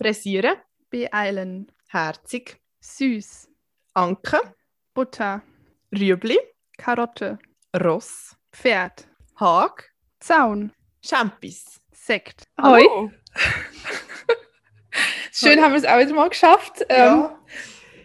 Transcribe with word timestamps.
Pressieren. 0.00 0.56
Beeilen. 0.88 1.70
Herzig. 1.90 2.58
Süß. 2.80 3.50
Anke. 3.92 4.40
Butter. 4.94 5.42
Rüebli. 5.94 6.38
Karotte. 6.78 7.38
Ross. 7.76 8.34
Pferd. 8.50 9.06
Hag. 9.38 9.90
Zaun. 10.18 10.72
Champis. 11.04 11.82
Sekt. 11.92 12.44
Hallo. 12.58 13.10
Schön 15.32 15.60
haben 15.60 15.72
wir 15.72 15.78
es 15.78 15.84
auch 15.84 15.98
wieder 15.98 16.14
mal 16.14 16.30
geschafft, 16.30 16.80
ähm, 16.88 16.96
Ja. 16.96 17.38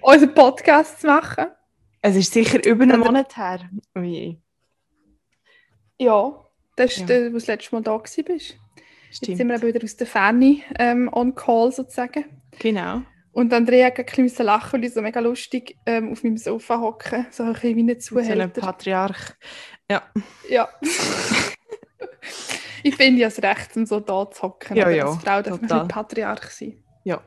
unseren 0.02 0.34
Podcast 0.34 1.00
zu 1.00 1.08
machen. 1.08 1.46
Es 2.02 2.18
ist 2.18 2.34
sicher 2.34 2.64
über 2.66 2.84
einen 2.84 3.00
Monat 3.00 3.38
her. 3.38 3.62
Ui. 3.98 4.38
Ja. 5.98 6.46
Das 6.76 6.92
ist 6.92 7.00
Ja. 7.00 7.06
der, 7.06 7.20
wo 7.22 7.30
du 7.30 7.34
das 7.36 7.48
letzte 7.48 7.74
Mal 7.74 7.82
da 7.84 7.92
warst. 7.94 8.58
Jetzt 9.16 9.24
Stimmt. 9.24 9.38
sind 9.38 9.48
wir 9.48 9.62
wieder 9.62 9.82
aus 9.84 9.96
der 9.96 10.08
Ferne 10.08 10.60
ähm, 10.78 11.10
on 11.14 11.36
call 11.36 11.72
sozusagen. 11.72 12.26
Genau. 12.60 13.02
Und 13.32 13.54
Andrea 13.54 13.88
hat 13.88 13.98
ein 14.00 14.06
bisschen 14.26 14.46
lachen, 14.46 14.74
weil 14.82 14.86
ich 14.88 14.94
so 14.94 15.02
mega 15.02 15.20
lustig 15.22 15.78
ähm, 15.86 16.12
auf 16.12 16.24
meinem 16.24 16.38
Sofa 16.38 16.80
hocke. 16.82 17.26
So 17.32 17.44
ein 17.44 17.54
bisschen 17.54 17.76
wie 17.78 17.84
ein 17.84 18.00
So 18.02 18.18
ein 18.18 18.24
Zuhälter. 18.26 18.62
Patriarch. 18.62 19.34
Ja. 19.90 20.04
Ja. 20.50 20.68
ich 22.84 22.96
finde 22.96 23.22
ja 23.22 23.28
das 23.28 23.42
Recht, 23.42 23.76
um 23.78 23.86
so 23.86 24.00
da 24.00 24.30
zu 24.30 24.42
hocken. 24.44 24.76
Ja, 24.78 24.90
ja, 24.90 25.06
Als 25.08 25.18
Frau 25.24 25.42
darf 25.42 25.48
man 25.52 25.62
total. 25.62 25.84
nicht 25.84 25.94
Patriarch 25.94 26.50
sein. 26.50 26.84
Ja. 27.04 27.22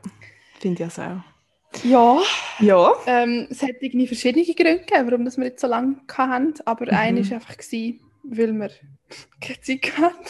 Finde 0.59 0.83
ich 0.83 0.89
also 0.89 1.01
auch. 1.01 1.83
Ja, 1.83 2.19
Ja. 2.59 2.93
ähm, 3.05 3.47
es 3.49 3.61
hat 3.61 3.75
irgendwie 3.81 4.07
verschiedene 4.07 4.43
Gründe 4.45 4.79
gegeben, 4.79 5.07
warum 5.09 5.25
das 5.25 5.37
wir 5.37 5.45
jetzt 5.45 5.61
so 5.61 5.67
lange 5.67 5.97
hatten. 6.11 6.53
Aber 6.65 6.85
Mhm. 6.85 6.97
einer 6.97 7.25
war 7.29 7.33
einfach, 7.35 7.57
gewesen, 7.57 7.99
weil 8.23 8.53
wir 8.53 8.71
keine 9.41 9.61
Zeit 9.61 9.97
hatten. 9.97 10.25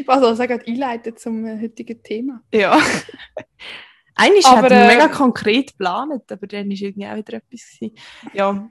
Ich 0.00 0.06
weiß 0.06 0.22
also 0.22 0.42
gerade 0.46 0.66
einleiten 0.66 1.16
zum 1.16 1.46
heutigen 1.60 2.02
Thema. 2.02 2.42
Ja. 2.52 2.78
Eigentlich 4.14 4.46
Aber, 4.46 4.62
hat 4.62 4.70
man 4.70 4.72
äh, 4.72 4.86
mega 4.88 5.08
konkret 5.08 5.68
geplant, 5.72 6.30
aber 6.30 6.46
dann 6.46 6.68
war 6.68 6.76
irgendwie 6.76 7.06
auch 7.06 7.16
wieder 7.16 7.34
etwas. 7.34 7.78
Gewesen. 7.78 7.96
Ja, 8.34 8.68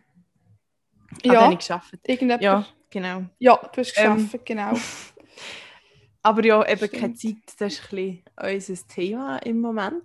ja. 1.23 1.33
Ja. 1.33 1.51
ich 1.51 1.57
geschafft. 1.57 1.93
Ja, 2.07 2.37
Ja. 2.39 2.65
genau. 2.89 3.23
du 3.39 3.49
hast 3.77 3.93
Ähm, 3.97 4.15
geschafft, 4.27 4.45
genau. 4.45 4.73
Aber 6.23 6.45
ja, 6.45 6.63
eben 6.67 6.91
keine 6.91 7.15
Stimmt. 7.15 7.49
Zeit, 7.49 7.55
das 7.59 7.73
ist 7.73 7.91
ein 7.91 8.21
bisschen 8.37 8.75
unser 8.75 8.87
Thema 8.87 9.37
im 9.37 9.59
Moment. 9.59 10.03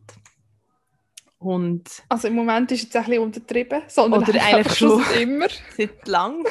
Und 1.39 2.03
Also 2.09 2.29
im 2.29 2.35
Moment 2.35 2.73
ist 2.73 2.89
es 2.89 2.97
ein 2.97 3.05
bisschen 3.05 3.23
untertrieben, 3.23 3.83
sondern 3.87 4.23
Oder 4.23 4.33
eigentlich 4.43 4.55
eigentlich 4.55 4.79
schon. 4.79 5.03
immer. 5.21 5.47
seit 5.77 6.09
lang 6.09 6.47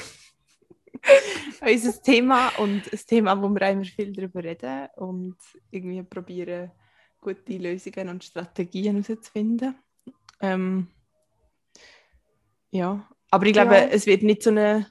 unser 1.62 2.02
Thema 2.02 2.50
und 2.58 2.92
ein 2.92 3.00
Thema, 3.08 3.42
wo 3.42 3.50
wir 3.50 3.70
immer 3.70 3.86
viel 3.86 4.12
darüber 4.14 4.44
reden 4.44 4.88
und 4.96 5.38
irgendwie 5.72 6.04
probieren, 6.04 6.72
gute 7.22 7.58
Lösungen 7.58 8.10
und 8.10 8.24
Strategien 8.24 9.04
herauszufinden. 9.04 9.76
Ähm, 10.42 10.88
ja, 12.72 13.08
aber 13.32 13.46
ich 13.46 13.54
glaube, 13.54 13.76
Ja. 13.76 13.88
es 13.88 14.06
wird 14.06 14.24
nicht 14.24 14.44
so 14.44 14.50
eine 14.50 14.88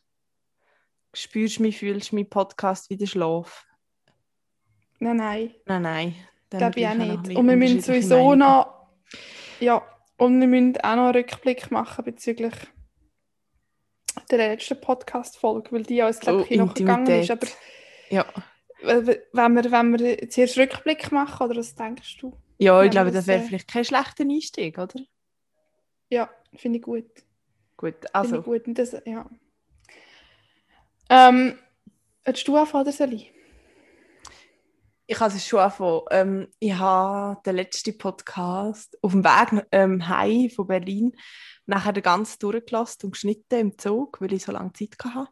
spürst 1.17 1.61
mich, 1.61 1.79
fühlst 1.79 2.12
mich 2.12 2.29
Podcast 2.29 2.91
wie 2.91 2.97
der 2.97 3.07
Schlaf. 3.07 3.67
Nein, 4.98 5.17
nein. 5.17 5.55
Nein, 5.67 5.83
nein. 5.83 6.15
Glaube 6.51 6.81
ich 6.81 6.87
auch 6.89 6.95
nicht. 6.95 7.37
Und 7.37 7.48
wir 7.48 7.57
müssen 7.57 7.81
sowieso 7.81 8.17
Meinungen. 8.17 8.39
noch. 8.41 8.89
Ja, 9.61 9.83
und 10.17 10.41
wir 10.41 10.47
müssen 10.48 10.77
auch 10.79 10.97
noch 10.97 11.05
einen 11.07 11.17
Rückblick 11.17 11.70
machen 11.70 12.05
bezüglich 12.05 12.55
der 14.30 14.39
letzten 14.39 14.80
Podcast-Folge, 14.80 15.72
weil 15.72 15.83
die 15.83 16.03
uns, 16.03 16.20
glaube 16.20 16.42
Oh, 16.42 16.47
ich, 16.48 16.56
noch 16.58 16.75
gegangen 16.75 17.06
ist. 17.20 17.30
Aber 17.30 17.47
Ja, 18.11 18.27
wenn 18.83 19.06
wir, 19.06 19.70
wenn 19.70 19.98
wir 19.98 20.28
zuerst 20.30 20.58
Rückblick 20.58 21.11
machen, 21.12 21.47
oder 21.48 21.58
was 21.58 21.75
denkst 21.75 22.19
du? 22.19 22.36
ja 22.58 22.83
ich 22.83 22.91
glaube, 22.91 23.11
das 23.11 23.27
wäre 23.27 23.42
äh, 23.42 23.47
vielleicht 23.47 23.69
kein 23.69 23.84
schlechter 23.84 24.25
Einstieg, 24.25 24.78
oder? 24.78 25.00
Ja, 26.11 26.30
finde 26.55 26.78
ich 26.78 26.84
gut. 26.84 27.06
Gut, 27.77 27.95
Finde 27.95 28.14
also. 28.14 28.39
ich 28.39 28.45
gut. 28.45 28.67
Und 28.67 28.78
das, 28.78 28.97
ja. 29.05 29.28
Ähm, 31.11 31.58
willst 32.24 32.46
du 32.48 32.57
anfangen, 32.57 32.83
oder 32.84 32.92
soll 32.92 33.13
ich? 33.13 33.33
Ich 35.07 35.20
habe 35.20 35.35
es 35.35 35.47
schon 35.47 35.61
angefangen. 35.61 36.01
Ähm, 36.11 36.48
ich 36.59 36.75
habe 36.75 37.41
den 37.45 37.57
letzten 37.57 37.98
Podcast 37.98 38.97
auf 39.03 39.13
dem 39.13 39.23
Weg 39.23 39.67
ähm, 39.70 40.09
heim 40.09 40.48
von 40.48 40.67
Berlin 40.67 41.13
nachher 41.67 41.92
den 41.92 42.03
ganz 42.03 42.39
durchgelassen 42.39 43.05
und 43.05 43.11
geschnitten 43.13 43.61
im 43.61 43.79
Zug, 43.79 44.20
weil 44.20 44.33
ich 44.33 44.45
so 44.45 44.53
lange 44.53 44.73
Zeit 44.73 44.97
hatte. 45.05 45.29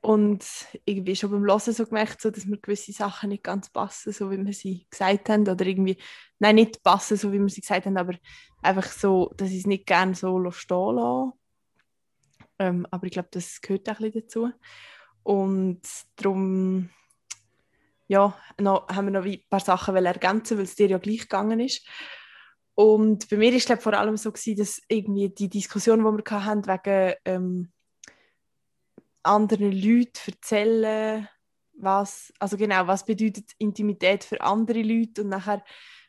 Und 0.00 0.44
irgendwie 0.84 1.16
schon 1.16 1.30
beim 1.30 1.44
Hören 1.44 1.60
so 1.60 1.86
gemerkt, 1.86 2.20
so, 2.20 2.30
dass 2.30 2.44
mir 2.44 2.58
gewisse 2.58 2.92
Sachen 2.92 3.30
nicht 3.30 3.42
ganz 3.42 3.70
passen, 3.70 4.12
so 4.12 4.30
wie 4.30 4.44
wir 4.44 4.52
sie 4.52 4.86
gesagt 4.90 5.28
haben. 5.28 5.48
Oder 5.48 5.66
irgendwie, 5.66 5.96
nein, 6.38 6.56
nicht 6.56 6.82
passen, 6.82 7.16
so 7.16 7.32
wie 7.32 7.40
wir 7.40 7.48
sie 7.48 7.62
gesagt 7.62 7.86
haben, 7.86 7.96
aber 7.96 8.14
einfach 8.62 8.86
so, 8.86 9.32
dass 9.36 9.50
ich 9.50 9.60
es 9.60 9.66
nicht 9.66 9.86
gerne 9.86 10.14
so 10.14 10.50
stehen 10.50 10.96
lasse. 10.96 11.32
Ähm, 12.58 12.86
aber 12.90 13.06
ich 13.06 13.12
glaube, 13.12 13.30
das 13.32 13.60
gehört 13.60 13.88
auch 13.88 13.98
ein 13.98 14.12
bisschen 14.12 14.22
dazu. 14.22 14.50
Und 15.22 15.80
darum 16.16 16.90
ja, 18.14 18.38
noch, 18.60 18.88
haben 18.88 19.06
wir 19.06 19.20
noch 19.20 19.26
ein 19.26 19.42
paar 19.50 19.60
Sachen 19.60 19.96
ergänzen, 19.96 20.56
weil 20.56 20.64
es 20.64 20.76
dir 20.76 20.88
ja 20.88 20.98
gleich 20.98 21.22
gegangen 21.22 21.60
ist. 21.60 21.86
Und 22.74 23.28
bei 23.28 23.36
mir 23.36 23.52
war 23.52 23.76
es 23.76 23.82
vor 23.82 23.94
allem 23.94 24.16
so, 24.16 24.32
gewesen, 24.32 24.56
dass 24.56 24.80
irgendwie 24.88 25.28
die 25.30 25.48
Diskussion, 25.48 25.98
die 25.98 26.04
wir 26.04 26.44
hatten, 26.44 26.66
wegen 26.66 27.14
ähm, 27.24 27.72
anderen 29.22 29.72
Leuten 29.72 30.20
erzählen, 30.26 31.28
was, 31.76 32.32
also 32.38 32.56
genau, 32.56 32.86
was 32.86 33.04
bedeutet 33.04 33.50
Intimität 33.58 34.22
für 34.22 34.40
andere 34.40 34.82
Leute 34.82 35.22
und 35.22 35.28
nachher 35.28 35.64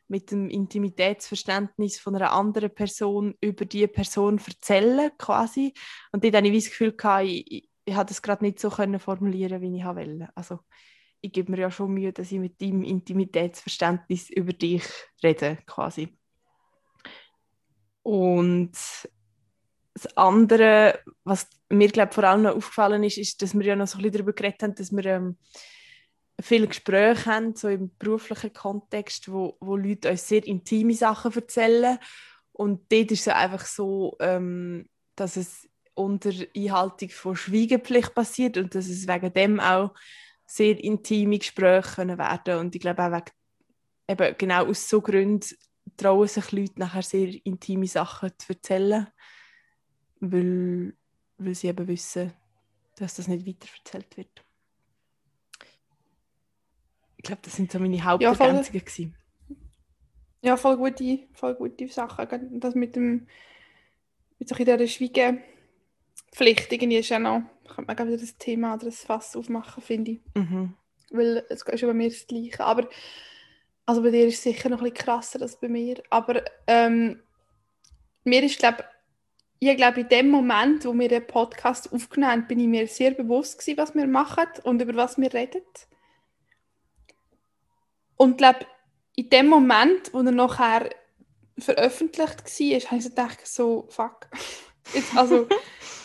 mit 0.08 0.30
dem 0.30 0.50
Intimitätsverständnis 0.50 2.00
von 2.00 2.16
einer 2.16 2.32
anderen 2.32 2.74
Person 2.74 3.34
über 3.42 3.66
die 3.66 3.88
Person 3.88 4.40
erzählen 4.46 5.12
quasi. 5.18 5.74
Und 6.12 6.24
dort 6.24 6.36
hatte 6.36 6.48
ich 6.48 6.64
das 6.64 6.70
Gefühl, 6.72 6.92
gehabt, 6.92 7.26
ich, 7.26 7.52
ich, 7.52 7.70
ich 7.86 7.96
das 7.96 8.22
gerade 8.22 8.44
nicht 8.44 8.60
so 8.60 8.70
können 8.70 9.00
formulieren 9.00 9.62
wie 9.62 9.78
ich 9.80 9.86
wollte. 9.86 10.30
Also 10.36 10.60
ich 11.26 11.32
gebe 11.32 11.52
mir 11.52 11.60
ja 11.60 11.72
schon 11.72 11.94
Mühe, 11.94 12.14
dass 12.14 12.32
ich 12.32 12.40
mit 12.40 12.62
deinem 12.62 12.84
Intimitätsverständnis 12.84 14.30
über 14.30 14.54
dich 14.54 14.84
rede, 15.24 15.58
quasi. 15.66 16.16
Und 18.04 18.74
das 19.96 20.18
andere, 20.18 21.00
was 21.24 21.50
mir 21.70 21.88
glaub, 21.88 22.14
vor 22.14 22.26
allem 22.26 22.44
noch 22.44 22.56
aufgefallen 22.56 23.04
ist, 23.04 23.18
ist, 23.18 23.42
dass 23.42 23.56
wir 23.56 23.66
ja 23.66 23.76
noch 23.76 23.88
so 23.88 23.98
ein 23.98 24.04
bisschen 24.04 24.14
darüber 24.14 24.34
geredet 24.34 24.62
haben, 24.62 24.76
dass 24.76 24.92
wir 24.92 25.06
ähm, 25.06 25.38
viele 26.40 26.68
Gespräche 26.68 27.26
haben, 27.26 27.56
so 27.56 27.70
im 27.70 27.96
beruflichen 27.98 28.54
Kontext, 28.54 29.32
wo, 29.32 29.58
wo 29.60 29.76
Leute 29.76 30.12
uns 30.12 30.28
sehr 30.28 30.46
intime 30.46 30.94
Sachen 30.94 31.34
erzählen. 31.34 31.98
Und 32.52 32.92
dort 32.92 33.12
ist 33.12 33.22
es 33.22 33.28
einfach 33.30 33.66
so, 33.66 34.16
ähm, 34.20 34.88
dass 35.16 35.38
es 35.38 35.68
unter 35.96 36.32
Einhaltung 36.56 37.10
von 37.10 37.36
Schweigepflicht 37.36 38.14
passiert 38.14 38.58
und 38.58 38.76
dass 38.76 38.88
es 38.88 39.08
wegen 39.08 39.34
dem 39.34 39.60
auch 39.60 39.92
sehr 40.46 40.82
intime 40.84 41.40
Gespräche 41.40 41.96
können 41.96 42.18
werden 42.18 42.60
und 42.60 42.76
ich 42.76 42.82
glaube 42.82 43.04
auch 43.04 43.12
wegen, 43.12 43.32
eben 44.08 44.38
genau 44.38 44.66
aus 44.66 44.90
so 44.90 45.02
Gründen 45.02 45.56
trauen 45.98 46.28
sich 46.28 46.52
Leute 46.52 46.80
nachher 46.80 47.02
sehr 47.02 47.34
intime 47.46 47.88
Sachen 47.88 48.32
zu 48.38 48.54
erzählen, 48.54 49.08
weil, 50.20 50.94
weil 51.38 51.56
sie 51.56 51.68
eben 51.68 51.88
wissen, 51.88 52.34
dass 52.96 53.16
das 53.16 53.28
nicht 53.28 53.46
weiterverzählt 53.46 54.18
wird. 54.18 54.46
Ich 57.18 57.24
glaube, 57.24 57.42
das 57.44 57.56
sind 57.56 57.72
so 57.72 57.80
meine 57.80 57.98
voll. 57.98 58.06
Hauptergänzungen. 58.06 58.86
gewesen. 58.86 59.16
Ja, 60.42 60.58
voll 60.58 60.78
gute, 60.78 61.28
voll 61.34 61.56
gute 61.56 61.88
Sachen. 61.88 62.60
Das 62.60 62.76
mit 62.76 62.96
dem, 62.96 63.28
mit 64.38 64.48
so 64.48 64.54
dieser 64.54 64.88
Schweigepflicht 64.88 66.72
irgendwie 66.72 66.98
ist 66.98 67.10
ja 67.10 67.18
noch, 67.18 67.42
könnte 67.76 67.94
man 67.94 68.08
wieder 68.08 68.22
das 68.22 68.38
Thema 68.38 68.76
oder 68.76 68.86
das 68.86 69.04
Fass 69.04 69.36
aufmachen, 69.36 69.84
finde 69.84 70.12
ich. 70.12 70.22
Mhm. 70.34 70.74
Weil 71.12 71.46
es 71.50 71.62
ist 71.62 71.82
ja 71.82 71.88
bei 71.88 71.94
mir 71.94 72.10
das 72.10 72.28
Gleiche. 72.28 72.64
Aber, 72.64 72.90
also 73.86 74.02
bei 74.02 74.12
dir 74.12 74.28
ist 74.28 74.36
es 74.36 74.44
sicher 74.44 74.70
noch 74.70 74.80
ein 74.80 74.84
bisschen 74.86 75.06
krasser 75.06 75.42
als 75.42 75.60
bei 75.60 75.68
mir. 75.68 76.02
Aber 76.10 76.44
ähm, 76.68 77.22
mir 78.24 78.44
ist, 78.44 78.60
glaube 78.60 78.84
ich, 79.60 79.78
glaube 79.78 80.02
in 80.02 80.10
dem 80.10 80.30
Moment, 80.30 80.86
wo 80.86 80.94
wir 80.94 81.10
den 81.10 81.26
Podcast 81.26 81.92
aufgenommen 81.92 82.32
haben, 82.32 82.48
bin 82.48 82.60
ich 82.60 82.68
mir 82.68 82.88
sehr 82.88 83.12
bewusst 83.12 83.60
gewesen, 83.60 83.78
was 83.78 83.96
wir 83.96 84.08
machen 84.08 84.48
und 84.64 84.82
über 84.82 84.96
was 84.96 85.18
wir 85.18 85.34
reden. 85.34 85.64
Und 88.18 88.38
glaube 88.38 88.66
in 89.16 89.30
dem 89.30 89.48
Moment, 89.48 90.14
wo 90.14 90.20
er 90.20 90.32
nachher 90.32 90.90
veröffentlicht 91.58 92.44
war, 92.44 92.80
habe 92.92 92.98
ich 92.98 93.04
so 93.04 93.10
gedacht, 93.10 93.48
so, 93.48 93.88
fuck. 93.90 94.28
Jetzt, 94.94 95.16
also, 95.16 95.48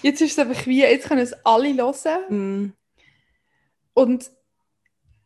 jetzt 0.02 0.20
ist 0.20 0.32
es 0.32 0.38
einfach 0.38 0.66
wie, 0.66 0.80
jetzt 0.80 1.08
können 1.08 1.20
es 1.20 1.34
alle 1.44 1.74
hören. 1.74 2.64
Mm. 2.64 2.72
Und 3.94 4.30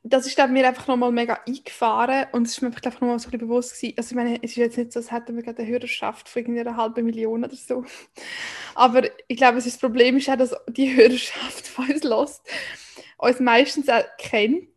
das 0.07 0.27
ist 0.27 0.37
mir 0.37 0.69
einfach 0.69 0.87
nochmal 0.87 1.13
mega 1.13 1.41
eingefahren 1.47 2.27
und 2.33 2.47
es 2.47 2.53
ist 2.53 2.61
mir 2.61 2.69
einfach 2.69 2.83
glaub, 2.83 2.95
nochmal 2.95 3.19
so 3.19 3.29
ein 3.29 3.31
bisschen 3.31 3.49
bewusst 3.49 3.75
gewesen. 3.75 3.95
Also 3.97 4.11
ich 4.11 4.17
meine, 4.17 4.37
es 4.43 4.51
ist 4.51 4.57
jetzt 4.57 4.77
nicht 4.77 4.93
so, 4.93 5.01
als 5.01 5.11
hätten 5.11 5.35
wir 5.35 5.43
gerade 5.43 5.63
eine 5.63 5.71
Hörerschaft 5.71 6.29
von 6.29 6.43
irgendwie 6.43 6.61
einer 6.61 6.77
halben 6.77 7.07
Million 7.07 7.43
oder 7.43 7.57
so. 7.57 7.85
Aber 8.75 9.09
ich 9.29 9.37
glaube, 9.39 9.63
das 9.63 9.79
Problem 9.79 10.19
ist 10.19 10.29
auch, 10.29 10.37
dass 10.37 10.55
die 10.69 10.95
Hörerschaft, 10.95 11.71
die 11.79 11.93
uns 11.93 12.05
hört, 12.05 12.41
uns 13.17 13.41
meistens 13.41 13.89
auch 13.89 14.05
kennt 14.19 14.69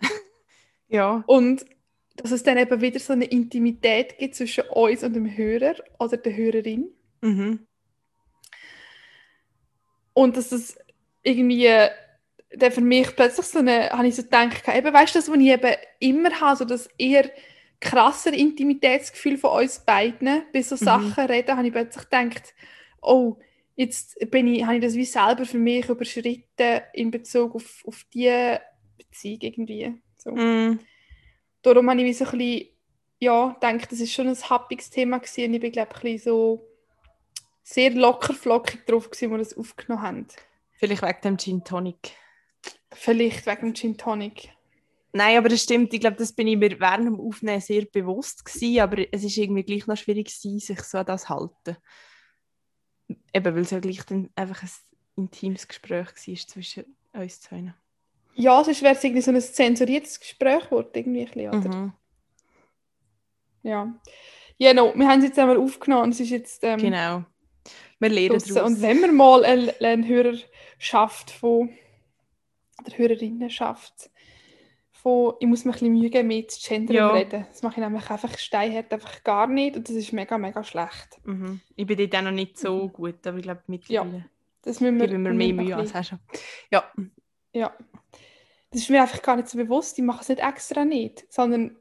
Ja. 0.88 1.24
und 1.26 1.66
dass 2.14 2.30
es 2.30 2.44
dann 2.44 2.56
eben 2.56 2.80
wieder 2.80 3.00
so 3.00 3.12
eine 3.12 3.24
Intimität 3.24 4.18
gibt 4.18 4.36
zwischen 4.36 4.64
uns 4.68 5.02
und 5.02 5.14
dem 5.14 5.36
Hörer 5.36 5.74
oder 5.98 6.16
der 6.16 6.36
Hörerin. 6.36 6.94
Mhm. 7.22 7.66
Und 10.16 10.38
dass 10.38 10.48
das 10.48 10.78
irgendwie 11.22 11.68
dann 12.50 12.72
für 12.72 12.80
mich 12.80 13.14
plötzlich 13.14 13.44
so 13.44 13.58
eine, 13.58 13.90
habe 13.90 14.06
ich 14.06 14.16
so 14.16 14.22
gedacht, 14.22 14.66
eben, 14.66 14.94
weißt 14.94 15.14
du, 15.14 15.18
das, 15.18 15.28
was 15.28 15.36
ich 15.36 15.48
eben 15.48 15.74
immer 15.98 16.40
habe, 16.40 16.56
so 16.56 16.64
das 16.64 16.88
eher 16.96 17.30
krasser 17.80 18.32
Intimitätsgefühl 18.32 19.36
von 19.36 19.62
uns 19.62 19.80
beiden, 19.80 20.42
bei 20.54 20.62
so 20.62 20.74
Mhm. 20.76 20.78
Sachen 20.78 21.26
reden, 21.26 21.54
habe 21.54 21.66
ich 21.66 21.72
plötzlich 21.74 22.04
gedacht, 22.08 22.54
oh, 23.02 23.36
jetzt 23.74 24.18
bin 24.30 24.48
ich, 24.48 24.64
habe 24.64 24.76
ich 24.76 24.82
das 24.82 24.94
wie 24.94 25.04
selber 25.04 25.44
für 25.44 25.58
mich 25.58 25.86
überschritten 25.86 26.80
in 26.94 27.10
Bezug 27.10 27.54
auf, 27.54 27.84
auf 27.86 28.06
diese 28.14 28.62
Beziehung 28.96 29.40
irgendwie. 29.42 29.94
So. 30.16 30.30
Mhm. 30.30 30.78
Darum 31.60 31.90
habe 31.90 32.00
ich 32.00 32.06
wie 32.06 32.12
so 32.14 32.24
ein 32.24 32.38
bisschen, 32.38 32.68
ja, 33.18 33.48
gedacht, 33.60 33.92
das 33.92 34.00
ist 34.00 34.14
schon 34.14 34.28
ein 34.28 34.34
happiges 34.48 34.88
Thema 34.88 35.18
gewesen 35.18 35.44
und 35.44 35.54
ich 35.54 35.60
bin, 35.60 35.72
glaube 35.72 35.90
ich, 35.90 35.96
ein 35.98 36.02
bisschen 36.14 36.32
so 36.32 36.66
sehr 37.66 37.90
locker 37.90 38.32
flockig 38.32 38.86
drauf 38.86 39.10
gewesen, 39.10 39.32
als 39.32 39.32
wir 39.32 39.38
das 39.38 39.58
aufgenommen 39.58 40.02
haben. 40.02 40.26
Vielleicht 40.78 41.02
wegen 41.02 41.20
dem 41.22 41.38
Gin 41.38 41.64
Tonic. 41.64 42.12
Vielleicht 42.92 43.44
wegen 43.44 43.60
dem 43.60 43.74
Gin 43.74 43.98
Tonic. 43.98 44.50
Nein, 45.12 45.38
aber 45.38 45.48
das 45.48 45.62
stimmt. 45.62 45.92
Ich 45.92 46.00
glaube, 46.00 46.16
das 46.16 46.32
bin 46.32 46.46
ich 46.46 46.56
mir 46.56 46.78
während 46.78 47.06
dem 47.06 47.20
Aufnehmen 47.20 47.60
sehr 47.60 47.84
bewusst 47.86 48.44
gewesen, 48.44 48.80
aber 48.80 49.12
es 49.12 49.24
ist 49.24 49.36
irgendwie 49.36 49.64
gleich 49.64 49.86
noch 49.86 49.96
schwierig 49.96 50.26
gewesen, 50.26 50.60
sich 50.60 50.80
so 50.82 50.98
an 50.98 51.06
das 51.06 51.22
zu 51.22 51.28
halten. 51.30 51.76
Eben, 53.34 53.54
weil 53.54 53.62
es 53.62 53.70
ja 53.70 53.80
gleich 53.80 54.04
dann 54.04 54.30
einfach 54.36 54.62
ein 54.62 54.70
intimes 55.16 55.66
Gespräch 55.66 56.06
war 56.06 56.46
zwischen 56.46 56.84
uns 57.14 57.40
zwei. 57.40 57.74
Ja, 58.34 58.62
sonst 58.62 58.82
wäre 58.82 58.94
es 58.94 59.02
irgendwie 59.02 59.22
so 59.22 59.32
ein 59.32 59.40
zensuriertes 59.40 60.20
Gespräch 60.20 60.64
geworden, 60.64 60.90
irgendwie 60.94 61.20
ein 61.20 61.26
bisschen, 61.26 61.48
oder? 61.48 61.76
Mhm. 61.76 61.92
Ja. 63.62 63.94
Ja, 64.58 64.72
no, 64.72 64.92
wir 64.94 65.08
haben 65.08 65.18
es 65.18 65.26
jetzt 65.26 65.38
einmal 65.38 65.56
aufgenommen 65.56 66.04
und 66.04 66.10
es 66.10 66.20
ist 66.20 66.30
jetzt 66.30 66.62
ähm, 66.62 66.78
Genau. 66.78 67.24
Wir 67.98 68.08
lernen 68.10 68.38
daraus. 68.46 68.70
Und 68.70 68.82
wenn 68.82 69.00
wir 69.00 69.12
mal 69.12 69.44
eine, 69.44 69.74
eine 69.80 70.06
Hörerschaft 70.06 71.30
von 71.30 71.70
oder 72.84 72.98
Hörerinnenschaft 72.98 74.10
von, 74.90 75.34
ich 75.40 75.46
muss 75.46 75.64
mir 75.64 75.70
ein 75.70 75.72
bisschen 75.72 75.92
Mühe 75.92 76.10
geben 76.10 76.28
mit 76.28 76.58
Gender 76.66 76.92
Ja. 76.94 77.10
reden. 77.12 77.46
Das 77.50 77.62
mache 77.62 77.80
ich 77.80 77.86
nämlich 77.86 78.10
einfach 78.10 78.36
steinhart 78.38 78.92
einfach 78.92 79.22
gar 79.24 79.46
nicht 79.46 79.76
und 79.76 79.88
das 79.88 79.96
ist 79.96 80.12
mega, 80.12 80.36
mega 80.38 80.62
schlecht. 80.64 81.18
Mhm. 81.24 81.60
Ich 81.74 81.86
bin 81.86 81.96
dort 81.96 82.14
auch 82.16 82.22
noch 82.22 82.30
nicht 82.32 82.58
so 82.58 82.88
gut, 82.88 83.26
aber 83.26 83.38
ich 83.38 83.44
glaube, 83.44 83.62
mittlerweile 83.66 84.26
Das 84.62 84.80
müssen 84.80 84.98
wir, 85.00 85.06
geben 85.08 85.24
wir 85.24 85.32
mehr 85.32 85.54
Mühe 85.54 85.76
als 85.76 86.08
schon. 86.08 86.18
Ja, 86.70 86.84
Ja. 87.52 87.72
Das 88.70 88.82
ist 88.82 88.90
mir 88.90 89.00
einfach 89.00 89.22
gar 89.22 89.36
nicht 89.36 89.48
so 89.48 89.56
bewusst. 89.56 89.96
Ich 89.98 90.04
mache 90.04 90.20
es 90.22 90.28
nicht 90.28 90.42
extra 90.42 90.84
nicht, 90.84 91.24
sondern 91.32 91.76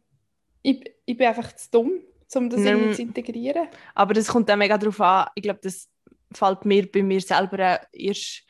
ich, 0.62 0.90
ich 1.06 1.18
bin 1.18 1.28
einfach 1.28 1.54
zu 1.54 1.70
dumm, 1.72 1.92
um 2.36 2.50
das 2.50 2.62
irgendwie 2.64 2.94
zu 2.94 3.02
integrieren. 3.02 3.68
aber 3.96 4.14
das 4.14 4.28
kommt 4.28 4.50
auch 4.50 4.56
mega 4.56 4.78
darauf 4.78 5.02
an. 5.02 5.28
Ich 5.36 5.44
glaube, 5.44 5.60
das 5.62 5.90
fällt 6.38 6.66
mir 6.66 6.92
bei 6.92 7.04
mir 7.04 7.22
selber 7.22 7.76
auch 7.76 7.88
erst 7.92 8.44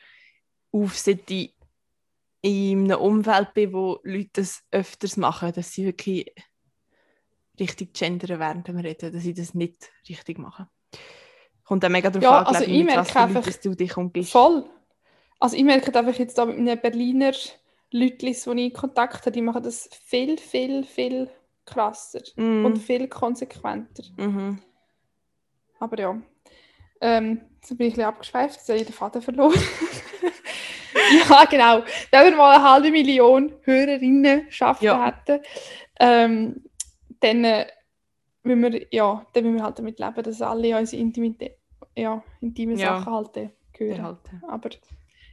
auf, 0.72 0.96
seit 0.98 1.30
ich 1.30 1.54
in 2.42 2.84
einem 2.92 3.00
Umfeld 3.00 3.54
bin, 3.54 3.72
wo 3.72 3.98
Leute 4.04 4.30
das 4.34 4.62
öfters 4.70 5.16
machen, 5.16 5.52
dass 5.52 5.72
sie 5.72 5.84
wirklich 5.86 6.32
richtig 7.58 7.94
gendern 7.94 8.38
während 8.38 8.68
dem 8.68 8.76
Reden, 8.78 9.12
dass 9.12 9.22
sie 9.22 9.34
das 9.34 9.54
nicht 9.54 9.90
richtig 10.08 10.38
machen. 10.38 10.66
Kommt 11.64 11.84
auch 11.84 11.88
mega 11.88 12.10
darauf 12.10 12.22
Ja, 12.22 12.38
an, 12.42 12.54
also 12.56 12.64
ich 12.70 12.86
was 12.86 12.94
merke 12.94 13.18
einfach- 13.18 13.44
dass 13.44 13.60
du 13.60 13.74
dich 13.74 13.96
umgibst. 13.96 14.30
Voll. 14.32 14.68
Also 15.40 15.56
ich 15.56 15.64
merke 15.64 15.96
einfach 15.98 16.18
jetzt 16.18 16.38
da 16.38 16.46
mit 16.46 16.56
einem 16.58 16.80
Berliner 16.80 17.32
Leuten, 17.90 18.18
die 18.18 18.30
ich 18.30 18.46
in 18.46 18.72
Kontakt 18.72 19.20
habe, 19.22 19.32
die 19.32 19.42
machen 19.42 19.62
das 19.62 19.88
viel, 20.04 20.38
viel, 20.38 20.84
viel 20.84 21.28
krasser 21.64 22.20
Mm, 22.36 22.64
und 22.64 22.78
viel 22.78 23.08
konsequenter. 23.08 24.04
mhm. 24.16 24.60
Aber 25.80 25.98
ja, 25.98 26.20
ähm, 27.00 27.40
jetzt 27.54 27.68
bin 27.76 27.86
ich 27.86 27.92
ein 27.92 27.96
bisschen 27.96 28.04
abgeschweift, 28.04 28.56
jetzt 28.56 28.68
habe 28.68 28.78
ich 28.78 28.86
den 28.86 28.92
Faden 28.94 29.22
verloren. 29.22 29.54
ja, 31.28 31.44
genau. 31.44 31.82
Wenn 32.10 32.30
wir 32.30 32.36
mal 32.36 32.54
eine 32.56 32.64
halbe 32.70 32.90
Million 32.90 33.52
Hörerinnen 33.62 34.50
schaffen 34.50 34.84
Ja. 34.84 35.04
hätten, 35.06 35.42
ähm, 36.00 36.64
dann, 37.20 37.44
äh, 37.44 37.66
müssen 38.42 38.62
wir, 38.72 38.86
ja, 38.90 39.26
dann 39.32 39.44
müssen 39.44 39.56
wir 39.56 39.64
halt 39.64 39.78
damit 39.78 39.98
leben, 39.98 40.22
dass 40.22 40.42
alle 40.42 40.78
unsere 40.78 41.00
Intimität, 41.02 41.58
ja, 41.96 42.22
intime 42.40 42.74
Ja. 42.74 42.98
Sachen 42.98 43.12
halt 43.12 43.36
äh, 43.36 43.50
hören. 43.78 43.98
Erhalten. 43.98 44.42
Aber, 44.48 44.70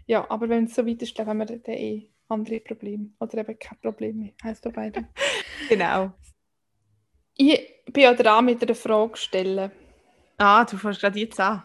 ja, 0.05 0.29
aber 0.29 0.49
wenn 0.49 0.65
es 0.65 0.75
so 0.75 0.85
weit 0.85 1.01
ist, 1.01 1.17
dann 1.17 1.27
haben 1.27 1.39
wir 1.39 1.45
dann 1.45 1.61
eh 1.75 2.09
andere 2.29 2.59
Probleme. 2.59 3.09
Oder 3.19 3.39
eben 3.39 3.57
kein 3.59 3.79
Problem 3.79 4.17
mehr. 4.19 4.31
Heißt 4.43 4.65
da 4.65 4.69
beide. 4.69 5.07
Genau. 5.69 6.11
ich 7.35 7.83
bin 7.91 8.03
ja 8.03 8.13
dran 8.13 8.45
mit 8.45 8.61
einer 8.61 8.75
Frage 8.75 9.15
stellen. 9.17 9.71
Ah, 10.37 10.65
du 10.65 10.77
fängst 10.77 11.01
gerade 11.01 11.19
jetzt 11.19 11.39
an. 11.39 11.63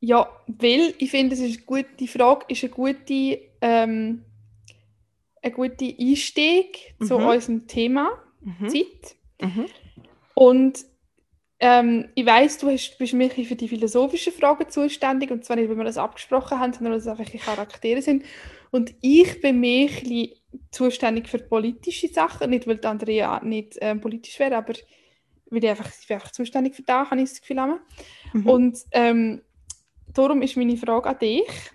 Ja, 0.00 0.28
weil 0.46 0.94
ich 0.98 1.10
finde, 1.10 1.34
es 1.34 1.40
ist 1.40 1.56
eine 1.58 1.64
gute, 1.66 1.86
die 1.98 2.08
Frage 2.08 2.46
ist 2.48 2.64
eine 2.64 2.72
gute, 2.72 3.40
ähm, 3.60 4.24
ein 5.42 5.52
guter 5.52 5.86
Einstieg 5.98 6.94
zu 7.00 7.18
Mhm. 7.18 7.24
unserem 7.26 7.66
Thema 7.66 8.10
Mhm. 8.40 8.68
Zeit. 8.68 9.16
Mhm. 9.40 9.66
Und 10.34 10.84
ähm, 11.60 12.08
ich 12.16 12.26
weiß, 12.26 12.58
du 12.58 12.70
hast, 12.70 12.98
bist 12.98 13.12
mehr 13.14 13.30
für 13.30 13.54
die 13.56 13.68
philosophischen 13.68 14.32
Fragen 14.32 14.68
zuständig 14.68 15.30
und 15.30 15.44
zwar 15.44 15.56
nicht, 15.56 15.68
weil 15.68 15.76
wir 15.76 15.84
das 15.84 15.98
abgesprochen 15.98 16.58
haben, 16.58 16.72
sondern 16.72 16.92
weil 16.92 16.98
es 16.98 17.06
einfach 17.06 17.30
Charaktere 17.40 18.02
sind. 18.02 18.24
Und 18.72 18.94
ich 19.00 19.40
bin 19.40 19.60
bisschen 19.60 20.30
zuständig 20.72 21.28
für 21.28 21.38
politische 21.38 22.08
Sachen, 22.08 22.50
nicht 22.50 22.66
weil 22.66 22.84
Andrea 22.84 23.40
nicht 23.44 23.78
ähm, 23.80 24.00
politisch 24.00 24.38
wäre, 24.40 24.56
aber 24.56 24.74
weil 25.52 25.64
ich 25.64 25.70
einfach, 25.70 25.88
ich 25.88 26.06
bin 26.06 26.14
einfach 26.14 26.30
zuständig 26.32 26.74
für 26.74 26.82
das, 26.82 27.10
habe 27.10 27.20
ich 27.20 27.28
das 27.30 27.40
Gefühl. 27.40 27.80
Mhm. 28.32 28.48
Und 28.48 28.78
ähm, 28.92 29.42
darum 30.08 30.42
ist 30.42 30.56
meine 30.56 30.76
Frage 30.76 31.10
an 31.10 31.18
dich. 31.18 31.70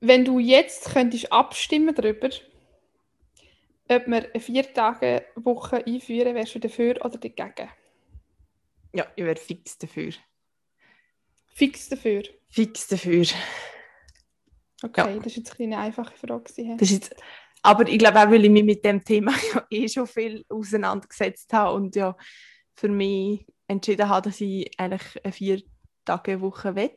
Wenn 0.00 0.24
du 0.24 0.38
jetzt 0.38 0.92
könntest 0.92 1.32
abstimmen 1.32 1.94
darüber, 1.94 2.28
ob 3.88 4.06
wir 4.06 4.30
eine 4.32 4.40
Vier-Tage-Woche 4.40 5.84
einführen, 5.86 6.34
wärst 6.34 6.54
du 6.54 6.58
dafür 6.60 7.04
oder 7.04 7.18
dagegen? 7.18 7.68
Ja, 8.92 9.06
ich 9.16 9.24
wäre 9.24 9.36
fix 9.36 9.76
dafür. 9.78 10.12
Fix 11.54 11.88
dafür. 11.88 12.22
Fix 12.48 12.86
dafür. 12.86 13.26
Okay, 14.82 15.00
Ja. 15.00 15.16
das 15.16 15.26
ist 15.26 15.36
jetzt 15.36 15.60
eine 15.60 15.78
einfache 15.78 16.14
Frage. 16.16 16.44
Das 16.44 16.58
ist 16.58 16.90
jetzt, 16.90 17.16
aber 17.64 17.88
ich 17.88 17.98
glaube 17.98 18.20
auch, 18.20 18.30
weil 18.30 18.44
ich 18.44 18.50
mich 18.50 18.62
mit 18.62 18.84
dem 18.84 19.02
Thema 19.02 19.32
ja 19.54 19.66
eh 19.70 19.88
schon 19.88 20.06
viel 20.06 20.44
auseinandergesetzt 20.50 21.50
habe 21.54 21.74
und 21.74 21.96
ja 21.96 22.14
für 22.74 22.88
mich 22.88 23.46
entschieden 23.66 24.08
habe, 24.08 24.28
dass 24.28 24.40
ich 24.42 24.78
eigentlich 24.78 25.24
eine 25.24 25.32
vier 25.32 25.62
Tage 26.04 26.42
Woche 26.42 26.76
will. 26.76 26.90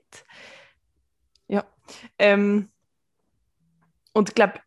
Ja. 1.47 1.65
Ähm, 2.19 2.69
und 4.12 4.27
ich 4.27 4.36
glaube, 4.36 4.59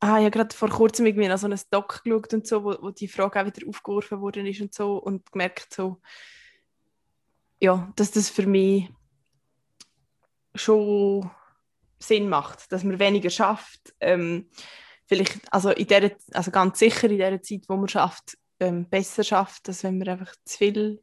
ah, 0.00 0.18
ich 0.18 0.24
habe 0.24 0.30
gerade 0.30 0.56
vor 0.56 0.70
kurzem 0.70 1.04
irgendwie 1.04 1.28
noch 1.28 1.36
so 1.36 1.46
einen 1.46 1.60
Doc 1.70 2.02
geschaut 2.02 2.32
und 2.32 2.46
so, 2.46 2.64
wo, 2.64 2.76
wo 2.80 2.90
die 2.90 3.08
Frage 3.08 3.42
auch 3.42 3.44
wieder 3.46 3.68
aufgeworfen 3.68 4.22
worden 4.22 4.46
ist 4.46 4.62
und 4.62 4.72
so 4.72 4.96
und 4.96 5.30
gemerkt 5.30 5.74
so, 5.74 6.00
ja, 7.60 7.92
dass 7.96 8.12
das 8.12 8.30
für 8.30 8.46
mich 8.46 8.88
schon 10.54 11.30
Sinn 11.98 12.30
macht, 12.30 12.72
dass 12.72 12.82
man 12.82 12.98
weniger 12.98 13.28
schafft. 13.28 13.94
Ähm, 14.00 14.48
vielleicht, 15.06 15.52
also, 15.52 15.70
in 15.70 15.86
der, 15.86 16.16
also 16.32 16.50
ganz 16.50 16.78
sicher 16.78 17.10
in 17.10 17.18
der 17.18 17.42
Zeit, 17.42 17.64
wo 17.68 17.76
man 17.76 17.88
schafft, 17.88 18.36
ähm, 18.60 18.88
besser 18.88 19.24
schafft, 19.24 19.68
als 19.68 19.82
wenn 19.84 19.98
man 19.98 20.08
einfach 20.08 20.34
zu 20.44 20.58
viele 20.58 20.98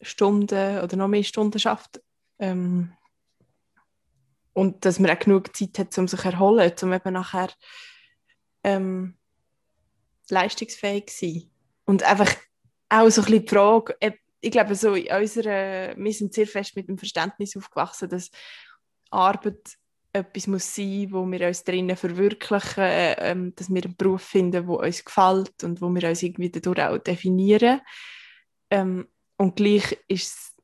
Stunden 0.00 0.80
oder 0.80 0.96
noch 0.96 1.08
mehr 1.08 1.24
Stunden 1.24 1.58
schafft. 1.58 2.00
Ähm, 2.38 2.92
und 4.52 4.84
dass 4.84 4.98
man 4.98 5.10
auch 5.10 5.18
genug 5.18 5.56
Zeit 5.56 5.78
hat, 5.78 5.96
um 5.96 6.08
sich 6.08 6.20
zu 6.20 6.28
erholen, 6.28 6.72
um 6.82 6.92
eben 6.92 7.12
nachher 7.14 7.48
ähm, 8.64 9.16
leistungsfähig 10.28 11.06
zu 11.08 11.26
sein. 11.26 11.50
Und 11.84 12.02
einfach 12.02 12.34
auch 12.88 13.08
so 13.08 13.22
ein 13.22 13.26
bisschen 13.26 13.46
die 13.46 13.48
Frage, 13.48 13.96
ich 14.44 14.50
glaube, 14.50 14.74
so 14.74 14.94
in 14.94 15.14
unserer, 15.14 15.96
wir 15.96 16.12
sind 16.12 16.34
sehr 16.34 16.46
fest 16.46 16.76
mit 16.76 16.88
dem 16.88 16.98
Verständnis 16.98 17.56
aufgewachsen, 17.56 18.08
dass 18.08 18.30
Arbeit 19.10 19.78
etwas 20.12 20.46
muss 20.46 20.74
sein, 20.74 21.08
wo 21.10 21.24
wir 21.30 21.46
uns 21.48 21.64
drinnen 21.64 21.96
verwirklichen, 21.96 22.82
äh, 22.82 23.14
ähm, 23.30 23.54
dass 23.56 23.70
wir 23.72 23.82
einen 23.84 23.96
Beruf 23.96 24.22
finden, 24.22 24.52
der 24.52 24.68
uns 24.68 25.04
gefällt 25.04 25.64
und 25.64 25.80
wo 25.80 25.88
wir 25.88 26.08
uns 26.08 26.22
irgendwie 26.22 26.50
dadurch 26.50 26.82
auch 26.82 26.98
definieren. 26.98 27.80
Ähm, 28.70 29.08
und 29.38 29.56
gleich 29.56 29.98
ist 30.08 30.54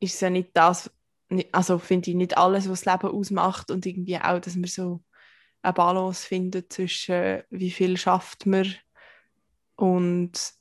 es- 0.00 0.20
ja 0.20 0.30
nicht 0.30 0.50
das, 0.54 0.90
also 1.52 1.78
finde 1.78 2.10
ich 2.10 2.16
nicht 2.16 2.36
alles, 2.36 2.68
was 2.68 2.82
das 2.82 2.92
Leben 3.02 3.14
ausmacht 3.16 3.70
und 3.70 3.86
irgendwie 3.86 4.18
auch, 4.18 4.40
dass 4.40 4.56
wir 4.56 4.68
so 4.68 5.02
eine 5.62 5.72
Balance 5.72 6.26
finden 6.26 6.68
zwischen 6.68 7.42
wie 7.50 7.70
viel 7.70 7.96
schafft 7.96 8.46
man 8.46 8.74
und 9.76 10.52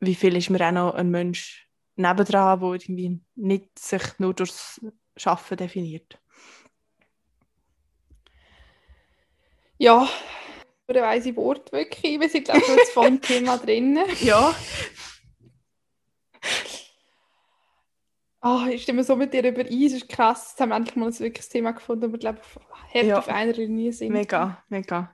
wie 0.00 0.14
viel 0.14 0.36
ist 0.36 0.50
man 0.50 0.62
auch 0.62 0.72
noch 0.72 0.94
ein 0.94 1.10
Mensch 1.10 1.68
nebendran, 1.96 2.60
der 2.60 2.68
irgendwie 2.72 3.20
nicht 3.34 3.78
sich 3.78 4.02
nur 4.18 4.34
durchs 4.34 4.80
Schaffen 5.16 5.56
definiert. 5.56 6.20
Ja, 9.78 10.08
oder 10.88 11.02
weise 11.02 11.34
Wort 11.36 11.72
wirklich. 11.72 12.20
Wir 12.20 12.28
sind, 12.28 12.44
glaube 12.44 12.60
ich, 12.60 12.68
jetzt 12.68 12.92
voll 12.92 13.06
im 13.08 13.20
Thema 13.20 13.56
drin. 13.64 13.98
Ja. 14.20 14.54
Ah, 18.40 18.66
ich 18.70 18.82
stimme 18.82 19.02
so 19.04 19.16
mit 19.16 19.32
dir 19.32 19.42
überein, 19.48 19.82
es 19.84 19.94
ist 19.94 20.08
krass. 20.08 20.50
Jetzt 20.50 20.60
haben 20.60 20.68
wir 20.68 20.76
endlich 20.76 20.96
mal 20.96 21.06
ein 21.06 21.18
wirkliches 21.18 21.48
Thema 21.48 21.72
gefunden, 21.72 22.08
wo 22.08 22.12
wir, 22.12 22.18
glaube 22.18 22.40
ich, 22.42 22.94
hart 22.94 23.06
Ja. 23.06 23.18
auf 23.18 23.28
einer 23.28 23.52
Linie 23.54 23.92
sind. 23.92 24.12
Mega, 24.12 24.62
mega. 24.68 25.12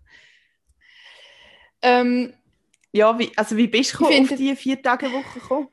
Ähm, 1.82 2.34
Ja, 2.92 3.16
wie, 3.18 3.30
also 3.36 3.56
wie 3.56 3.68
bist 3.68 3.94
du 3.98 4.04
auf 4.04 4.10
finde- 4.10 4.34
die 4.36 4.56
vier 4.56 4.82
Tage 4.82 5.06
Woche 5.12 5.38
gekommen? 5.38 5.68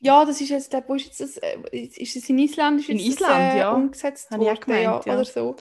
ja, 0.00 0.24
das 0.24 0.40
ist 0.40 0.48
jetzt, 0.48 0.72
wo 0.88 0.94
ist 0.94 1.04
jetzt 1.04 1.20
das, 1.20 1.36
äh, 1.36 1.58
ist 1.70 2.16
es 2.16 2.28
in 2.30 2.38
Island? 2.38 2.80
Ist 2.80 2.88
In 2.88 2.98
Island, 2.98 3.20
das, 3.30 3.54
äh, 3.54 3.58
ja. 3.58 3.72
umgesetzt 3.72 4.30
Habe 4.30 4.44
worden, 4.44 4.60
gemeint, 4.60 4.82
ja, 4.82 5.00
ja. 5.04 5.12
oder 5.14 5.24
so. 5.26 5.56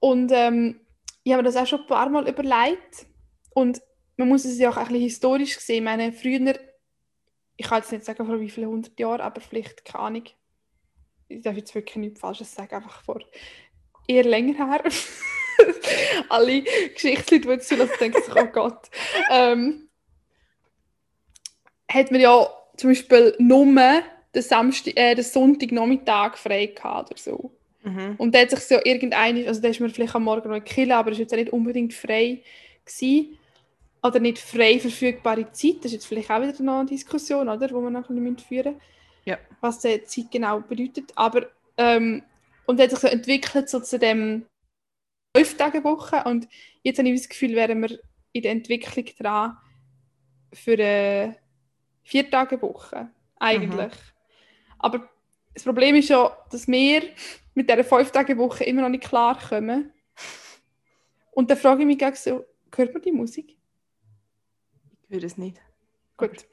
Und 0.00 0.32
ähm, 0.34 0.80
ich 1.26 1.32
habe 1.32 1.42
mir 1.42 1.48
das 1.48 1.56
auch 1.56 1.66
schon 1.66 1.80
ein 1.80 1.86
paar 1.88 2.08
Mal 2.08 2.28
überlegt. 2.28 3.06
Und 3.50 3.82
man 4.16 4.28
muss 4.28 4.44
es 4.44 4.60
ja 4.60 4.70
auch 4.70 4.76
ein 4.76 4.86
bisschen 4.86 5.02
historisch 5.02 5.58
sehen. 5.58 5.78
Ich 5.78 5.82
meine, 5.82 6.12
früher, 6.12 6.54
ich 7.56 7.66
kann 7.66 7.80
jetzt 7.80 7.90
nicht 7.90 8.04
sagen 8.04 8.24
vor 8.24 8.38
wie 8.38 8.48
vielen 8.48 8.68
hundert 8.68 8.98
Jahren, 9.00 9.20
aber 9.20 9.40
vielleicht, 9.40 9.84
keine 9.84 10.04
Ahnung, 10.04 10.24
ich 11.26 11.42
darf 11.42 11.56
jetzt 11.56 11.74
wirklich 11.74 11.96
nichts 11.96 12.20
Falsches 12.20 12.54
sagen, 12.54 12.76
einfach 12.76 13.02
vor 13.02 13.18
eher 14.06 14.22
länger 14.22 14.70
her. 14.70 14.84
Alle 16.28 16.62
Geschichtsleute, 16.62 17.40
die 17.40 17.48
jetzt 17.48 17.68
zuhören, 17.68 17.90
denken 17.98 18.22
sich, 18.22 18.36
oh 18.36 18.46
Gott. 18.46 18.88
Ähm, 19.28 19.88
hat 21.90 22.12
man 22.12 22.20
ja 22.20 22.48
zum 22.76 22.90
Beispiel 22.90 23.34
nur 23.40 23.66
den, 24.32 24.42
Samstag, 24.42 24.96
äh, 24.96 25.16
den 25.16 25.24
Sonntagnachmittag 25.24 26.36
frei 26.36 26.66
gehabt 26.66 27.10
oder 27.10 27.18
so. 27.18 27.55
Mhm. 27.86 28.16
Und 28.18 28.34
da 28.34 28.40
hat 28.40 28.50
sich 28.50 28.60
so 28.60 28.78
irgendein, 28.84 29.46
also 29.46 29.60
da 29.62 29.68
ist 29.68 29.80
man 29.80 29.90
vielleicht 29.90 30.14
am 30.14 30.24
Morgen 30.24 30.48
noch 30.48 30.56
in 30.56 30.64
Kille, 30.64 30.96
aber 30.96 31.12
es 31.12 31.18
war 31.18 31.22
jetzt 31.22 31.32
auch 31.32 31.38
nicht 31.38 31.52
unbedingt 31.52 31.94
frei 31.94 32.42
gewesen. 32.84 33.38
Oder 34.02 34.18
nicht 34.20 34.38
frei 34.38 34.78
verfügbare 34.78 35.50
Zeit. 35.52 35.76
Das 35.78 35.86
ist 35.86 35.92
jetzt 35.92 36.06
vielleicht 36.06 36.30
auch 36.30 36.42
wieder 36.42 36.62
noch 36.62 36.80
eine 36.80 36.88
Diskussion, 36.88 37.48
oder? 37.48 37.70
Wo 37.70 37.80
wir 37.80 37.90
noch 37.90 38.08
ein 38.10 38.16
bisschen 38.16 38.38
führen 38.38 38.74
müssen. 38.74 38.80
Ja. 39.24 39.38
Was 39.60 39.78
die 39.80 40.02
Zeit 40.04 40.30
genau 40.30 40.60
bedeutet. 40.60 41.12
Aber, 41.14 41.46
ähm, 41.76 42.22
und 42.66 42.80
hat 42.80 42.90
sich 42.90 42.98
so 42.98 43.06
entwickelt 43.06 43.68
so 43.68 43.80
zu 43.80 43.98
dem 43.98 44.46
fünf 45.36 45.56
Tage 45.56 45.84
Woche 45.84 46.24
und 46.24 46.48
jetzt 46.82 46.98
habe 46.98 47.08
ich 47.08 47.20
das 47.20 47.28
Gefühl, 47.28 47.54
wären 47.54 47.82
wir 47.82 47.98
in 48.32 48.42
der 48.42 48.52
Entwicklung 48.52 49.04
dran 49.18 49.56
für 50.52 50.72
eine 50.72 51.36
vier 52.02 52.28
Tage 52.30 52.60
Woche 52.62 53.10
eigentlich. 53.38 53.92
Aber 54.78 55.08
das 55.54 55.64
Problem 55.64 55.94
ist 55.96 56.08
ja, 56.08 56.36
dass 56.50 56.66
wir 56.68 57.02
mit 57.56 57.70
dieser 57.70 57.84
fünf 57.84 58.10
Tage 58.10 58.36
Woche 58.36 58.64
immer 58.64 58.82
noch 58.82 58.90
nicht 58.90 59.04
klarkommen. 59.04 59.90
Und 61.32 61.50
dann 61.50 61.58
frage 61.58 61.80
ich 61.80 61.86
mich 61.86 61.98
gleich 61.98 62.16
so, 62.16 62.44
hört 62.74 62.92
man 62.92 63.02
die 63.02 63.12
Musik? 63.12 63.56
Ich 65.08 65.16
höre 65.16 65.24
es 65.24 65.38
nicht. 65.38 65.60
Gut. 66.16 66.46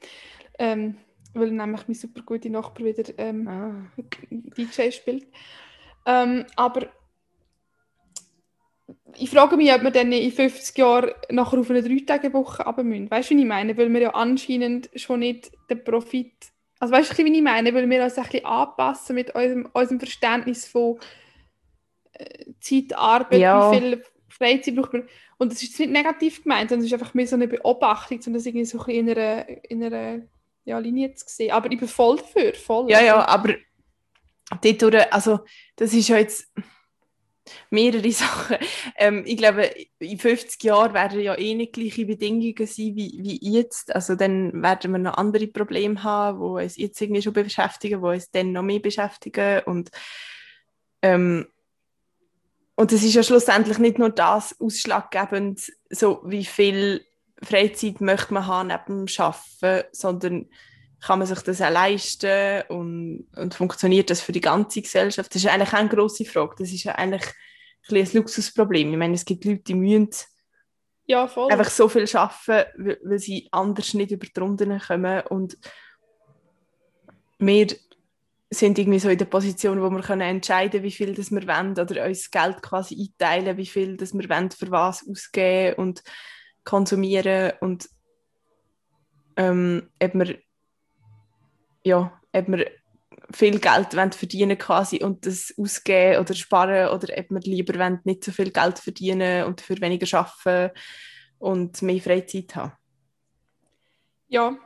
Ähm, 0.58 0.96
weil 1.34 1.50
nämlich 1.50 1.86
mein 1.86 1.94
super 1.94 2.22
gute 2.22 2.48
Nachbar 2.48 2.86
wieder 2.86 3.04
ähm, 3.18 3.48
Ah. 3.48 3.86
DJ 4.30 4.90
spielt. 4.90 5.26
Ähm, 6.06 6.46
aber 6.56 6.88
ich 9.16 9.30
frage 9.30 9.56
mich, 9.56 9.72
ob 9.72 9.82
wir 9.82 9.90
dann 9.90 10.12
in 10.12 10.32
50 10.32 10.78
Jahren 10.78 11.10
nachher 11.30 11.58
auf 11.58 11.70
eine 11.70 11.82
Drei-Tage-Woche 11.82 12.62
runter 12.62 12.82
müssen. 12.82 13.10
Weißt 13.10 13.30
du, 13.30 13.36
wie 13.36 13.40
ich 13.40 13.46
meine? 13.46 13.76
Weil 13.76 13.92
wir 13.92 14.00
ja 14.00 14.10
anscheinend 14.14 14.90
schon 14.94 15.20
nicht 15.20 15.52
den 15.68 15.84
Profit. 15.84 16.32
Also 16.84 16.92
weißt 16.92 17.18
du, 17.18 17.24
wie 17.24 17.32
ich 17.34 17.42
meine? 17.42 17.72
Weil 17.72 17.88
wir 17.88 18.04
uns 18.04 18.18
ein 18.18 18.24
bisschen 18.24 18.44
anpassen 18.44 19.14
mit 19.14 19.34
unserem, 19.34 19.66
unserem 19.72 19.98
Verständnis 19.98 20.68
von 20.68 20.98
äh, 22.12 22.44
Zeit, 22.60 22.94
Arbeit, 22.94 23.40
Ja. 23.40 23.72
wie 23.72 23.78
viel 23.78 24.04
Freizeit 24.28 24.76
braucht 24.76 24.92
man. 24.92 25.08
Und 25.38 25.50
das 25.50 25.62
ist 25.62 25.70
jetzt 25.70 25.78
nicht 25.78 25.92
negativ 25.92 26.42
gemeint, 26.42 26.68
sondern 26.68 26.84
es 26.84 26.92
ist 26.92 27.00
einfach 27.00 27.14
mehr 27.14 27.26
so 27.26 27.36
eine 27.36 27.48
Beobachtung, 27.48 28.20
um 28.26 28.34
das 28.34 28.44
irgendwie 28.44 28.66
so 28.66 28.78
ein 28.80 28.84
bisschen 28.84 29.08
in 29.08 29.18
einer, 29.18 29.48
in 29.70 29.82
einer 29.82 30.22
ja, 30.66 30.78
Linie 30.78 31.14
zu 31.14 31.24
sehen. 31.26 31.52
Aber 31.52 31.72
ich 31.72 31.78
bin 31.78 31.88
voll 31.88 32.18
dafür, 32.18 32.52
voll. 32.52 32.90
Ja, 32.90 33.00
ja, 33.00 33.16
Also, 33.16 33.28
aber 33.28 33.54
dort, 34.60 35.10
also 35.10 35.40
das 35.76 35.94
ist 35.94 36.08
ja 36.08 36.18
jetzt 36.18 36.52
mehrere 37.70 38.10
Sachen. 38.12 38.56
Ähm, 38.96 39.22
ich 39.26 39.36
glaube, 39.36 39.70
in 39.98 40.18
50 40.18 40.62
Jahren 40.62 40.94
werden 40.94 41.20
ja 41.20 41.36
eh 41.36 41.54
nicht 41.54 41.72
gleiche 41.72 42.06
Bedingungen 42.06 42.54
sein 42.66 42.96
wie, 42.96 43.18
wie 43.20 43.38
jetzt. 43.42 43.94
Also 43.94 44.14
dann 44.14 44.62
werden 44.62 44.92
wir 44.92 44.98
noch 44.98 45.16
andere 45.16 45.46
Probleme 45.46 46.02
haben, 46.02 46.38
die 46.38 46.64
uns 46.64 46.76
jetzt 46.76 47.00
irgendwie 47.00 47.22
schon 47.22 47.32
beschäftigen, 47.32 48.00
die 48.00 48.06
uns 48.06 48.30
dann 48.30 48.52
noch 48.52 48.62
mehr 48.62 48.80
beschäftigen. 48.80 49.62
Und, 49.66 49.90
ähm, 51.02 51.46
und 52.76 52.92
es 52.92 53.02
ist 53.02 53.14
ja 53.14 53.22
schlussendlich 53.22 53.78
nicht 53.78 53.98
nur 53.98 54.10
das 54.10 54.58
ausschlaggebend, 54.60 55.72
so 55.90 56.22
wie 56.24 56.44
viel 56.44 57.04
Freizeit 57.42 58.00
möchte 58.00 58.34
man 58.34 58.46
haben 58.46 58.68
neben 58.68 59.06
dem 59.06 59.14
Arbeiten, 59.18 59.88
sondern 59.92 60.48
kann 61.06 61.18
man 61.18 61.28
sich 61.28 61.40
das 61.40 61.60
auch 61.60 61.70
leisten 61.70 62.62
und, 62.68 63.26
und 63.36 63.54
funktioniert 63.54 64.08
das 64.08 64.22
für 64.22 64.32
die 64.32 64.40
ganze 64.40 64.80
Gesellschaft? 64.80 65.34
Das 65.34 65.42
ist 65.42 65.50
eigentlich 65.50 65.68
auch 65.68 65.74
eine 65.74 65.88
grosse 65.88 66.24
Frage. 66.24 66.54
Das 66.58 66.72
ist 66.72 66.84
ja 66.84 66.94
eigentlich 66.94 67.24
ein, 67.90 67.96
ein 67.96 68.08
Luxusproblem. 68.12 68.90
Ich 68.90 68.98
meine, 68.98 69.14
es 69.14 69.24
gibt 69.24 69.44
Leute, 69.44 69.62
die 69.64 69.74
müssen 69.74 70.08
ja, 71.06 71.28
voll. 71.28 71.52
einfach 71.52 71.68
so 71.68 71.88
viel 71.88 72.08
arbeiten, 72.16 72.86
weil, 72.86 72.98
weil 73.04 73.18
sie 73.18 73.48
anders 73.50 73.92
nicht 73.92 74.12
über 74.12 74.26
die 74.26 74.40
Runden 74.40 74.78
kommen 74.78 75.22
und 75.28 75.58
wir 77.38 77.66
sind 78.48 78.78
irgendwie 78.78 79.00
so 79.00 79.10
in 79.10 79.18
der 79.18 79.26
Position, 79.26 79.82
wo 79.82 79.90
wir 79.90 80.00
können 80.00 80.22
entscheiden 80.22 80.82
wie 80.82 80.92
viel 80.92 81.12
das 81.12 81.30
wir 81.30 81.46
wollen 81.46 81.72
oder 81.72 82.06
uns 82.06 82.30
Geld 82.30 82.62
quasi 82.62 82.96
einteilen, 82.98 83.58
wie 83.58 83.66
viel 83.66 83.96
das 83.98 84.14
wir 84.14 84.28
wollen, 84.30 84.50
für 84.50 84.70
was 84.70 85.06
ausgeben 85.06 85.74
und 85.76 86.02
konsumieren 86.64 87.52
und 87.60 87.90
ähm, 89.36 89.90
ob 90.00 90.14
wir 90.14 90.38
ja, 91.84 92.20
ob 92.32 92.48
wir 92.48 92.70
viel 93.32 93.58
Geld 93.58 93.96
wollen 93.96 94.12
verdienen 94.12 94.58
quasi 94.58 95.02
und 95.02 95.24
das 95.26 95.54
ausgeben 95.56 96.20
oder 96.20 96.34
sparen 96.34 96.88
oder 96.88 97.16
ob 97.16 97.30
wir 97.30 97.40
lieber 97.40 97.78
wollen, 97.78 98.00
nicht 98.04 98.24
so 98.24 98.32
viel 98.32 98.50
Geld 98.50 98.78
verdienen 98.78 99.44
und 99.44 99.60
dafür 99.60 99.80
weniger 99.80 100.18
arbeiten 100.18 100.76
und 101.38 101.80
mehr 101.82 102.00
Freizeit 102.00 102.54
haben. 102.56 102.72
Ja, 104.28 104.56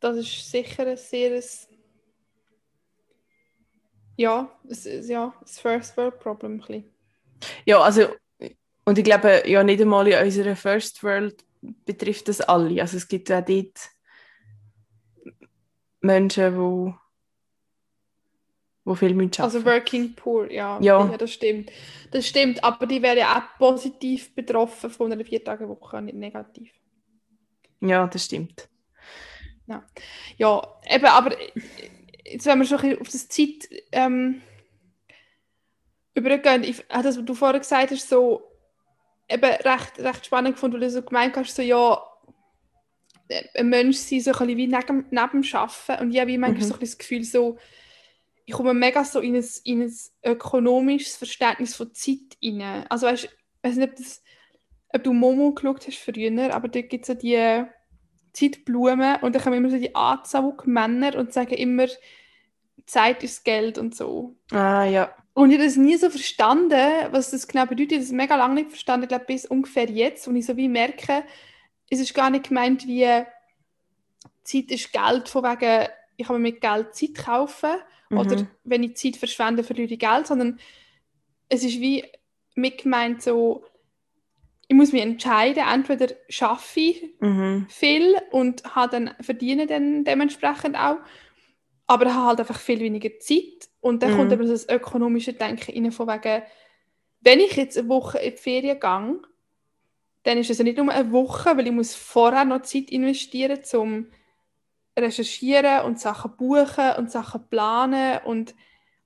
das 0.00 0.16
ist 0.16 0.50
sicher 0.50 0.86
ein 0.86 0.96
sehr 0.96 1.40
ja, 4.16 4.50
es 4.68 4.84
ist 4.84 5.08
ja 5.08 5.32
das 5.40 5.58
First 5.60 5.96
World 5.96 6.18
Problem. 6.18 6.52
ein 6.52 6.58
bisschen. 6.58 6.84
Ja, 7.64 7.80
also 7.80 8.08
und 8.84 8.98
ich 8.98 9.04
glaube, 9.04 9.44
ja 9.46 9.62
nicht 9.62 9.80
einmal 9.80 10.08
in 10.08 10.22
unserer 10.22 10.56
First 10.56 11.02
World 11.02 11.42
betrifft 11.62 12.28
das 12.28 12.42
alle. 12.42 12.82
Also 12.82 12.98
es 12.98 13.08
gibt 13.08 13.32
auch 13.32 13.42
dort 13.42 13.78
Menschen, 16.00 16.56
wo, 16.56 16.94
wo 18.84 18.94
viel 18.94 19.12
arbeiten 19.12 19.42
Also 19.42 19.64
Working 19.64 20.14
Poor, 20.14 20.50
ja, 20.50 20.80
Ja. 20.80 21.10
ja, 21.10 21.16
das 21.16 21.32
stimmt. 21.32 21.70
Das 22.10 22.26
stimmt, 22.26 22.62
aber 22.64 22.86
die 22.86 23.02
ja 23.16 23.38
auch 23.38 23.58
positiv 23.58 24.34
betroffen 24.34 24.90
von 24.90 25.12
einer 25.12 25.24
Vier-Tage-Woche, 25.24 26.02
nicht 26.02 26.16
negativ. 26.16 26.72
Ja, 27.80 28.06
das 28.06 28.24
stimmt. 28.26 28.68
Ja, 30.36 30.66
eben, 30.88 31.06
aber 31.06 31.36
jetzt, 32.24 32.46
wenn 32.46 32.58
wir 32.58 32.66
schon 32.66 32.78
ein 32.78 32.88
bisschen 32.90 33.00
auf 33.00 33.08
das 33.08 33.28
Zeit 33.28 33.68
ähm, 33.92 34.42
übergehen, 36.14 36.64
ich, 36.64 36.84
das, 36.88 37.16
was 37.16 37.24
du 37.24 37.34
vorher 37.34 37.60
gesagt 37.60 37.90
hast, 37.90 38.08
so 38.08 38.50
eben 39.28 39.44
recht, 39.44 39.98
recht 39.98 40.26
spannend 40.26 40.54
gefunden, 40.56 40.74
weil 40.74 40.80
du 40.80 40.90
so 40.90 41.02
gemeint 41.02 41.36
hast, 41.36 41.54
so 41.54 41.62
ja, 41.62 42.02
ein 43.54 43.68
Mensch 43.68 43.96
sein, 43.98 44.20
so 44.20 44.32
ein 44.32 44.38
bisschen 44.38 44.56
wie 44.56 44.66
neben, 44.66 45.06
neben 45.10 45.42
dem 45.42 45.54
Arbeiten 45.54 46.02
und 46.02 46.12
ich 46.12 46.20
habe 46.20 46.38
manchmal 46.38 46.52
Mhm. 46.52 46.60
so 46.62 46.74
ein 46.74 46.80
bisschen 46.80 46.80
das 46.80 46.98
Gefühl, 46.98 47.24
so, 47.24 47.58
ich 48.46 48.54
komme 48.54 48.74
mega 48.74 49.04
so 49.04 49.20
in 49.20 49.36
ein, 49.36 49.44
in 49.64 49.82
ein 49.82 49.94
ökonomisches 50.24 51.16
Verständnis 51.16 51.76
von 51.76 51.92
Zeit 51.94 52.36
rein. 52.44 52.84
Also 52.88 53.06
weißt, 53.06 53.24
ich 53.24 53.30
weiß 53.62 53.76
nicht, 53.76 53.90
ob, 53.90 53.96
das, 53.96 54.22
ob 54.92 55.04
du 55.04 55.12
Momo 55.12 55.52
geschaut 55.52 55.86
hast 55.86 55.98
früher, 55.98 56.54
aber 56.54 56.68
dort 56.68 56.90
gibt 56.90 57.04
es 57.04 57.08
so 57.08 57.14
die 57.14 57.64
Zeitblumen 58.32 59.16
und 59.22 59.34
dann 59.34 59.42
kommen 59.42 59.56
immer 59.56 59.70
so 59.70 59.78
die 59.78 59.94
Anzug-Männer 59.94 61.16
und 61.16 61.32
sagen 61.32 61.54
immer, 61.54 61.86
Zeit 62.86 63.22
ist 63.22 63.44
Geld 63.44 63.78
und 63.78 63.94
so. 63.94 64.34
Ah, 64.50 64.84
ja. 64.84 65.14
Und 65.32 65.50
ich 65.50 65.56
habe 65.58 65.66
das 65.66 65.76
nie 65.76 65.96
so 65.96 66.10
verstanden, 66.10 66.80
was 67.12 67.30
das 67.30 67.46
genau 67.46 67.66
bedeutet. 67.66 67.92
Ich 67.92 67.98
habe 67.98 68.04
das 68.06 68.12
mega 68.12 68.36
lange 68.36 68.54
nicht 68.54 68.70
verstanden, 68.70 69.04
ich 69.04 69.08
glaube 69.08 69.26
bis 69.26 69.46
ungefähr 69.46 69.88
jetzt, 69.88 70.26
und 70.26 70.34
ich 70.36 70.46
so 70.46 70.56
wie 70.56 70.68
merke, 70.68 71.22
es 71.90 72.00
ist 72.00 72.14
gar 72.14 72.30
nicht 72.30 72.48
gemeint 72.48 72.86
wie 72.86 73.06
Zeit 74.44 74.70
ist 74.70 74.92
Geld, 74.92 75.28
von 75.28 75.42
wegen, 75.42 75.88
ich 76.16 76.26
kann 76.26 76.36
mir 76.36 76.50
mit 76.50 76.60
Geld 76.60 76.94
Zeit 76.94 77.14
kaufen 77.14 77.70
oder 78.10 78.36
Mhm. 78.36 78.48
wenn 78.64 78.82
ich 78.82 78.96
Zeit 78.96 79.16
verschwende, 79.16 79.62
verliere 79.64 79.92
ich 79.92 79.98
Geld, 79.98 80.26
sondern 80.26 80.58
es 81.48 81.64
ist 81.64 81.80
wie 81.80 82.04
mit 82.54 82.82
gemeint 82.82 83.22
so, 83.22 83.64
ich 84.68 84.76
muss 84.76 84.92
mich 84.92 85.02
entscheiden, 85.02 85.64
entweder 85.68 86.14
schaffe 86.28 86.80
ich 86.80 87.14
Mhm. 87.20 87.66
viel 87.68 88.16
und 88.30 88.64
habe 88.74 88.90
dann, 88.92 89.14
verdiene 89.20 89.66
dann 89.66 90.04
dementsprechend 90.04 90.76
auch, 90.76 90.98
aber 91.86 92.14
habe 92.14 92.26
halt 92.26 92.40
einfach 92.40 92.58
viel 92.58 92.80
weniger 92.80 93.18
Zeit. 93.18 93.68
Und 93.80 94.02
dann 94.02 94.12
Mhm. 94.12 94.16
kommt 94.16 94.32
aber 94.32 94.44
das 94.44 94.68
ökonomische 94.68 95.32
Denken 95.32 95.72
rein, 95.84 95.92
von 95.92 96.06
wegen, 96.06 96.42
wenn 97.20 97.40
ich 97.40 97.56
jetzt 97.56 97.78
eine 97.78 97.88
Woche 97.88 98.18
in 98.18 98.30
die 98.32 98.36
Ferien 98.36 98.78
gehe, 98.78 99.20
dann 100.22 100.38
ist 100.38 100.50
es 100.50 100.58
ja 100.58 100.64
nicht 100.64 100.78
nur 100.78 100.90
eine 100.90 101.12
Woche, 101.12 101.56
weil 101.56 101.66
ich 101.66 101.72
muss 101.72 101.94
vorher 101.94 102.44
noch 102.44 102.62
Zeit 102.62 102.90
investieren, 102.90 103.64
zum 103.64 104.06
recherchieren 104.98 105.84
und 105.84 105.98
Sachen 105.98 106.36
buchen 106.36 106.92
und 106.98 107.10
Sachen 107.10 107.48
planen 107.48 108.20
und 108.24 108.54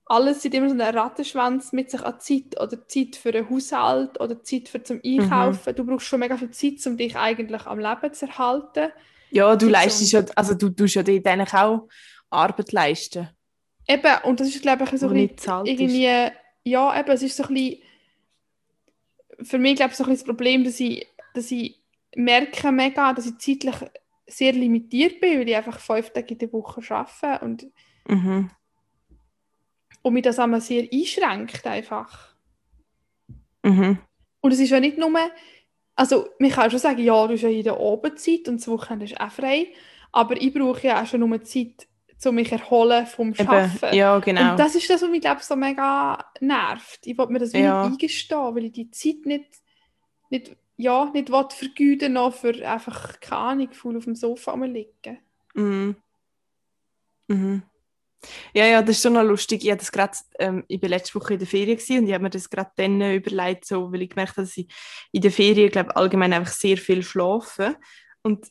alles 0.07 0.41
sieht 0.41 0.53
immer 0.53 0.69
so 0.69 0.73
einen 0.73 0.95
Rattenschwanz 0.95 1.73
mit 1.73 1.89
sich 1.89 2.03
an 2.03 2.19
Zeit 2.19 2.59
oder 2.59 2.87
Zeit 2.87 3.15
für 3.15 3.31
den 3.31 3.49
Haushalt 3.49 4.19
oder 4.19 4.43
Zeit 4.43 4.69
für 4.69 4.83
zum 4.83 5.01
Einkaufen. 5.03 5.71
Mhm. 5.71 5.75
Du 5.75 5.85
brauchst 5.85 6.05
schon 6.05 6.19
mega 6.19 6.37
viel 6.37 6.51
Zeit, 6.51 6.85
um 6.85 6.97
dich 6.97 7.15
eigentlich 7.15 7.65
am 7.65 7.79
Leben 7.79 8.13
zu 8.13 8.27
erhalten. 8.27 8.91
Ja, 9.31 9.55
du 9.55 9.67
leistest 9.67 10.11
ja, 10.11 10.23
also 10.35 10.53
du 10.53 10.69
tust 10.69 10.95
ja 10.95 11.03
dort 11.03 11.25
eigentlich 11.25 11.53
auch 11.53 11.87
Arbeit 12.29 12.71
leisten. 12.71 13.29
Eben, 13.87 14.13
und 14.23 14.39
das 14.39 14.49
ist 14.49 14.61
glaube 14.61 14.83
ich 14.83 14.99
so 14.99 15.07
ein 15.07 15.27
bisschen 15.27 15.65
irgendwie, 15.65 16.31
ja 16.63 16.99
eben, 16.99 17.11
es 17.11 17.23
ist 17.23 17.37
so 17.37 17.43
ein 17.43 17.53
bisschen, 17.53 17.81
für 19.41 19.57
mich 19.57 19.75
glaube 19.75 19.91
ich 19.91 19.97
so 19.97 20.03
ein 20.03 20.11
das 20.11 20.23
Problem, 20.23 20.63
dass 20.63 20.79
ich, 20.79 21.07
dass 21.33 21.51
ich 21.51 21.79
merke 22.15 22.71
mega, 22.71 23.13
dass 23.13 23.25
ich 23.25 23.37
zeitlich 23.37 23.75
sehr 24.27 24.53
limitiert 24.53 25.19
bin, 25.19 25.39
weil 25.39 25.49
ich 25.49 25.55
einfach 25.55 25.79
fünf 25.79 26.09
Tage 26.11 26.33
in 26.33 26.37
der 26.39 26.53
Woche 26.53 26.81
arbeite 26.93 27.45
und 27.45 27.67
mhm 28.07 28.49
und 30.05 30.13
mich 30.13 30.21
das 30.21 30.37
einmal 30.37 30.61
sehr 30.61 30.87
einschränkt 30.93 31.65
einfach. 31.65 32.35
Mhm. 33.63 33.97
Und 34.39 34.51
es 34.51 34.59
ist 34.59 34.69
ja 34.69 34.79
nicht 34.79 34.99
nur, 34.99 35.11
also 35.95 36.27
man 36.37 36.51
kann 36.51 36.69
schon 36.69 36.79
sagen, 36.79 37.03
ja, 37.03 37.25
du 37.25 37.33
hast 37.33 37.41
ja 37.41 37.49
in 37.49 37.63
der 37.63 37.79
Abendzeit 37.79 38.47
und 38.47 38.59
das 38.59 38.67
Wochenende 38.67 39.05
ist 39.05 39.19
auch 39.19 39.31
frei, 39.31 39.73
aber 40.11 40.39
ich 40.39 40.53
brauche 40.53 40.85
ja 40.85 41.01
auch 41.01 41.07
schon 41.07 41.21
nur 41.21 41.43
Zeit, 41.43 41.87
um 42.25 42.35
mich 42.35 42.51
erholen 42.51 43.05
vom 43.05 43.33
Arbeiten. 43.37 43.95
Ja, 43.95 44.17
genau. 44.19 44.51
Und 44.51 44.59
das 44.59 44.75
ist 44.75 44.89
das, 44.89 45.01
was 45.01 45.09
mich, 45.09 45.21
glaube 45.21 45.41
so 45.43 45.55
mega 45.55 46.17
nervt. 46.39 47.05
Ich 47.05 47.17
wollte 47.17 47.33
mir 47.33 47.39
das 47.39 47.53
ja. 47.53 47.83
nicht 47.83 47.93
eingestehen, 47.93 48.55
weil 48.55 48.65
ich 48.65 48.71
die 48.71 48.91
Zeit 48.91 49.25
nicht, 49.25 49.45
nicht, 50.29 50.55
ja, 50.77 51.05
nicht 51.13 51.29
vergeuden 51.29 52.13
noch 52.13 52.33
für 52.33 52.67
einfach, 52.67 53.19
keine 53.19 53.41
Ahnung, 53.41 53.73
faul 53.73 53.97
auf 53.97 54.05
dem 54.05 54.15
Sofa 54.15 54.55
liegen. 54.55 55.19
Mhm. 55.53 55.95
Mhm. 57.27 57.63
Ja, 58.53 58.65
ja, 58.65 58.81
das 58.81 58.97
ist 58.97 59.03
schon 59.03 59.13
noch 59.13 59.23
lustig. 59.23 59.65
Ich, 59.65 59.77
das 59.77 59.91
grad, 59.91 60.17
ähm, 60.39 60.63
ich 60.67 60.81
war 60.81 60.89
letzte 60.89 61.19
Woche 61.19 61.33
in 61.33 61.39
der 61.39 61.47
Ferien 61.47 61.77
und 61.77 62.07
ich 62.07 62.13
habe 62.13 62.23
mir 62.23 62.29
das 62.29 62.49
gerade 62.49 62.71
dann 62.75 63.01
überlegt, 63.01 63.65
so, 63.65 63.91
weil 63.91 64.01
ich 64.01 64.09
gemerkt 64.09 64.31
habe, 64.31 64.43
dass 64.43 64.57
ich 64.57 64.67
in 65.11 65.21
der 65.21 65.31
Ferien 65.31 65.69
glaube 65.69 65.95
allgemein 65.95 66.33
einfach 66.33 66.51
sehr 66.51 66.77
viel 66.77 67.03
schlafe. 67.03 67.77
Und 68.23 68.47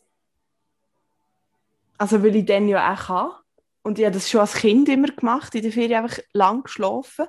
also 1.99 2.23
weil 2.23 2.37
ich 2.37 2.45
dann 2.45 2.69
ja 2.69 2.93
auch 2.93 3.07
kann. 3.07 3.31
Und 3.85 3.99
ich 3.99 4.07
habe 4.07 4.15
das 4.15 4.31
schon 4.31 4.41
als 4.41 4.55
Kind 4.55 4.89
immer 4.89 5.09
gemacht, 5.09 5.55
in 5.55 5.63
der 5.63 5.71
Ferien 5.71 6.03
einfach 6.03 6.19
lang 6.33 6.63
geschlafen. 6.65 7.27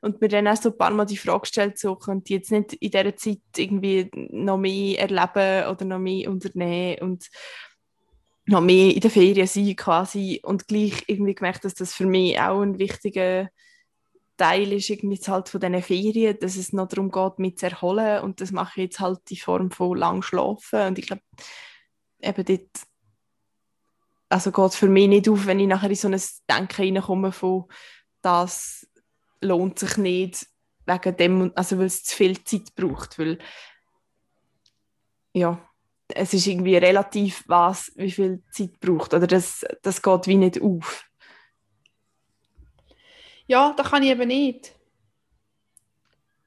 Und 0.00 0.20
mir 0.20 0.28
dann 0.28 0.48
auch 0.48 0.56
so 0.56 0.70
ein 0.70 0.78
paar 0.78 0.90
Mal 0.90 1.04
die 1.04 1.18
Frage 1.18 1.42
gestellt, 1.42 1.78
so, 1.78 1.96
könnte 1.96 2.32
ich 2.32 2.40
jetzt 2.40 2.50
nicht 2.50 2.72
in 2.74 2.90
dieser 2.90 3.14
Zeit 3.14 3.40
irgendwie 3.56 4.10
noch 4.14 4.56
mehr 4.56 4.98
erleben 5.00 5.70
oder 5.70 5.84
noch 5.84 5.98
mehr 5.98 6.30
unternehmen. 6.30 7.02
Und 7.02 7.28
noch 8.46 8.62
mehr 8.62 8.94
in 8.94 9.00
der 9.00 9.10
Ferien 9.10 9.46
sein 9.46 9.76
quasi 9.76 10.40
und 10.42 10.66
gleich 10.66 11.04
irgendwie 11.06 11.34
gemerkt, 11.34 11.64
dass 11.66 11.74
das 11.74 11.92
für 11.92 12.06
mich 12.06 12.40
auch 12.40 12.62
ein 12.62 12.78
wichtiger 12.78 13.50
Teil 14.38 14.72
ist 14.72 14.88
irgendwie 14.88 15.20
halt 15.26 15.48
von 15.50 15.60
diesen 15.60 15.82
Ferien, 15.82 16.38
dass 16.40 16.56
es 16.56 16.72
noch 16.72 16.88
darum 16.88 17.10
geht, 17.10 17.38
mich 17.38 17.58
zu 17.58 17.66
erholen 17.66 18.22
und 18.22 18.40
das 18.40 18.52
mache 18.52 18.80
ich 18.80 18.84
jetzt 18.84 19.00
halt 19.00 19.20
in 19.30 19.36
Form 19.36 19.70
von 19.70 19.98
lang 19.98 20.22
schlafen 20.22 20.86
und 20.86 20.98
ich 20.98 21.06
glaube, 21.06 21.22
eben 22.22 22.44
dort 22.44 22.70
also 24.28 24.52
geht 24.52 24.66
es 24.66 24.76
für 24.76 24.88
mich 24.88 25.08
nicht 25.08 25.28
auf, 25.28 25.46
wenn 25.46 25.60
ich 25.60 25.66
nachher 25.66 25.90
in 25.90 25.96
so 25.96 26.08
ein 26.08 26.20
Denken 26.50 26.82
reinkomme 26.82 27.32
von 27.32 27.66
das 28.22 28.86
lohnt 29.40 29.78
sich 29.78 29.96
nicht 29.96 30.46
wegen 30.86 31.16
dem, 31.16 31.52
also 31.54 31.78
weil 31.78 31.86
es 31.86 32.02
zu 32.04 32.16
viel 32.16 32.42
Zeit 32.44 32.74
braucht, 32.74 33.18
weil 33.18 33.38
ja, 35.32 35.62
es 36.08 36.32
ist 36.34 36.46
irgendwie 36.46 36.76
relativ, 36.76 37.44
was, 37.46 37.92
wie 37.96 38.10
viel 38.10 38.42
Zeit 38.50 38.80
braucht. 38.80 39.14
Oder 39.14 39.26
das, 39.26 39.64
das 39.82 40.02
geht 40.02 40.26
wie 40.26 40.36
nicht 40.36 40.60
auf. 40.60 41.04
Ja, 43.46 43.74
das 43.76 43.90
kann 43.90 44.02
ich 44.02 44.10
eben 44.10 44.28
nicht. 44.28 44.74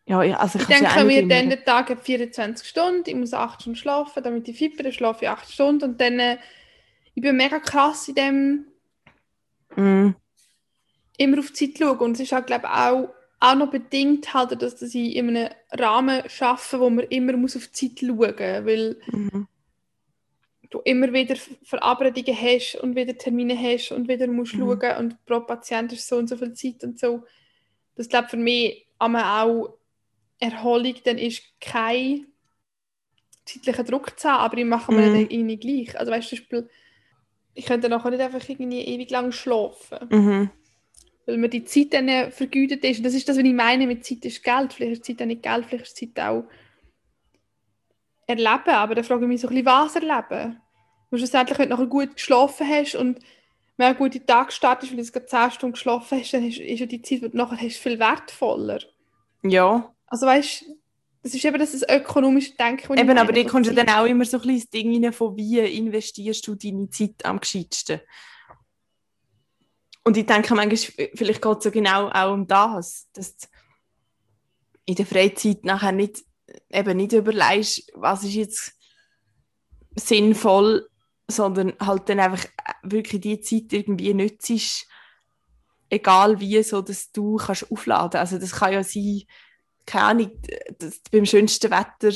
Ja, 0.06 0.20
also 0.20 0.60
ich, 0.60 0.68
ich 0.68 0.76
denke 0.76 1.04
mir, 1.06 1.28
dann 1.28 1.50
der 1.50 1.64
Tag 1.64 1.90
hat 1.90 2.04
24 2.04 2.68
Stunden, 2.68 3.04
ich 3.06 3.16
muss 3.16 3.34
8 3.34 3.62
Stunden 3.62 3.78
schlafen, 3.78 4.24
damit 4.24 4.48
ich 4.48 4.58
fit 4.58 4.76
bin, 4.76 4.92
schlafe 4.92 5.26
ich 5.26 5.30
8 5.30 5.50
Stunden 5.50 5.92
und 5.92 6.02
dann, 6.02 6.20
äh, 6.20 6.38
ich 7.22 7.30
bin 7.30 7.38
mega 7.38 7.60
krass 7.60 8.08
in 8.08 8.16
dem 8.16 8.66
mm. 9.76 10.16
immer 11.18 11.40
auf 11.40 11.52
die 11.52 11.72
Zeit 11.72 11.78
schauen 11.78 12.00
und 12.00 12.14
es 12.14 12.22
ist 12.22 12.32
halt, 12.32 12.48
glaube 12.48 12.68
auch 12.68 13.10
auch 13.40 13.56
noch 13.56 13.72
bedingt 13.72 14.34
halt, 14.34 14.62
dass, 14.62 14.76
dass 14.76 14.96
ich 14.96 15.16
in 15.16 15.30
einem 15.30 15.50
Rahmen 15.72 16.22
arbeite, 16.40 16.80
wo 16.80 16.90
man 16.90 17.06
immer 17.06 17.36
muss 17.38 17.58
auf 17.58 17.68
die 17.68 17.90
Zeit 17.90 18.00
schauen 18.00 18.18
muss, 18.18 18.40
weil 18.40 19.02
mhm. 19.08 19.48
du 20.70 20.80
immer 20.86 21.12
wieder 21.12 21.36
Verabredungen 21.64 22.40
hast 22.40 22.76
und 22.76 22.96
wieder 22.96 23.18
Termine 23.18 23.58
hast 23.58 23.92
und 23.92 24.08
wieder 24.08 24.28
musst 24.28 24.54
mhm. 24.54 24.80
schauen 24.80 24.98
und 24.98 25.26
pro 25.26 25.40
Patient 25.40 25.92
ist 25.92 26.08
so 26.08 26.18
und 26.18 26.30
so 26.30 26.38
viel 26.38 26.54
Zeit 26.54 26.84
und 26.84 27.00
so. 27.00 27.24
Das 27.96 28.10
glaube 28.10 28.30
für 28.30 28.38
mich 28.38 28.86
auch 29.00 29.74
Erholung, 30.40 30.96
dann 31.04 31.18
ist 31.18 31.42
kein 31.60 32.28
zeitlicher 33.46 33.84
Druck 33.84 34.20
zu 34.20 34.30
haben, 34.30 34.44
aber 34.44 34.58
ich 34.58 34.66
mache 34.66 34.92
mir 34.92 35.08
mhm. 35.08 35.30
dann 35.30 35.46
nicht 35.48 35.62
gleich. 35.62 36.00
Also 36.00 36.12
weißt 36.12 36.32
du, 36.32 36.36
zum 36.36 36.40
Beispiel, 36.40 36.70
ich 37.54 37.66
könnte 37.66 37.90
nachher 37.90 38.12
nicht 38.12 38.22
einfach 38.22 38.48
irgendwie 38.48 38.82
ewig 38.82 39.10
lang 39.10 39.32
schlafen. 39.32 40.08
Mhm 40.10 40.50
weil 41.26 41.38
mir 41.38 41.50
die 41.50 41.64
Zeit 41.64 41.94
dann 41.94 42.32
vergütet 42.32 42.84
ist. 42.84 42.98
Und 42.98 43.04
das 43.04 43.14
ist 43.14 43.28
das, 43.28 43.38
was 43.38 43.44
ich 43.44 43.54
meine 43.54 43.88
mit 43.88 44.06
Zeit 44.06 44.26
ist 44.26 44.44
Geld. 44.44 44.74
Vielleicht 44.74 44.94
ist 44.94 45.06
Zeit 45.06 45.22
auch 45.22 45.26
nicht 45.26 45.44
Geld, 45.44 45.66
vielleicht 45.66 45.86
ist 45.86 45.98
Zeit 45.98 46.20
auch 46.20 46.44
erleben. 48.28 48.70
Aber 48.70 48.96
dann 48.96 49.04
frage 49.04 49.24
ich 49.24 49.28
mich 49.28 49.42
so 49.42 49.48
ein 49.48 49.56
bisschen, 49.56 49.66
was 49.66 49.96
erleben? 49.96 50.60
Weil 51.10 51.20
schlussendlich, 51.20 51.60
wenn 51.60 51.70
du 51.70 51.76
nachher 51.76 51.88
gut 51.88 52.16
geschlafen 52.16 52.68
hast 52.68 52.96
und 52.96 53.20
wenn 53.78 53.86
du 53.86 53.98
einen 53.98 53.98
guten 53.98 54.26
Tag 54.26 54.52
startest, 54.52 54.92
weil 54.96 55.04
du 55.04 55.12
gerade 55.12 55.26
10 55.26 55.52
Stunden 55.52 55.74
geschlafen 55.74 56.20
hast, 56.20 56.34
dann 56.34 56.48
ist, 56.48 56.60
ist 56.60 56.80
ja 56.80 56.86
die 56.86 57.02
Zeit, 57.02 57.22
die 57.22 57.30
du 57.30 57.38
nachher 57.38 57.60
hast, 57.62 57.78
viel 57.78 58.00
wertvoller. 58.00 58.80
Ja. 59.44 59.94
Also 60.08 60.26
weißt 60.26 60.62
du, 60.62 60.66
das 61.24 61.36
ist 61.36 61.46
eben 61.46 61.60
das, 61.60 61.72
das 61.72 61.88
ökonomische 61.88 62.56
Denken. 62.56 62.98
Eben, 62.98 63.18
aber 63.18 63.32
da 63.32 63.44
kommst 63.44 63.70
du 63.70 63.76
dann 63.76 63.90
auch 63.90 64.06
immer 64.06 64.26
so 64.26 64.38
ein 64.38 64.42
bisschen 64.42 64.60
das 64.60 64.70
Ding 64.70 65.04
rein, 65.04 65.14
von 65.14 65.38
wie 65.38 65.60
investierst 65.60 66.46
du 66.48 66.56
deine 66.56 66.90
Zeit 66.90 67.24
am 67.24 67.40
gescheitsten. 67.40 68.02
Und 70.04 70.18
ich 70.18 70.26
denke 70.26 70.56
manchmal, 70.56 71.10
vielleicht 71.14 71.42
geht 71.42 71.58
es 71.58 71.64
so 71.64 71.72
genau 71.72 72.10
auch 72.10 72.34
um 72.34 72.48
das, 72.48 73.08
dass 73.14 73.38
du 73.38 73.48
in 74.86 74.96
der 74.96 75.06
Freizeit 75.06 75.64
nachher 75.64 75.92
nicht, 75.92 76.24
eben 76.70 76.98
nicht 76.98 77.14
überlegst, 77.14 77.92
was 77.94 78.24
ist 78.24 78.34
jetzt 78.34 78.74
sinnvoll, 79.96 80.88
sondern 81.28 81.74
halt 81.80 82.10
dann 82.10 82.20
einfach 82.20 82.46
wirklich 82.82 83.22
die 83.22 83.42
Zeit 83.42 83.72
irgendwie 83.72 84.14
nützt, 84.16 84.88
egal 85.90 86.40
wie, 86.40 86.64
so 86.64 86.82
dass 86.82 87.12
du 87.12 87.38
kannst 87.38 87.72
aufladen. 87.72 88.20
Also 88.20 88.40
das 88.40 88.54
kann 88.54 88.74
ja 88.74 88.84
sein, 88.84 89.22
keine 89.86 90.06
Ahnung, 90.06 90.32
dass 90.80 91.04
du 91.04 91.12
beim 91.12 91.26
schönsten 91.26 91.72
Wetter 91.72 92.12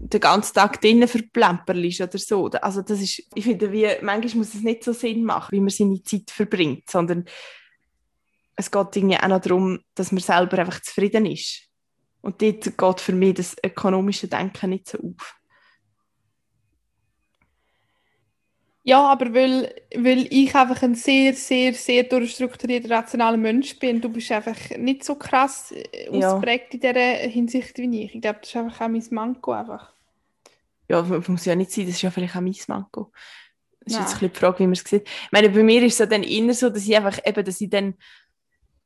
den 0.00 0.20
ganzen 0.20 0.54
Tag 0.54 0.80
drinnen 0.80 1.08
verplemperst 1.08 2.00
oder 2.00 2.18
so. 2.18 2.46
Also 2.46 2.82
das 2.82 3.00
ist, 3.00 3.22
ich 3.34 3.44
finde, 3.44 3.72
wie, 3.72 3.88
manchmal 4.02 4.36
muss 4.36 4.54
es 4.54 4.62
nicht 4.62 4.84
so 4.84 4.92
Sinn 4.92 5.24
machen, 5.24 5.52
wie 5.52 5.60
man 5.60 5.70
seine 5.70 6.02
Zeit 6.02 6.30
verbringt, 6.30 6.88
sondern 6.88 7.24
es 8.56 8.70
geht 8.70 8.96
irgendwie 8.96 9.18
auch 9.18 9.28
noch 9.28 9.40
darum, 9.40 9.80
dass 9.94 10.12
man 10.12 10.20
selber 10.20 10.58
einfach 10.58 10.80
zufrieden 10.82 11.26
ist. 11.26 11.62
Und 12.20 12.42
dort 12.42 12.76
geht 12.76 13.00
für 13.00 13.12
mich 13.12 13.34
das 13.34 13.56
ökonomische 13.64 14.28
Denken 14.28 14.70
nicht 14.70 14.88
so 14.88 14.98
auf. 14.98 15.37
Ja, 18.88 19.06
aber 19.06 19.34
weil, 19.34 19.74
weil 19.94 20.26
ich 20.30 20.54
einfach 20.54 20.82
ein 20.82 20.94
sehr, 20.94 21.34
sehr, 21.34 21.74
sehr 21.74 22.04
durchstrukturierter, 22.04 22.88
rationaler 22.88 23.36
Mensch 23.36 23.78
bin, 23.78 24.00
du 24.00 24.08
bist 24.08 24.32
einfach 24.32 24.56
nicht 24.78 25.04
so 25.04 25.16
krass 25.16 25.72
äh, 25.72 26.08
ja. 26.10 26.40
in 26.40 26.80
dieser 26.80 26.94
Hinsicht 26.94 27.76
wie 27.76 28.04
ich. 28.04 28.14
Ich 28.14 28.22
glaube, 28.22 28.38
das 28.40 28.48
ist 28.48 28.56
einfach 28.56 28.80
auch 28.80 28.88
mein 28.88 29.04
Manko. 29.10 29.52
Einfach. 29.52 29.92
Ja, 30.88 31.02
muss 31.02 31.44
ja 31.44 31.54
nicht 31.54 31.70
sein, 31.70 31.84
das 31.84 31.96
ist 31.96 32.02
ja 32.02 32.10
vielleicht 32.10 32.34
auch 32.34 32.40
mein 32.40 32.56
Manko. 32.66 33.12
Das 33.80 33.92
ist 33.92 33.92
Nein. 33.92 34.02
jetzt 34.04 34.14
ein 34.14 34.18
bisschen 34.20 34.32
die 34.32 34.38
Frage, 34.38 34.58
wie 34.60 34.62
man 34.62 34.72
es 34.72 34.84
sieht. 34.84 35.06
Ich 35.06 35.32
meine, 35.32 35.50
bei 35.50 35.62
mir 35.62 35.82
ist 35.82 36.00
es 36.00 36.08
dann 36.08 36.22
eher 36.22 36.54
so, 36.54 36.70
dass 36.70 36.88
ich 36.88 36.96
einfach 36.96 37.18
eben, 37.26 37.44
dass 37.44 37.60
ich 37.60 37.68
dann 37.68 37.94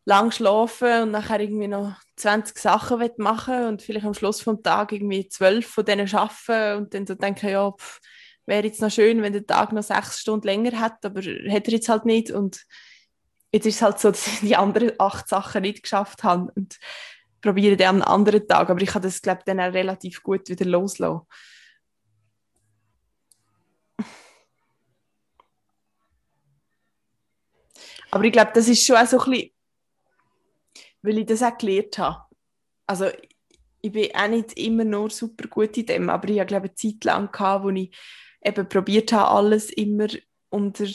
lang 0.04 0.32
schlafe 0.32 1.04
und 1.04 1.12
nachher 1.12 1.38
irgendwie 1.38 1.68
noch 1.68 1.94
20 2.16 2.58
Sachen 2.58 3.08
machen 3.18 3.66
und 3.66 3.82
vielleicht 3.82 4.06
am 4.06 4.14
Schluss 4.14 4.40
vom 4.40 4.64
Tag 4.64 4.90
irgendwie 4.90 5.28
zwölf 5.28 5.68
von 5.68 5.84
denen 5.84 6.08
schaffen 6.08 6.78
und 6.78 6.92
dann 6.92 7.06
so 7.06 7.14
denke, 7.14 7.52
ja, 7.52 7.70
pff, 7.70 8.00
wäre 8.46 8.64
jetzt 8.66 8.80
noch 8.80 8.90
schön, 8.90 9.22
wenn 9.22 9.32
der 9.32 9.46
Tag 9.46 9.72
noch 9.72 9.82
sechs 9.82 10.20
Stunden 10.20 10.46
länger 10.46 10.78
hat, 10.78 11.04
aber 11.04 11.20
hätte 11.20 11.70
er 11.70 11.74
jetzt 11.74 11.88
halt 11.88 12.04
nicht. 12.04 12.30
Und 12.30 12.64
jetzt 13.52 13.66
ist 13.66 13.76
es 13.76 13.82
halt 13.82 13.98
so, 13.98 14.10
dass 14.10 14.26
ich 14.26 14.40
die 14.40 14.56
anderen 14.56 14.92
acht 14.98 15.28
Sachen 15.28 15.62
nicht 15.62 15.82
geschafft 15.82 16.24
habe 16.24 16.50
und 16.54 16.78
probiere 17.40 17.76
dann 17.76 18.02
am 18.02 18.14
anderen 18.14 18.46
Tag. 18.46 18.70
Aber 18.70 18.80
ich 18.80 18.90
kann 18.90 19.02
das, 19.02 19.22
glaube 19.22 19.40
ich, 19.40 19.44
dann 19.44 19.60
auch 19.60 19.72
relativ 19.72 20.22
gut 20.22 20.48
wieder 20.48 20.64
loslassen. 20.64 21.26
Aber 28.10 28.24
ich 28.24 28.32
glaube, 28.32 28.50
das 28.54 28.68
ist 28.68 28.84
schon 28.84 28.96
auch 28.96 29.06
so 29.06 29.18
ein 29.20 29.30
bisschen, 29.30 29.50
weil 31.00 31.18
ich 31.18 31.26
das 31.26 31.42
auch 31.42 31.56
gelernt 31.56 31.96
habe. 31.98 32.24
Also 32.86 33.06
ich 33.80 33.90
bin 33.90 34.14
auch 34.14 34.28
nicht 34.28 34.52
immer 34.58 34.84
nur 34.84 35.10
super 35.10 35.48
gut 35.48 35.76
in 35.78 35.86
dem, 35.86 36.10
aber 36.10 36.28
ich 36.28 36.38
habe 36.38 36.46
glaube 36.46 36.66
eine 36.66 36.74
Zeit 36.74 37.02
lang 37.04 37.32
gehabt, 37.32 37.64
wo 37.64 37.70
ich 37.70 37.96
eben 38.44 38.68
probiert 38.68 39.12
habe, 39.12 39.28
alles 39.28 39.70
immer 39.70 40.08
unter 40.50 40.86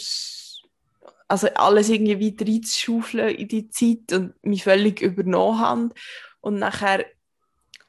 also 1.29 1.47
alles 1.55 1.89
irgendwie 1.89 2.25
weiter 2.25 2.45
reinzuschaufeln 2.45 3.35
in 3.35 3.47
die 3.47 3.69
Zeit 3.69 4.13
und 4.13 4.33
mich 4.43 4.63
völlig 4.63 5.01
übernommen 5.01 5.59
habe 5.59 5.89
und 6.39 6.57
nachher 6.57 7.05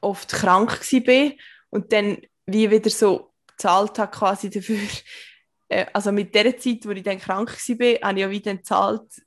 oft 0.01 0.29
krank 0.29 0.81
war 0.81 1.31
und 1.69 1.93
dann 1.93 2.17
wie 2.45 2.69
wieder 2.69 2.89
so 2.89 3.31
gezahlt 3.47 3.99
habe 3.99 4.11
quasi 4.11 4.49
dafür, 4.49 4.79
äh, 5.69 5.85
also 5.93 6.11
mit 6.11 6.33
der 6.35 6.57
Zeit, 6.57 6.85
wo 6.85 6.91
ich 6.91 7.03
dann 7.03 7.19
krank 7.19 7.49
war, 7.49 8.09
habe 8.09 8.19
ich 8.19 8.21
ja 8.21 8.29
wieder 8.29 8.55
gezahlt 8.55 9.21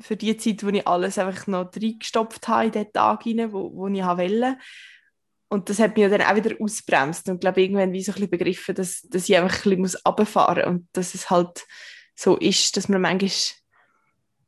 für 0.00 0.16
die 0.16 0.36
Zeit, 0.36 0.64
wo 0.64 0.68
ich 0.68 0.86
alles 0.86 1.18
einfach 1.18 1.46
noch 1.46 1.70
reingestopft 1.74 2.48
habe 2.48 2.66
in 2.66 2.72
den 2.72 2.92
Tag 2.92 3.24
rein, 3.26 3.52
wo, 3.52 3.72
wo 3.74 3.86
ich 3.88 4.02
wollte. 4.02 4.58
Und 5.54 5.70
das 5.70 5.78
hat 5.78 5.96
mich 5.96 6.10
dann 6.10 6.20
auch 6.20 6.34
wieder 6.34 6.56
ausbremst 6.60 7.28
und 7.28 7.40
glaube 7.40 7.62
irgendwann 7.62 7.92
wie 7.92 8.02
so 8.02 8.10
ein 8.10 8.14
bisschen 8.14 8.30
begriffen, 8.30 8.74
dass, 8.74 9.02
dass 9.02 9.28
ich 9.28 9.36
einfach 9.36 9.64
ein 9.64 9.80
bisschen 9.80 10.00
runterfahren 10.04 10.64
muss 10.64 10.80
und 10.80 10.88
dass 10.92 11.14
es 11.14 11.30
halt 11.30 11.64
so 12.16 12.36
ist, 12.36 12.76
dass 12.76 12.88
man 12.88 13.00
manchmal 13.00 13.30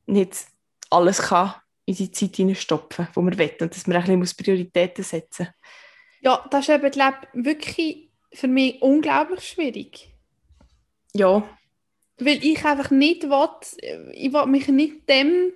nicht 0.06 0.36
alles 0.90 1.22
kann 1.22 1.54
in 1.84 1.94
die 1.94 2.10
Zeit 2.10 2.34
hineinstopfen, 2.34 3.06
wo 3.14 3.22
man 3.22 3.38
will 3.38 3.54
und 3.60 3.72
dass 3.72 3.86
man 3.86 3.98
ein 3.98 4.18
bisschen 4.18 4.44
Prioritäten 4.44 5.04
setzen 5.04 5.46
muss. 5.46 5.70
Ja, 6.22 6.44
das 6.50 6.68
ist 6.68 6.74
eben, 6.74 6.90
glaube 6.90 7.18
wirklich 7.34 8.10
für 8.32 8.48
mich 8.48 8.82
unglaublich 8.82 9.48
schwierig. 9.48 10.12
Ja. 11.14 11.48
Weil 12.18 12.44
ich 12.44 12.64
einfach 12.64 12.90
nicht 12.90 13.22
will, 13.22 14.10
ich 14.12 14.32
will 14.32 14.46
mich 14.46 14.66
nicht 14.66 15.08
dem 15.08 15.52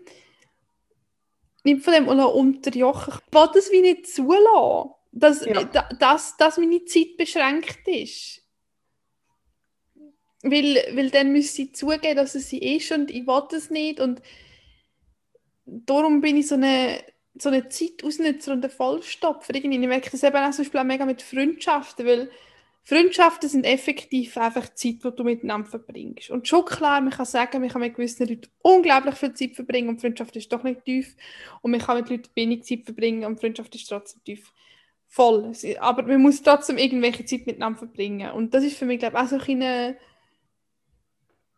nicht 1.65 1.85
von 1.85 1.93
dem 1.93 2.07
unterjochen. 2.07 3.15
Ich 3.27 3.35
will 3.35 3.49
das 3.53 3.73
wie 3.73 3.81
nicht 3.81 4.07
zulassen, 4.07 4.93
dass, 5.13 5.45
ja. 5.45 5.65
dass, 5.65 6.37
dass 6.37 6.59
meine 6.59 6.85
Zeit 6.85 7.17
beschränkt 7.17 7.87
ist. 7.87 8.43
Weil, 10.43 10.77
weil 10.95 11.11
dann 11.11 11.33
müsste 11.33 11.63
ich 11.63 11.75
zugeben, 11.75 12.17
dass 12.17 12.35
es 12.35 12.49
sie 12.49 12.77
ist 12.77 12.91
und 12.93 13.11
ich 13.11 13.27
will 13.27 13.43
das 13.51 13.71
nicht 13.71 14.01
und 14.01 14.23
darum 15.67 16.23
bin 16.23 16.39
ich 16.39 16.49
so 16.49 16.55
eine, 16.55 17.03
so 17.35 17.51
eine 17.51 17.69
Zeitausnutzer 17.69 18.53
und 18.53 18.65
ein 18.65 18.71
Vollstopfer. 18.71 19.55
Irgendwie. 19.55 19.81
Ich 19.81 19.89
merke 19.89 20.11
das 20.11 20.23
eben 20.23 20.37
auch 20.37 20.51
zum 20.51 20.65
Beispiel 20.65 20.81
auch 20.81 20.85
mega 20.85 21.05
mit 21.05 21.21
Freundschaften, 21.21 22.07
weil 22.07 22.31
Freundschaften 22.83 23.49
sind 23.49 23.65
effektiv 23.65 24.37
einfach 24.39 24.73
Zeit, 24.75 25.05
die 25.05 25.11
du 25.15 25.23
miteinander 25.23 25.69
verbringst. 25.69 26.31
Und 26.31 26.49
schon 26.49 26.65
klar, 26.65 27.01
man 27.01 27.11
kann 27.11 27.27
sagen, 27.27 27.61
man 27.61 27.69
kann 27.69 27.83
mit 27.83 27.95
gewissen 27.95 28.27
Leuten 28.27 28.49
unglaublich 28.63 29.17
viel 29.17 29.35
Zeit 29.35 29.55
verbringen 29.55 29.91
und 29.91 30.01
Freundschaft 30.01 30.35
ist 30.37 30.51
doch 30.51 30.63
nicht 30.63 30.85
tief. 30.85 31.15
Und 31.61 31.73
man 31.73 31.81
kann 31.81 31.99
mit 31.99 32.09
Leuten 32.09 32.31
wenig 32.35 32.65
Zeit 32.65 32.85
verbringen 32.85 33.27
und 33.27 33.39
Freundschaft 33.39 33.75
ist 33.75 33.89
trotzdem 33.89 34.25
tief. 34.25 34.53
Voll. 35.13 35.53
Aber 35.81 36.05
man 36.05 36.23
muss 36.23 36.41
trotzdem 36.41 36.79
irgendwelche 36.79 37.25
Zeit 37.25 37.45
miteinander 37.45 37.81
verbringen. 37.81 38.31
Und 38.31 38.55
das 38.55 38.63
ist 38.63 38.77
für 38.77 38.87
mich, 38.87 39.01
glaube 39.01 39.17
ich, 39.17 39.23
auch 39.25 39.27
so 39.27 39.39
eine 39.39 39.97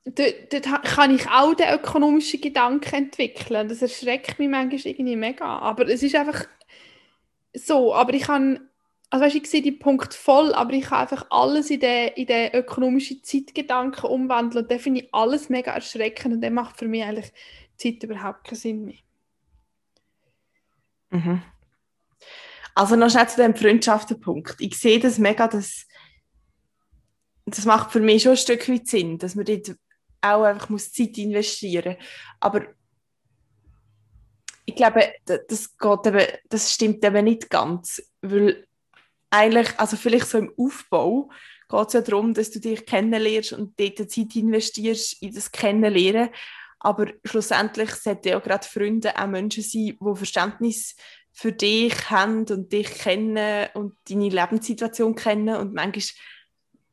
dort, 0.07 0.53
dort 0.53 0.85
kann 0.85 1.15
ich 1.15 1.29
auch 1.29 1.53
den 1.53 1.69
ökonomischen 1.75 2.41
Gedanken 2.41 2.95
entwickeln. 2.95 3.69
Das 3.69 3.83
erschreckt 3.83 4.38
mich 4.38 4.49
manchmal 4.49 4.81
irgendwie 4.81 5.17
mega. 5.17 5.59
Aber 5.59 5.87
es 5.87 6.03
ist 6.03 6.15
einfach 6.15 6.47
so. 7.53 7.95
Aber 7.95 8.15
ich 8.15 8.23
kann, 8.23 8.71
also 9.11 9.23
weißt, 9.23 9.37
ich 9.37 9.47
sehe 9.47 9.61
den 9.61 9.79
Punkt 9.79 10.15
voll, 10.15 10.55
aber 10.55 10.73
ich 10.73 10.87
kann 10.87 11.01
einfach 11.01 11.27
alles 11.29 11.69
in 11.69 11.81
den, 11.81 12.09
in 12.15 12.27
den 12.27 12.55
ökonomischen 12.55 13.23
Zeitgedanken 13.23 14.09
umwandeln. 14.09 14.65
Und 14.65 14.71
dann 14.71 14.81
finde 14.81 15.03
ich 15.03 15.15
alles 15.15 15.51
mega 15.51 15.73
erschreckend 15.73 16.37
und 16.37 16.41
dann 16.41 16.55
macht 16.55 16.79
für 16.79 16.88
mich 16.88 17.05
eigentlich 17.05 17.33
Zeit 17.77 18.03
überhaupt 18.03 18.45
keinen 18.45 18.57
Sinn 18.57 18.85
mehr. 18.87 18.95
Mhm. 21.11 21.43
Also 22.75 22.97
noch 22.97 23.11
schnell 23.11 23.29
zu 23.29 23.37
dem 23.37 23.55
Freundschaftenpunkt. 23.55 24.57
Ich 24.61 24.79
sehe 24.79 24.99
das 24.99 25.19
mega, 25.19 25.49
dass 25.49 25.87
das 27.45 27.65
macht 27.65 27.93
für 27.93 28.01
mich 28.01 28.23
schon 28.23 28.33
ein 28.33 28.39
Stück 28.39 28.69
weit 28.69 28.87
Sinn, 28.87 29.19
dass 29.19 29.35
man 29.35 29.45
dort 29.45 29.77
auch 30.21 30.45
einfach 30.45 30.69
muss 30.69 30.93
Zeit 30.93 31.19
investieren 31.19 31.97
Aber 32.41 32.67
ich 34.65 34.77
glaube, 34.77 35.13
das, 35.25 35.77
geht 35.77 36.07
eben, 36.07 36.27
das 36.49 36.73
stimmt 36.73 37.05
eben 37.05 37.25
nicht 37.25 37.51
ganz, 37.51 38.03
weil 38.21 38.67
eigentlich, 39.31 39.79
also 39.79 39.97
vielleicht 39.97 40.29
so 40.29 40.39
im 40.39 40.53
Aufbau 40.57 41.31
geht 41.69 41.89
es 41.89 41.93
ja 41.95 42.01
darum, 42.01 42.33
dass 42.33 42.51
du 42.51 42.61
dich 42.61 42.87
kennenlernst 42.87 43.55
und 43.55 43.79
dort 43.79 44.11
Zeit 44.11 44.37
investierst 44.37 45.21
in 45.23 45.35
das 45.35 45.51
Kennenlernen, 45.51 46.31
aber 46.79 47.09
schlussendlich 47.25 47.91
sollten 47.95 48.29
ja 48.29 48.39
gerade 48.39 48.67
Freunde 48.67 49.17
auch 49.19 49.27
Menschen 49.27 49.63
sein, 49.63 49.99
die 50.01 50.15
Verständnis 50.15 50.97
für 51.33 51.53
dich 51.53 52.11
haben 52.11 52.45
und 52.51 52.73
dich 52.73 52.90
kennen 52.90 53.68
und 53.75 53.95
deine 54.09 54.29
Lebenssituation 54.29 55.14
kennen 55.14 55.57
und 55.57 55.75
manchmal 55.75 56.05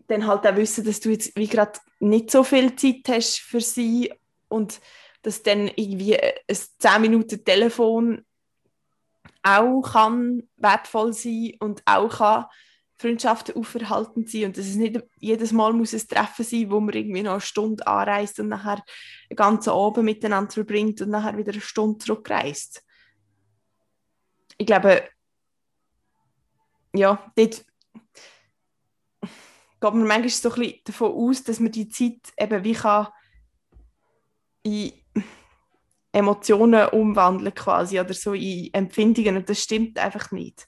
dann 0.07 0.25
halt 0.25 0.47
auch 0.47 0.55
wissen, 0.55 0.85
dass 0.85 0.99
du 1.01 1.09
jetzt 1.09 1.35
wie 1.35 1.47
gerade 1.47 1.79
nicht 1.99 2.31
so 2.31 2.43
viel 2.43 2.75
Zeit 2.75 3.07
hast 3.09 3.39
für 3.39 3.61
sie 3.61 4.11
und 4.47 4.79
dass 5.21 5.43
dann 5.43 5.67
irgendwie 5.75 6.17
ein 6.19 6.33
10 6.47 7.01
Minuten 7.01 7.43
Telefon 7.43 8.25
auch 9.43 9.81
kann 9.81 10.43
wertvoll 10.57 11.13
sein 11.13 11.53
und 11.59 11.81
auch 11.85 12.17
kann 12.17 12.45
Freundschaften 12.97 13.55
auferhalten 13.55 14.27
sein 14.27 14.45
und 14.45 14.57
dass 14.57 14.65
es 14.65 14.75
nicht 14.75 15.01
jedes 15.19 15.53
Mal 15.53 15.71
muss 15.71 15.93
ein 15.93 16.05
Treffen 16.07 16.43
sein, 16.43 16.69
wo 16.69 16.79
man 16.79 16.95
irgendwie 16.95 17.23
noch 17.23 17.33
eine 17.33 17.41
Stunde 17.41 17.85
anreist 17.87 18.39
und 18.39 18.49
nachher 18.49 18.83
ganzen 19.35 19.69
Abend 19.69 20.03
miteinander 20.03 20.51
verbringt 20.51 21.01
und 21.01 21.09
nachher 21.09 21.37
wieder 21.37 21.53
eine 21.53 21.61
Stunde 21.61 21.99
zurückreist. 21.99 22.83
Ich 24.59 24.65
glaube, 24.67 25.09
ja, 26.93 27.31
dort 27.35 27.65
geht 29.21 29.93
man 29.93 30.05
manchmal 30.05 30.29
so 30.29 30.49
ein 30.51 30.59
bisschen 30.59 30.79
davon 30.83 31.11
aus, 31.13 31.43
dass 31.43 31.61
man 31.61 31.71
die 31.71 31.87
Zeit 31.87 32.33
eben 32.37 32.63
wie 32.63 32.73
kann 32.73 33.07
in 34.63 34.91
Emotionen 36.11 36.89
umwandeln 36.89 37.55
quasi 37.55 37.99
oder 37.99 38.13
so 38.13 38.33
in 38.33 38.73
Empfindungen 38.73 39.37
und 39.37 39.49
das 39.49 39.63
stimmt 39.63 39.97
einfach 39.97 40.31
nicht. 40.31 40.67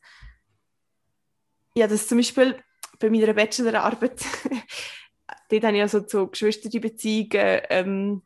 Ja, 1.76 1.88
das 1.88 2.08
zum 2.08 2.20
Beispiel 2.20 2.64
bei 2.98 3.10
meiner 3.10 3.34
Bachelorarbeit, 3.34 4.22
dort 5.50 5.64
habe 5.64 5.76
ich 5.76 5.82
also 5.82 6.08
so 6.08 6.28
Geschwisterbeziehungen, 6.28 7.62
ähm, 7.70 8.22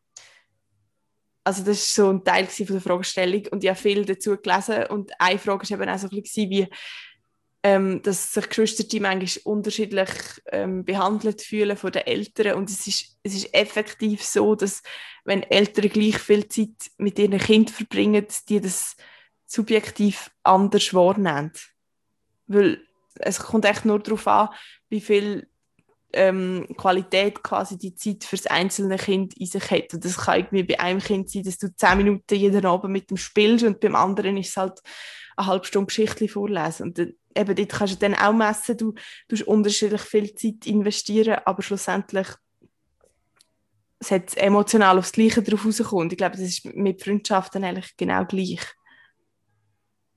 also 1.45 1.63
das 1.63 1.97
war 1.97 2.05
so 2.05 2.11
ein 2.11 2.23
Teil 2.23 2.47
von 2.47 2.65
der 2.65 2.81
Fragestellung 2.81 3.43
und 3.51 3.63
ich 3.63 3.69
habe 3.69 3.79
viel 3.79 4.03
dazu 4.03 4.35
gelesen 4.35 4.85
und 4.87 5.11
eine 5.19 5.39
Frage 5.39 5.69
war 5.69 5.79
eben 5.79 5.89
auch 5.89 5.99
so 5.99 6.07
ein 6.07 6.21
bisschen 6.21 6.49
wie, 6.49 6.67
ähm, 7.61 8.01
dass 8.01 8.33
sich 8.33 8.49
Geschwister 8.49 8.83
manchmal 8.99 9.53
unterschiedlich 9.53 10.09
ähm, 10.51 10.83
behandelt 10.83 11.43
fühlen 11.43 11.77
von 11.77 11.91
den 11.91 12.07
Eltern 12.07 12.55
und 12.55 12.69
es 12.69 12.87
ist, 12.87 13.17
es 13.21 13.35
ist 13.35 13.53
effektiv 13.53 14.23
so, 14.23 14.55
dass 14.55 14.81
wenn 15.23 15.43
Eltern 15.43 15.89
gleich 15.89 16.17
viel 16.17 16.47
Zeit 16.47 16.91
mit 16.97 17.19
ihren 17.19 17.37
Kindern 17.37 17.73
verbringen, 17.73 18.25
die 18.49 18.59
das 18.59 18.95
subjektiv 19.45 20.31
anders 20.43 20.93
wahrnehmen. 20.93 21.51
Weil 22.47 22.81
es 23.15 23.39
kommt 23.39 23.65
echt 23.65 23.85
nur 23.85 23.99
darauf 23.99 24.27
an, 24.27 24.49
wie 24.89 25.01
viel 25.01 25.47
ähm, 26.13 26.67
Qualität 26.77 27.43
quasi 27.43 27.77
die 27.77 27.95
Zeit 27.95 28.23
für 28.23 28.37
das 28.37 28.47
einzelne 28.47 28.97
Kind 28.97 29.37
in 29.37 29.47
sich 29.47 29.69
hat. 29.69 29.93
Und 29.93 30.05
das 30.05 30.17
kann 30.17 30.39
irgendwie 30.39 30.63
bei 30.63 30.79
einem 30.79 30.99
Kind 30.99 31.29
sein, 31.29 31.43
dass 31.43 31.57
du 31.57 31.75
zehn 31.75 31.97
Minuten 31.97 32.35
jeden 32.35 32.65
Abend 32.65 32.91
mit 32.91 33.09
dem 33.09 33.17
spielst 33.17 33.65
und 33.65 33.79
beim 33.79 33.95
anderen 33.95 34.37
ist 34.37 34.49
es 34.49 34.57
halt 34.57 34.81
eine 35.35 35.47
halbe 35.47 35.65
Stunde 35.65 35.87
Geschichte 35.87 36.27
vorlesen. 36.27 36.83
Und 36.83 36.99
eben 36.99 37.55
dort 37.55 37.69
kannst 37.69 37.95
du 37.95 37.99
dann 37.99 38.15
auch 38.15 38.33
messen, 38.33 38.77
du 38.77 38.93
tust 39.27 39.43
unterschiedlich 39.43 40.01
viel 40.01 40.33
Zeit 40.35 40.65
investieren, 40.65 41.39
aber 41.45 41.61
schlussendlich 41.61 42.27
es 43.99 44.11
hat 44.11 44.37
emotional 44.37 44.99
aufs 44.99 45.13
Gleiche 45.13 45.41
drauf 45.41 45.65
rauskommen. 45.65 46.11
Ich 46.11 46.17
glaube, 46.17 46.37
das 46.37 46.45
ist 46.45 46.65
mit 46.65 47.03
Freundschaften 47.03 47.63
eigentlich 47.63 47.95
genau 47.97 48.25
gleich. 48.25 48.61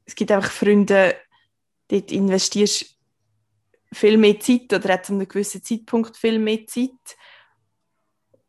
Es 0.04 0.14
gibt 0.14 0.30
einfach 0.30 0.50
Freunde, 0.50 1.16
dort 1.88 2.12
investierst 2.12 2.97
viel 3.92 4.18
mehr 4.18 4.38
Zeit 4.40 4.72
oder 4.72 4.94
hat 4.94 5.06
zu 5.06 5.14
einem 5.14 5.28
gewissen 5.28 5.62
Zeitpunkt 5.62 6.16
viel 6.16 6.38
mehr 6.38 6.66
Zeit. 6.66 7.16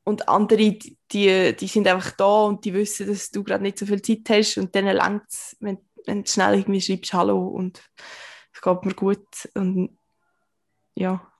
Und 0.04 0.28
andere, 0.28 0.78
die, 1.12 1.56
die 1.56 1.68
sind 1.68 1.88
einfach 1.88 2.12
da 2.12 2.44
und 2.44 2.66
die 2.66 2.74
wissen, 2.74 3.08
dass 3.08 3.30
du 3.32 3.44
gerade 3.44 3.64
nicht 3.64 3.78
so 3.78 3.86
viel 3.86 4.02
Zeit 4.02 4.30
hast 4.30 4.58
und 4.58 4.76
dann 4.76 4.86
langt 4.86 5.30
es, 5.30 5.56
wenn, 5.60 5.78
wenn 6.06 6.24
du 6.24 6.30
schnell 6.30 6.60
irgendwie 6.60 6.82
schreibst 6.82 7.14
Hallo 7.14 7.48
und 7.48 7.82
es 8.54 8.62
geht 8.62 8.86
mir 8.86 8.94
gut 8.96 9.28
und 9.54 9.98
ja. 10.96 11.32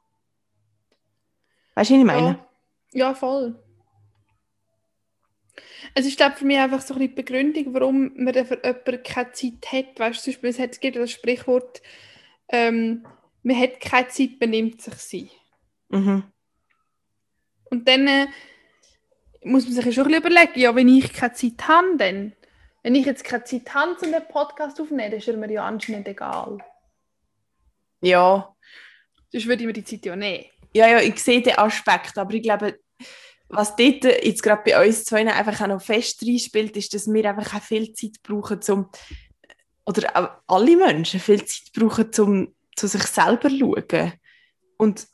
Weißt 1.76 1.90
du, 1.90 1.96
was 1.96 2.00
ich 2.00 2.06
meine? 2.06 2.46
Ja, 2.92 3.08
ja 3.08 3.14
voll. 3.14 3.62
Es 5.96 6.06
ist 6.06 6.18
glaube 6.18 6.36
für 6.36 6.46
mich 6.46 6.58
einfach 6.58 6.82
so 6.82 6.94
ein 6.94 7.00
die 7.00 7.08
Begründung, 7.08 7.74
warum 7.74 8.12
man 8.16 8.34
für 8.34 8.62
jemanden 8.64 9.04
keine 9.04 9.32
Zeit 9.32 9.72
hat. 9.72 10.00
Weißt 10.00 10.26
du, 10.26 10.32
zum 10.32 10.42
Beispiel, 10.42 10.70
es 10.70 10.80
gibt 10.80 10.96
das 10.96 11.12
Sprichwort, 11.12 11.82
ähm, 12.50 13.06
man 13.50 13.60
hat 13.60 13.80
keine 13.80 14.08
Zeit, 14.10 14.40
benimmt 14.40 14.82
sich 14.82 14.94
sie. 14.96 15.30
Mhm. 15.90 16.24
Und 17.72 17.88
dann 17.88 18.08
äh, 18.08 18.28
muss 19.44 19.66
man 19.66 19.74
sich 19.74 19.86
ja 19.86 19.92
schon 19.92 20.06
ein 20.06 20.22
bisschen 20.22 20.34
überlegen, 20.34 20.60
ja, 20.60 20.76
wenn 20.76 20.88
ich 20.88 21.12
keine 21.12 21.34
Zeit 21.34 21.68
habe, 21.68 21.98
dann, 21.98 22.34
wenn 22.84 22.96
ich 22.96 23.06
jetzt 23.06 23.24
keine 23.24 23.44
Zeit 23.44 23.74
habe, 23.74 23.96
um 24.02 24.12
den 24.12 24.28
Podcast 24.28 24.80
aufzunehmen, 24.80 25.12
dann 25.12 25.20
ist 25.20 25.28
er 25.28 25.38
mir 25.38 25.52
ja 25.52 25.66
anscheinend 25.66 26.08
egal. 26.08 26.60
Ja. 28.02 28.56
Sonst 29.32 29.48
würde 29.48 29.64
ich 29.64 29.68
mir 29.68 29.74
die 29.74 29.84
Zeit 29.84 30.06
ja 30.06 30.16
nehmen. 30.16 30.46
Ja, 30.74 30.88
ja, 30.88 31.00
ich 31.00 31.22
sehe 31.22 31.42
den 31.42 31.58
Aspekt, 31.58 32.18
aber 32.18 32.34
ich 32.34 32.44
glaube, 32.44 32.80
was 33.48 33.76
dort 33.76 34.04
jetzt 34.04 34.44
gerade 34.44 34.62
bei 34.64 34.86
uns 34.86 35.06
zwei 35.06 35.26
einfach 35.26 35.60
auch 35.62 35.68
noch 35.68 35.82
fest 35.82 36.24
reinspielt, 36.24 36.78
ist, 36.78 36.94
dass 36.94 37.12
wir 37.12 37.30
einfach 37.30 37.56
auch 37.56 37.64
viel 37.64 37.94
Zeit 37.94 38.22
brauchen, 38.22 38.62
zum 38.62 38.90
oder 39.88 40.16
auch 40.16 40.30
alle 40.56 40.78
Menschen 40.78 41.20
viel 41.20 41.44
Zeit 41.44 41.74
brauchen, 41.74 42.12
um 42.20 42.56
zu 42.80 42.88
sich 42.88 43.04
selber 43.04 43.50
schauen. 43.50 44.14
Und 44.78 45.08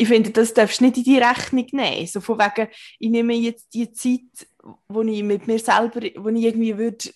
ich 0.00 0.08
finde, 0.08 0.30
das 0.30 0.54
darfst 0.54 0.80
du 0.80 0.84
nicht 0.84 0.96
in 0.96 1.04
die 1.04 1.18
Rechnung 1.18 1.66
nehmen. 1.72 2.06
So 2.06 2.20
von 2.20 2.38
wegen, 2.38 2.68
ich 2.98 3.10
nehme 3.10 3.34
jetzt 3.34 3.74
die 3.74 3.92
Zeit, 3.92 4.48
wo 4.88 5.02
ich 5.02 5.22
mit 5.22 5.46
mir 5.46 5.58
selber, 5.58 6.00
wo 6.16 6.28
ich 6.30 6.42
irgendwie 6.42 6.78
würde 6.78 7.10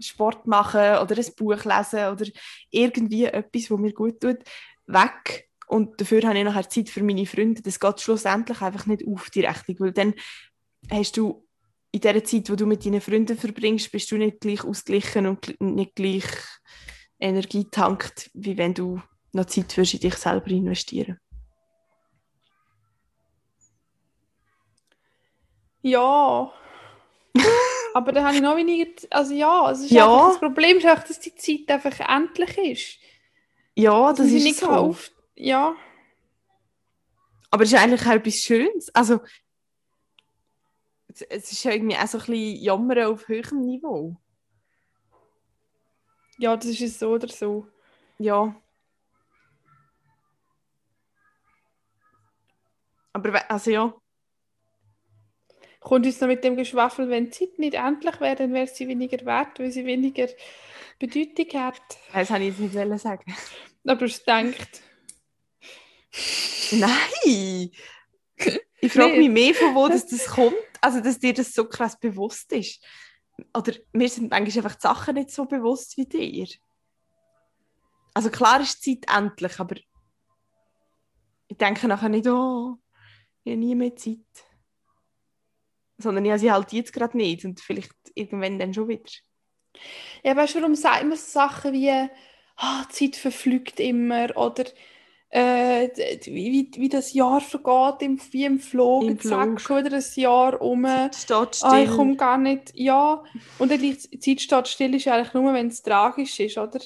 Sport 0.00 0.46
machen 0.46 0.98
oder 0.98 1.16
ein 1.16 1.34
Buch 1.36 1.64
lesen 1.64 2.08
oder 2.12 2.26
irgendwie 2.70 3.24
etwas, 3.24 3.70
was 3.70 3.78
mir 3.78 3.92
gut 3.92 4.20
tut, 4.20 4.38
weg. 4.86 5.48
Und 5.66 6.00
dafür 6.00 6.22
habe 6.22 6.38
ich 6.38 6.44
nachher 6.44 6.68
Zeit 6.68 6.90
für 6.90 7.02
meine 7.02 7.26
Freunde. 7.26 7.62
Das 7.62 7.80
geht 7.80 8.00
schlussendlich 8.00 8.60
einfach 8.60 8.86
nicht 8.86 9.06
auf 9.06 9.30
die 9.30 9.40
Rechnung, 9.40 9.76
weil 9.80 9.92
dann 9.92 10.14
hast 10.90 11.16
du 11.16 11.42
in 11.90 12.02
der 12.02 12.22
Zeit, 12.22 12.50
wo 12.50 12.54
du 12.54 12.66
mit 12.66 12.84
deinen 12.84 13.00
Freunden 13.00 13.38
verbringst, 13.38 13.90
bist 13.90 14.10
du 14.12 14.18
nicht 14.18 14.40
gleich 14.40 14.62
ausgeglichen 14.62 15.26
und 15.26 15.58
nicht 15.60 15.94
gleich 15.94 16.26
Energie 17.18 17.64
tankt, 17.70 18.30
wie 18.34 18.56
wenn 18.56 18.74
du 18.74 19.00
noch 19.32 19.46
Zeit 19.46 19.72
für 19.72 19.82
dich 19.82 20.14
selber 20.16 20.48
investieren. 20.48 21.18
Ja. 25.82 26.52
Aber 27.94 28.12
dann 28.12 28.24
habe 28.24 28.34
ich 28.36 28.42
noch 28.42 28.56
weniger. 28.56 28.90
Also 29.10 29.34
ja, 29.34 29.70
es 29.70 29.80
ist 29.80 29.90
Ja. 29.90 30.28
das 30.28 30.38
Problem 30.40 30.78
ist 30.78 30.84
einfach, 30.86 31.04
dass 31.04 31.20
die 31.20 31.34
Zeit 31.34 31.70
einfach 31.70 32.00
endlich 32.08 32.58
ist. 32.58 32.98
Ja, 33.74 34.12
das 34.12 34.26
ich 34.28 34.36
ist 34.36 34.44
nicht 34.44 34.58
so. 34.58 34.68
auf. 34.68 35.10
Ja. 35.34 35.74
Aber 37.50 37.62
es 37.64 37.72
ist 37.72 37.78
eigentlich 37.78 38.02
auch 38.06 38.12
etwas 38.12 38.34
Schönes. 38.36 38.94
Also, 38.94 39.20
es, 41.08 41.22
es 41.22 41.52
ist 41.52 41.64
ja 41.64 41.72
irgendwie 41.72 41.96
auch 41.96 42.06
so 42.06 42.18
ein 42.18 42.24
bisschen 42.26 42.62
Jammern 42.62 43.04
auf 43.04 43.28
höherem 43.28 43.64
Niveau. 43.64 44.16
Ja, 46.38 46.56
das 46.56 46.66
ist 46.66 46.82
es 46.82 46.98
so 46.98 47.10
oder 47.10 47.28
so. 47.28 47.66
Ja. 48.18 48.54
Aber, 53.12 53.50
also 53.50 53.70
ja. 53.70 53.94
Kommt 55.80 56.04
uns 56.04 56.20
noch 56.20 56.28
mit 56.28 56.42
dem 56.44 56.56
Geschwafel, 56.56 57.08
wenn 57.08 57.26
die 57.26 57.30
Zeit 57.30 57.58
nicht 57.58 57.74
endlich 57.74 58.20
wäre, 58.20 58.36
dann 58.36 58.52
wäre 58.52 58.66
sie 58.66 58.88
weniger 58.88 59.24
wert, 59.24 59.58
weil 59.58 59.70
sie 59.70 59.86
weniger 59.86 60.28
Bedeutung 60.98 61.60
hat. 61.60 61.80
Das 62.12 62.30
habe 62.30 62.44
ich 62.44 62.58
jetzt 62.58 62.74
nicht 62.74 63.00
sagen. 63.00 63.34
Aber 63.86 64.02
es 64.04 64.24
denkt. 64.24 64.82
Nein! 66.72 67.70
Ich 68.80 68.92
frage 68.92 69.16
mich 69.16 69.30
mehr, 69.30 69.54
von 69.54 69.74
wo 69.74 69.88
das, 69.88 70.06
das 70.06 70.26
kommt. 70.26 70.54
Also, 70.80 71.00
dass 71.00 71.18
dir 71.18 71.32
das 71.32 71.54
so 71.54 71.66
krass 71.68 71.98
bewusst 71.98 72.52
ist. 72.52 72.84
Oder 73.54 73.72
mir 73.92 74.08
sind 74.08 74.30
manchmal 74.30 74.64
einfach 74.64 74.76
die 74.76 74.82
Sachen 74.82 75.14
nicht 75.14 75.30
so 75.30 75.44
bewusst 75.44 75.96
wie 75.96 76.06
dir. 76.06 76.48
Also 78.14 78.30
klar 78.30 78.60
ist 78.60 78.84
die 78.86 79.00
Zeit 79.00 79.16
endlich, 79.16 79.60
aber 79.60 79.76
ich 81.48 81.56
denke 81.56 81.86
nachher 81.86 82.08
nicht, 82.08 82.26
oh, 82.26 82.78
ich 83.44 83.52
habe 83.52 83.60
nie 83.60 83.74
mehr 83.74 83.94
Zeit. 83.94 84.18
Sondern 85.98 86.24
ich 86.24 86.30
habe 86.30 86.38
sie 86.38 86.52
halt 86.52 86.72
jetzt 86.72 86.92
gerade 86.92 87.16
nicht 87.16 87.44
und 87.44 87.60
vielleicht 87.60 87.94
irgendwann 88.14 88.58
dann 88.58 88.74
schon 88.74 88.88
wieder. 88.88 89.10
Ja, 90.24 90.34
weißt 90.36 90.54
du, 90.54 90.60
warum 90.60 90.74
sagt 90.74 91.04
man 91.04 91.16
so 91.16 91.24
Sachen 91.24 91.72
wie, 91.72 91.90
ah, 91.90 92.84
die 92.86 93.10
Zeit 93.10 93.16
verflügt 93.16 93.80
immer 93.80 94.34
oder 94.36 94.64
äh, 95.30 95.88
wie, 96.26 96.70
wie 96.76 96.88
das 96.88 97.12
Jahr 97.12 97.40
vergeht, 97.40 98.02
im, 98.02 98.20
wie 98.30 98.44
im 98.44 98.58
Flug, 98.60 99.02
Im 99.04 99.08
jetzt 99.10 99.26
zack, 99.28 99.44
Flug. 99.44 99.60
schon 99.60 99.84
wieder 99.84 99.96
ein 99.96 100.04
Jahr 100.14 100.60
um. 100.62 100.82
Die 100.84 101.10
Zeit 101.10 101.56
steht 101.56 101.64
Ah, 101.64 101.78
ich 101.80 101.84
still. 101.84 101.96
komme 101.96 102.16
gar 102.16 102.38
nicht. 102.38 102.72
Ja, 102.74 103.22
und 103.58 103.70
dann 103.70 103.80
die 103.80 103.98
Zeit 103.98 104.40
steht 104.40 104.68
still, 104.68 104.94
ist 104.94 105.08
eigentlich 105.08 105.34
nur, 105.34 105.52
wenn 105.52 105.68
es 105.68 105.82
tragisch 105.82 106.38
ist, 106.40 106.58
oder? 106.58 106.80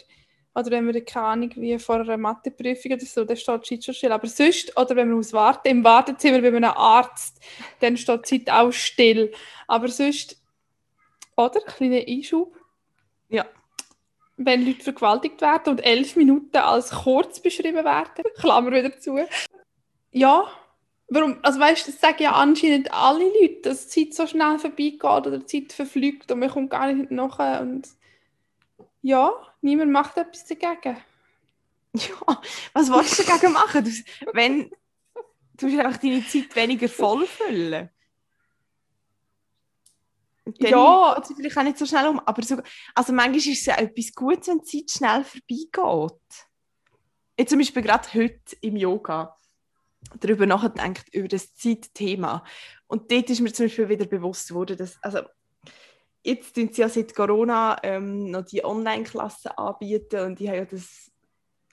Oder 0.52 0.70
wenn 0.72 0.86
wir, 0.92 1.04
keine 1.04 1.26
Ahnung, 1.26 1.50
wie 1.56 1.78
vor 1.78 1.96
einer 2.00 2.16
Matheprüfung 2.16 2.92
oder 2.92 3.04
so, 3.06 3.24
dann 3.24 3.36
steht 3.36 3.70
die 3.70 3.76
Zeit 3.78 3.84
schon 3.84 3.94
still. 3.94 4.12
Aber 4.12 4.26
sonst, 4.26 4.76
oder 4.76 4.96
wenn 4.96 5.08
wir 5.08 5.14
muss 5.14 5.32
warten, 5.32 5.68
im 5.68 5.84
Wartezimmer 5.84 6.40
bei 6.40 6.48
einem 6.48 6.64
Arzt, 6.64 7.38
dann 7.78 7.96
steht 7.96 8.28
die 8.30 8.44
Zeit 8.44 8.52
auch 8.54 8.72
still. 8.72 9.32
Aber 9.68 9.86
sonst, 9.86 10.42
oder? 11.36 11.60
Kleiner 11.60 12.02
Einschub. 12.06 12.56
Ja. 13.28 13.46
Wenn 14.42 14.64
Leute 14.64 14.82
vergewaltigt 14.82 15.42
werden 15.42 15.68
und 15.68 15.80
elf 15.80 16.16
Minuten 16.16 16.56
als 16.56 16.90
kurz 16.90 17.40
beschrieben 17.40 17.84
werden, 17.84 18.24
Klammer 18.40 18.72
wieder 18.72 18.98
zu. 18.98 19.18
Ja, 20.12 20.50
warum? 21.08 21.38
Also 21.42 21.60
weißt 21.60 21.86
du, 21.86 21.92
das 21.92 22.00
sagen 22.00 22.22
ja 22.22 22.32
anscheinend 22.32 22.92
alle 22.92 23.24
Leute, 23.24 23.60
dass 23.62 23.88
die 23.88 24.08
Zeit 24.08 24.14
so 24.14 24.26
schnell 24.26 24.58
vorbeigeht 24.58 25.04
oder 25.04 25.38
die 25.38 25.46
Zeit 25.46 25.72
verfliegt 25.74 26.32
und 26.32 26.38
man 26.38 26.48
kommt 26.48 26.70
gar 26.70 26.90
nicht 26.90 27.10
nachher 27.10 27.60
und 27.60 27.88
ja, 29.02 29.30
niemand 29.60 29.92
macht 29.92 30.16
etwas 30.16 30.46
dagegen. 30.46 30.96
Ja, 31.92 32.40
was 32.72 32.88
willst 32.88 33.18
du 33.18 33.24
dagegen 33.24 33.52
machen? 33.52 33.84
Du, 33.84 33.90
wenn, 34.32 34.70
du 35.54 35.66
musst 35.66 35.80
einfach 35.80 36.00
deine 36.00 36.24
Zeit 36.24 36.54
weniger 36.54 36.88
voll 36.88 37.26
füllen. 37.26 37.90
Dann 40.58 40.70
Ja. 40.70 41.22
geht 41.26 41.36
vielleicht 41.36 41.58
auch 41.58 41.62
nicht 41.62 41.78
so 41.78 41.86
schnell 41.86 42.08
um. 42.08 42.20
Aber 42.20 42.42
so, 42.42 42.56
also 42.94 43.12
manchmal 43.12 43.36
ist 43.36 43.46
es 43.48 43.66
ja 43.66 43.76
etwas 43.76 44.12
Gutes, 44.14 44.48
wenn 44.48 44.60
die 44.60 44.84
Zeit 44.86 44.90
schnell 44.90 45.24
vorbeigeht. 45.24 46.20
Jetzt 47.38 47.50
zum 47.50 47.58
Beispiel 47.58 47.82
gerade 47.82 48.08
heute 48.14 48.56
im 48.60 48.76
Yoga 48.76 49.36
darüber 50.18 50.46
nachgedacht, 50.46 51.08
über 51.12 51.28
das 51.28 51.54
Zeitthema. 51.54 52.44
Und 52.86 53.10
dort 53.12 53.30
ist 53.30 53.40
mir 53.40 53.52
zum 53.52 53.66
Beispiel 53.66 53.88
wieder 53.88 54.06
bewusst 54.06 54.48
geworden, 54.48 54.76
dass, 54.76 54.98
also 55.02 55.20
jetzt 56.22 56.54
tun 56.54 56.70
sie 56.72 56.82
ja 56.82 56.88
seit 56.88 57.14
Corona 57.14 57.76
ähm, 57.82 58.30
noch 58.30 58.44
die 58.44 58.64
Online-Klassen 58.64 59.52
anbieten 59.52 60.20
und 60.20 60.40
ich 60.40 60.48
habe 60.48 60.58
ja 60.58 60.64
das 60.64 61.10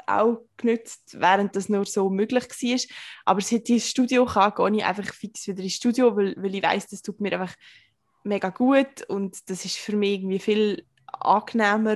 auch 0.06 0.40
genützt, 0.56 1.20
während 1.20 1.56
das 1.56 1.68
nur 1.70 1.86
so 1.86 2.10
möglich 2.10 2.46
war. 2.46 2.80
Aber 3.26 3.42
seit 3.42 3.68
ich 3.68 3.76
ins 3.76 3.90
Studio 3.90 4.26
kann, 4.26 4.54
gehe 4.56 4.78
ich 4.78 4.86
einfach 4.86 5.14
fix 5.14 5.48
wieder 5.48 5.64
ins 5.64 5.74
Studio, 5.74 6.16
weil, 6.16 6.34
weil 6.38 6.56
ich 6.56 6.64
weiß, 6.64 6.88
das 6.88 7.02
tut 7.02 7.20
mir 7.20 7.38
einfach 7.38 7.54
mega 8.28 8.50
gut 8.50 9.04
und 9.08 9.50
das 9.50 9.66
ist 9.66 9.78
für 9.78 9.96
mich 9.96 10.20
irgendwie 10.20 10.40
viel 10.40 10.86
angenehmer 11.08 11.96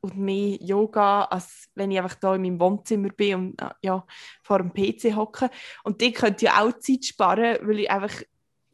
und 0.00 0.16
mehr 0.16 0.56
Yoga, 0.60 1.24
als 1.24 1.68
wenn 1.74 1.90
ich 1.90 1.98
einfach 1.98 2.16
da 2.16 2.34
in 2.34 2.42
meinem 2.42 2.60
Wohnzimmer 2.60 3.10
bin 3.10 3.34
und 3.34 3.62
äh, 3.62 3.70
ja, 3.82 4.04
vor 4.42 4.58
dem 4.58 4.72
PC 4.72 5.14
hocke. 5.14 5.48
Und 5.84 6.00
die 6.00 6.12
könnte 6.12 6.46
ja 6.46 6.60
auch 6.60 6.78
Zeit 6.78 7.04
sparen, 7.04 7.58
weil 7.62 7.80
ich 7.80 7.90
einfach 7.90 8.22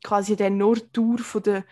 quasi 0.03 0.37
dann 0.37 0.57
nur 0.57 0.77
die 0.77 0.90
Tour 0.90 1.18
von 1.18 1.42
der, 1.42 1.64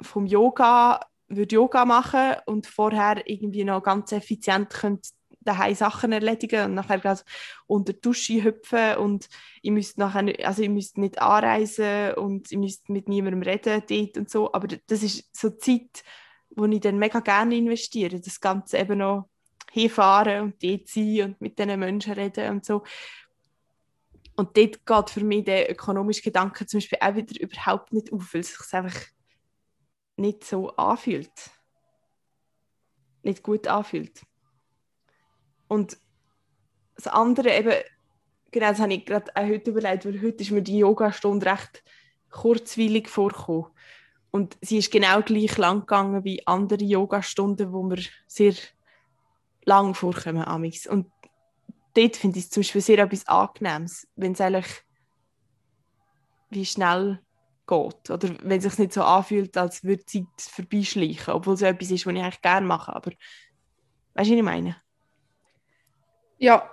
vom 0.00 0.26
Yoga 0.26 1.00
würde 1.28 1.54
Yoga 1.56 1.84
machen 1.84 2.36
und 2.46 2.66
vorher 2.66 3.28
irgendwie 3.28 3.64
noch 3.64 3.82
ganz 3.82 4.12
effizient 4.12 4.70
könnte 4.70 5.10
daheim 5.40 5.74
Sachen 5.74 6.12
erledigen 6.12 6.66
und 6.66 6.74
nachher 6.74 6.98
gerade 6.98 7.22
unter 7.66 7.92
die 7.92 8.00
Dusche 8.00 8.42
hüpfen 8.42 8.96
und 8.96 9.28
ich 9.62 9.70
müsste 9.70 10.00
nachher 10.00 10.22
nicht, 10.22 10.44
also 10.44 10.62
ich 10.62 10.68
müsste 10.68 11.00
nicht 11.00 11.20
anreisen 11.20 12.14
und 12.14 12.50
ich 12.50 12.58
müsste 12.58 12.92
mit 12.92 13.08
niemandem 13.08 13.42
reden 13.42 13.82
dort 13.88 14.16
und 14.16 14.30
so, 14.30 14.52
aber 14.52 14.68
das 14.86 15.02
ist 15.02 15.34
so 15.36 15.50
Zeit, 15.50 16.02
wo 16.50 16.64
ich 16.64 16.80
dann 16.80 16.98
mega 16.98 17.20
gerne 17.20 17.56
investiere, 17.56 18.20
das 18.20 18.40
Ganze 18.40 18.78
eben 18.78 18.98
noch 18.98 19.28
hinfahren 19.70 20.42
und 20.42 20.62
dort 20.62 20.88
sein 20.88 21.22
und 21.22 21.40
mit 21.40 21.58
diesen 21.58 21.78
Menschen 21.78 22.14
reden 22.14 22.50
und 22.50 22.64
so. 22.64 22.82
Und 24.36 24.56
dort 24.56 24.86
geht 24.86 25.10
für 25.10 25.24
mich 25.24 25.44
der 25.44 25.70
ökonomische 25.70 26.22
Gedanke 26.22 26.64
zum 26.64 26.78
Beispiel 26.78 26.98
auch 27.00 27.14
wieder 27.16 27.40
überhaupt 27.40 27.92
nicht 27.92 28.12
auf, 28.12 28.32
weil 28.32 28.40
es 28.40 28.54
sich 28.54 28.72
einfach 28.72 29.00
nicht 30.16 30.44
so 30.44 30.70
anfühlt. 30.76 31.50
Nicht 33.22 33.42
gut 33.42 33.66
anfühlt. 33.66 34.22
Und 35.68 35.98
das 36.96 37.06
andere 37.06 37.56
eben, 37.56 37.74
genau 38.50 38.70
das 38.70 38.80
habe 38.80 38.94
ich 38.94 39.06
gerade 39.06 39.30
auch 39.34 39.46
heute 39.46 39.70
überlegt, 39.70 40.04
weil 40.04 40.20
heute 40.20 40.42
ist 40.42 40.50
mir 40.50 40.62
die 40.62 40.78
Yogastunde 40.78 41.46
recht 41.46 41.84
kurzweilig 42.30 43.08
vorgekommen. 43.08 43.66
Und 44.30 44.58
sie 44.60 44.78
ist 44.78 44.90
genau 44.90 45.22
gleich 45.22 45.56
lang 45.56 45.80
gegangen 45.80 46.24
wie 46.24 46.46
andere 46.46 46.84
Yogastunden, 46.84 47.72
wo 47.72 47.82
mir 47.82 48.02
sehr 48.26 48.54
lang 49.64 49.94
vorkommen. 49.94 50.42
Amix. 50.42 50.86
Und 50.86 51.06
dort 51.94 52.16
finde 52.16 52.38
ich 52.38 52.44
es 52.44 52.50
zum 52.50 52.62
Beispiel 52.62 52.80
sehr 52.80 52.98
etwas 52.98 53.26
Angenehmes, 53.26 54.06
wenn 54.16 54.32
es 54.32 54.40
eigentlich 54.40 54.84
wie 56.50 56.66
schnell 56.66 57.20
geht. 57.66 58.10
Oder 58.10 58.34
wenn 58.42 58.58
es 58.58 58.64
sich 58.64 58.78
nicht 58.78 58.92
so 58.92 59.02
anfühlt, 59.02 59.56
als 59.56 59.84
würde 59.84 60.04
die 60.04 60.26
Zeit 60.26 60.50
vorbeischleichen, 60.50 61.34
obwohl 61.34 61.54
es 61.54 61.62
etwas 61.62 61.90
ist, 61.90 62.06
was 62.06 62.14
ich 62.14 62.20
eigentlich 62.20 62.42
gerne 62.42 62.66
mache. 62.66 62.94
Aber 62.94 63.10
weißt 64.14 64.30
du, 64.30 64.32
was 64.32 64.38
ich 64.38 64.42
meine? 64.42 64.76
Ja, 66.38 66.70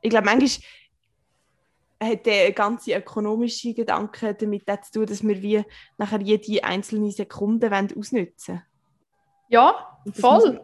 Ich 0.00 0.10
glaube, 0.10 0.26
manchmal 0.26 0.50
hat 2.02 2.26
der 2.26 2.52
ganze 2.52 2.94
ökonomische 2.94 3.72
Gedanke 3.74 4.34
damit 4.34 4.64
zu 4.84 4.92
tun, 4.92 5.06
dass 5.06 5.22
wir 5.22 5.40
wie 5.42 5.64
nachher 5.96 6.20
jede 6.20 6.62
einzelne 6.64 7.10
Sekunde 7.10 7.70
wollen 7.70 7.96
ausnutzen 7.98 8.62
ja, 9.48 9.98
Und 10.04 10.16
das 10.16 10.20
voll. 10.20 10.60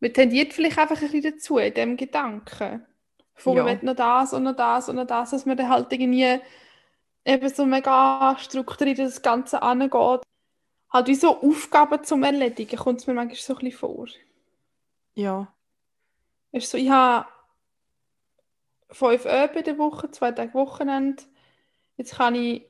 man 0.00 0.12
tendiert 0.12 0.52
vielleicht 0.52 0.78
einfach 0.78 1.00
ein 1.02 1.10
bisschen 1.10 1.32
dazu, 1.34 1.58
in 1.58 1.74
dem 1.74 1.96
Gedanken. 1.96 2.86
Von, 3.34 3.56
Ja. 3.56 3.64
will 3.64 3.78
noch 3.82 3.94
das 3.96 4.32
und 4.34 4.42
noch 4.44 4.56
das 4.56 4.88
und 4.88 4.96
noch 4.96 5.06
das, 5.06 5.30
dass 5.30 5.46
man 5.46 5.56
dann 5.56 5.68
halt 5.70 5.92
irgendwie 5.92 6.40
eben 7.24 7.48
so 7.48 7.64
mega 7.66 8.36
strukturiert 8.38 8.98
das 8.98 9.22
Ganze 9.22 9.62
angeht. 9.62 10.22
Halt 10.92 11.06
wie 11.06 11.14
so 11.14 11.40
Aufgaben 11.40 12.04
zum 12.04 12.22
Erledigen, 12.24 12.76
kommt 12.78 13.00
es 13.00 13.06
mir 13.06 13.14
manchmal 13.14 13.36
so 13.36 13.54
ein 13.54 13.58
bisschen 13.60 13.78
vor. 13.78 14.06
Ja. 15.14 15.52
Ist 16.52 16.70
so, 16.70 16.78
ich 16.78 16.90
habe 16.90 17.26
fünf 18.90 19.24
Öben 19.24 19.58
in 19.58 19.64
der 19.64 19.78
Woche, 19.78 20.10
zwei 20.10 20.32
Tage 20.32 20.54
Wochenende. 20.54 21.22
Jetzt 21.96 22.16
kann 22.16 22.34
ich 22.34 22.66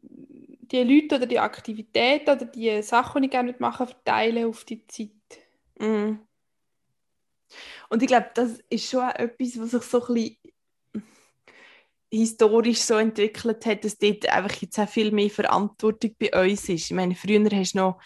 die 0.00 0.82
Leute 0.82 1.16
oder 1.16 1.26
die 1.26 1.38
Aktivitäten 1.38 2.30
oder 2.30 2.44
die 2.44 2.82
Sachen, 2.82 3.22
die 3.22 3.26
ich 3.26 3.32
gerne 3.32 3.54
möchte, 3.58 3.86
verteilen 3.86 4.46
auf 4.46 4.64
die 4.64 4.86
Zeit. 4.86 5.10
Mhm. 5.78 6.20
Und 7.88 8.02
ich 8.02 8.08
glaube, 8.08 8.30
das 8.34 8.58
ist 8.68 8.90
schon 8.90 9.08
etwas, 9.08 9.58
was 9.58 9.70
sich 9.70 9.82
so 9.82 10.06
ein 10.06 10.14
bisschen 10.14 10.36
historisch 12.10 12.80
so 12.80 12.94
entwickelt 12.94 13.66
hat, 13.66 13.84
dass 13.84 13.98
dort 13.98 14.28
einfach 14.28 14.54
jetzt 14.60 14.78
auch 14.78 14.88
viel 14.88 15.10
mehr 15.10 15.30
Verantwortung 15.30 16.14
bei 16.18 16.42
uns 16.42 16.68
ist. 16.68 16.90
Ich 16.90 16.92
meine, 16.92 17.14
früher 17.14 17.48
hast 17.50 17.74
du 17.74 17.78
noch 17.78 18.00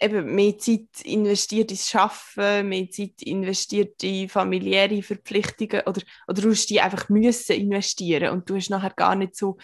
eben 0.00 0.34
mehr 0.34 0.56
Zeit 0.58 0.88
investiert 1.04 1.70
ins 1.70 1.94
Arbeiten, 1.94 2.68
mehr 2.68 2.90
Zeit 2.90 3.22
investiert 3.22 4.02
in 4.02 4.28
familiäre 4.28 5.02
Verpflichtungen 5.02 5.82
oder, 5.86 6.02
oder 6.26 6.42
du 6.42 6.50
hast 6.50 6.66
die 6.66 6.80
einfach 6.80 7.08
müssen 7.08 7.56
investieren 7.56 8.32
und 8.32 8.48
du 8.48 8.56
hast 8.56 8.70
nachher 8.70 8.90
gar 8.90 9.14
nicht 9.14 9.36
so 9.36 9.58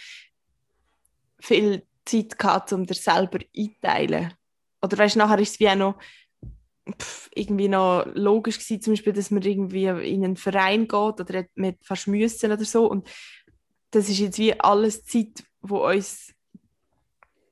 viel 1.41 1.87
Zeit 2.05 2.39
gehabt, 2.39 2.73
um 2.73 2.85
dir 2.85 2.95
selber 2.95 3.39
einteilen. 3.57 4.35
Oder 4.83 4.99
weißt, 4.99 5.17
nachher 5.17 5.39
ist 5.39 5.53
es 5.53 5.61
wie 5.61 5.69
auch 5.69 5.77
noch 5.77 5.99
pff, 7.01 7.31
irgendwie 7.35 7.69
noch 7.69 8.05
logisch 8.15 8.59
gewesen, 8.59 8.83
zum 8.83 8.93
Beispiel, 8.93 9.13
dass 9.13 9.31
man 9.31 9.43
irgendwie 9.43 9.85
in 9.85 10.25
einen 10.25 10.37
Verein 10.37 10.83
geht 10.83 10.93
oder 10.93 11.39
hat 11.39 11.77
fast 11.83 12.09
müssen 12.09 12.53
oder 12.53 12.65
so 12.65 12.91
und 12.91 13.09
das 13.91 14.09
ist 14.09 14.19
jetzt 14.19 14.39
wie 14.39 14.59
alles 14.59 15.05
Zeit, 15.05 15.45
wo 15.61 15.89
uns 15.89 16.35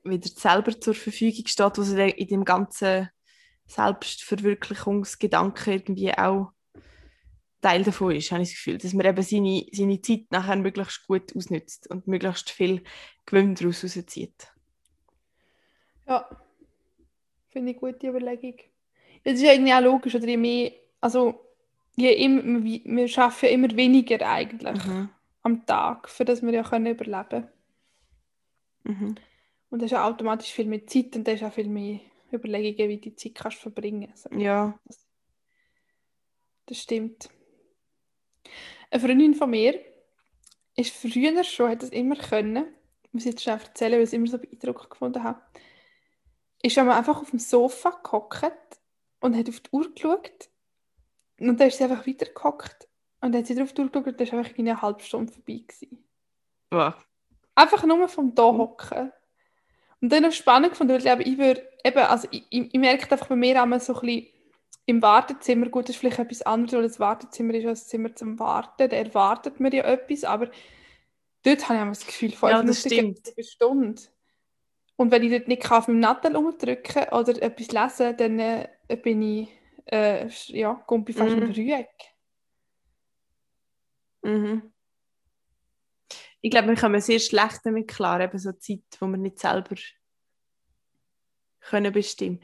wieder 0.03 0.27
selber 0.27 0.79
zur 0.79 0.93
Verfügung 0.93 1.47
steht, 1.47 1.77
was 1.77 1.89
in 1.89 1.97
in 1.99 2.27
dem 2.27 2.45
ganzen 2.45 3.09
Selbstverwirklichungsgedanken 3.67 5.73
irgendwie 5.73 6.17
auch 6.17 6.51
Teil 7.61 7.83
davon 7.83 8.15
ist, 8.15 8.31
habe 8.31 8.43
ich 8.43 8.49
das 8.49 8.57
Gefühl, 8.57 8.77
dass 8.77 8.93
man 8.93 9.05
eben 9.05 9.23
seine, 9.23 9.65
seine 9.71 10.01
Zeit 10.01 10.25
nachher 10.31 10.57
möglichst 10.57 11.07
gut 11.07 11.33
ausnutzt 11.35 11.89
und 11.89 12.07
möglichst 12.07 12.49
viel 12.49 12.83
Gewinn 13.25 13.55
daraus 13.55 13.85
rauszieht. 13.85 14.51
Ja, 16.05 16.27
finde 17.49 17.71
ich 17.71 17.81
eine 17.81 17.93
gute 17.93 18.09
Überlegung. 18.09 18.55
Es 19.23 19.35
ist 19.35 19.43
irgendwie 19.43 19.73
auch 19.73 19.81
logisch, 19.81 20.15
oder 20.15 20.27
je 20.27 20.35
mehr, 20.35 20.73
also 20.99 21.39
je 21.95 22.11
immer, 22.11 22.61
wir 22.63 23.17
arbeiten 23.17 23.45
ja 23.45 23.51
immer 23.51 23.73
weniger 23.77 24.27
eigentlich 24.27 24.85
Mhm. 24.85 25.09
am 25.43 25.65
Tag, 25.65 26.09
für 26.09 26.25
das 26.25 26.41
wir 26.41 26.51
ja 26.51 26.63
können 26.63 26.87
überleben 26.87 27.47
Mhm. 28.83 29.15
Und 29.73 29.81
das 29.81 29.87
ist 29.87 29.93
ja 29.93 30.07
automatisch 30.07 30.51
viel 30.51 30.67
mehr 30.67 30.85
Zeit 30.85 31.15
und 31.15 31.27
das 31.27 31.33
ist 31.33 31.43
auch 31.43 31.51
viel 31.51 31.67
mehr 31.67 31.99
Überlegungen, 32.31 32.89
wie 32.89 32.97
du 32.97 33.09
die 33.09 33.15
Zeit 33.15 33.33
kannst 33.33 33.57
verbringen. 33.57 34.07
Also, 34.11 34.29
Ja. 34.31 34.79
das 36.67 36.77
stimmt. 36.77 37.31
Eine 38.91 39.01
Freundin 39.01 39.33
von 39.33 39.49
mir 39.49 39.83
ist 40.75 40.93
früher 40.95 41.43
schon, 41.43 41.71
hat 41.71 41.81
das 41.81 41.89
immer 41.89 42.15
können, 42.15 42.67
ich 43.01 43.13
muss 43.13 43.25
jetzt 43.25 43.41
schnell 43.41 43.57
erzählen, 43.57 43.93
weil 43.93 44.01
ich 44.01 44.09
es 44.09 44.13
immer 44.13 44.27
so 44.27 44.37
beeindruckend 44.37 44.91
gefunden 44.91 45.23
habe, 45.23 45.41
ist 46.61 46.77
einmal 46.77 46.99
einfach 46.99 47.19
auf 47.19 47.31
dem 47.31 47.39
Sofa 47.39 47.99
gehockt 48.03 48.79
und 49.21 49.35
hat 49.35 49.49
auf 49.49 49.59
die 49.59 49.71
Uhr 49.71 49.91
geschaut 49.91 50.51
und 51.39 51.59
dann 51.59 51.67
ist 51.67 51.79
sie 51.79 51.85
einfach 51.85 52.05
weitergehockt 52.05 52.87
und 53.21 53.31
dann 53.31 53.41
hat 53.41 53.47
sie 53.47 53.55
drauf 53.55 53.73
geschaut 53.73 53.95
und 53.95 54.05
dann 54.05 54.31
war 54.31 54.37
einfach 54.37 54.55
eine 54.55 54.81
halbe 54.83 55.01
Stunde 55.01 55.33
vorbei. 55.33 55.63
Gewesen. 55.67 56.07
Wow. 56.69 56.93
Einfach 57.55 57.83
nur 57.85 58.07
vom 58.07 58.35
da 58.35 58.43
hocken. 58.43 59.11
Und 60.03 60.11
dann 60.11 60.23
noch 60.23 60.33
spannend 60.33 60.71
gefunden, 60.71 60.91
weil 60.91 60.99
ich 60.99 61.05
glaube, 61.05 61.23
ich 61.23 61.39
würde 61.39 61.67
eben, 61.85 61.99
also 61.99 62.27
ich, 62.31 62.45
ich, 62.51 62.73
ich 62.75 62.79
merke 62.81 63.11
einfach 63.11 63.27
bei 63.29 63.37
mir 63.37 63.63
einmal 63.63 63.79
so 63.81 63.95
ein 63.95 64.01
bisschen 64.01 64.27
im 64.87 65.01
Wartezimmer, 65.01 65.69
gut, 65.69 65.85
das 65.85 65.91
ist 65.95 66.01
vielleicht 66.01 66.19
etwas 66.19 66.43
anderes, 66.43 66.75
weil 66.75 66.83
das 66.89 66.99
Wartezimmer 66.99 67.55
ist 67.55 67.65
ein 67.67 67.77
Zimmer 67.77 68.15
zum 68.15 68.37
Warten, 68.39 68.89
da 68.89 68.97
erwartet 68.97 69.61
man 69.61 69.71
ja 69.71 69.85
etwas, 69.85 70.25
aber 70.25 70.51
dort 71.43 71.63
habe 71.69 71.75
ich 71.75 71.81
immer 71.83 71.91
das 71.91 72.05
Gefühl, 72.07 72.31
fünf 72.33 72.43
Ja, 72.51 72.63
Minuten 72.63 72.79
eine 73.37 73.43
Stunde. 73.45 74.01
Und 74.95 75.11
wenn 75.11 75.23
ich 75.23 75.31
dort 75.31 75.47
nicht 75.47 75.71
auf 75.71 75.87
meinem 75.87 75.99
Nattel 76.01 76.35
umdrücken 76.35 77.03
oder 77.11 77.41
etwas 77.41 77.71
lesen, 77.71 78.17
dann 78.17 78.39
äh, 78.39 78.69
bin 79.03 79.21
ich, 79.21 79.49
äh, 79.85 80.27
ja, 80.47 80.75
komme 80.87 81.05
ich 81.07 81.15
fast 81.15 81.37
Mhm. 81.37 81.41
im 81.41 81.51
Rüeg. 81.51 81.87
Mhm. 84.23 84.72
Ich 86.45 86.51
glaube, 86.51 86.67
wir 86.67 86.75
kommen 86.75 86.99
sehr 86.99 87.19
schlecht 87.19 87.61
damit 87.63 87.87
klar, 87.87 88.19
eben 88.19 88.37
so 88.37 88.51
Zeit, 88.51 88.81
wo 88.99 89.07
wir 89.07 89.17
nicht 89.17 89.39
selber 89.39 89.75
können 91.61 91.93
bestimmen. 91.93 92.41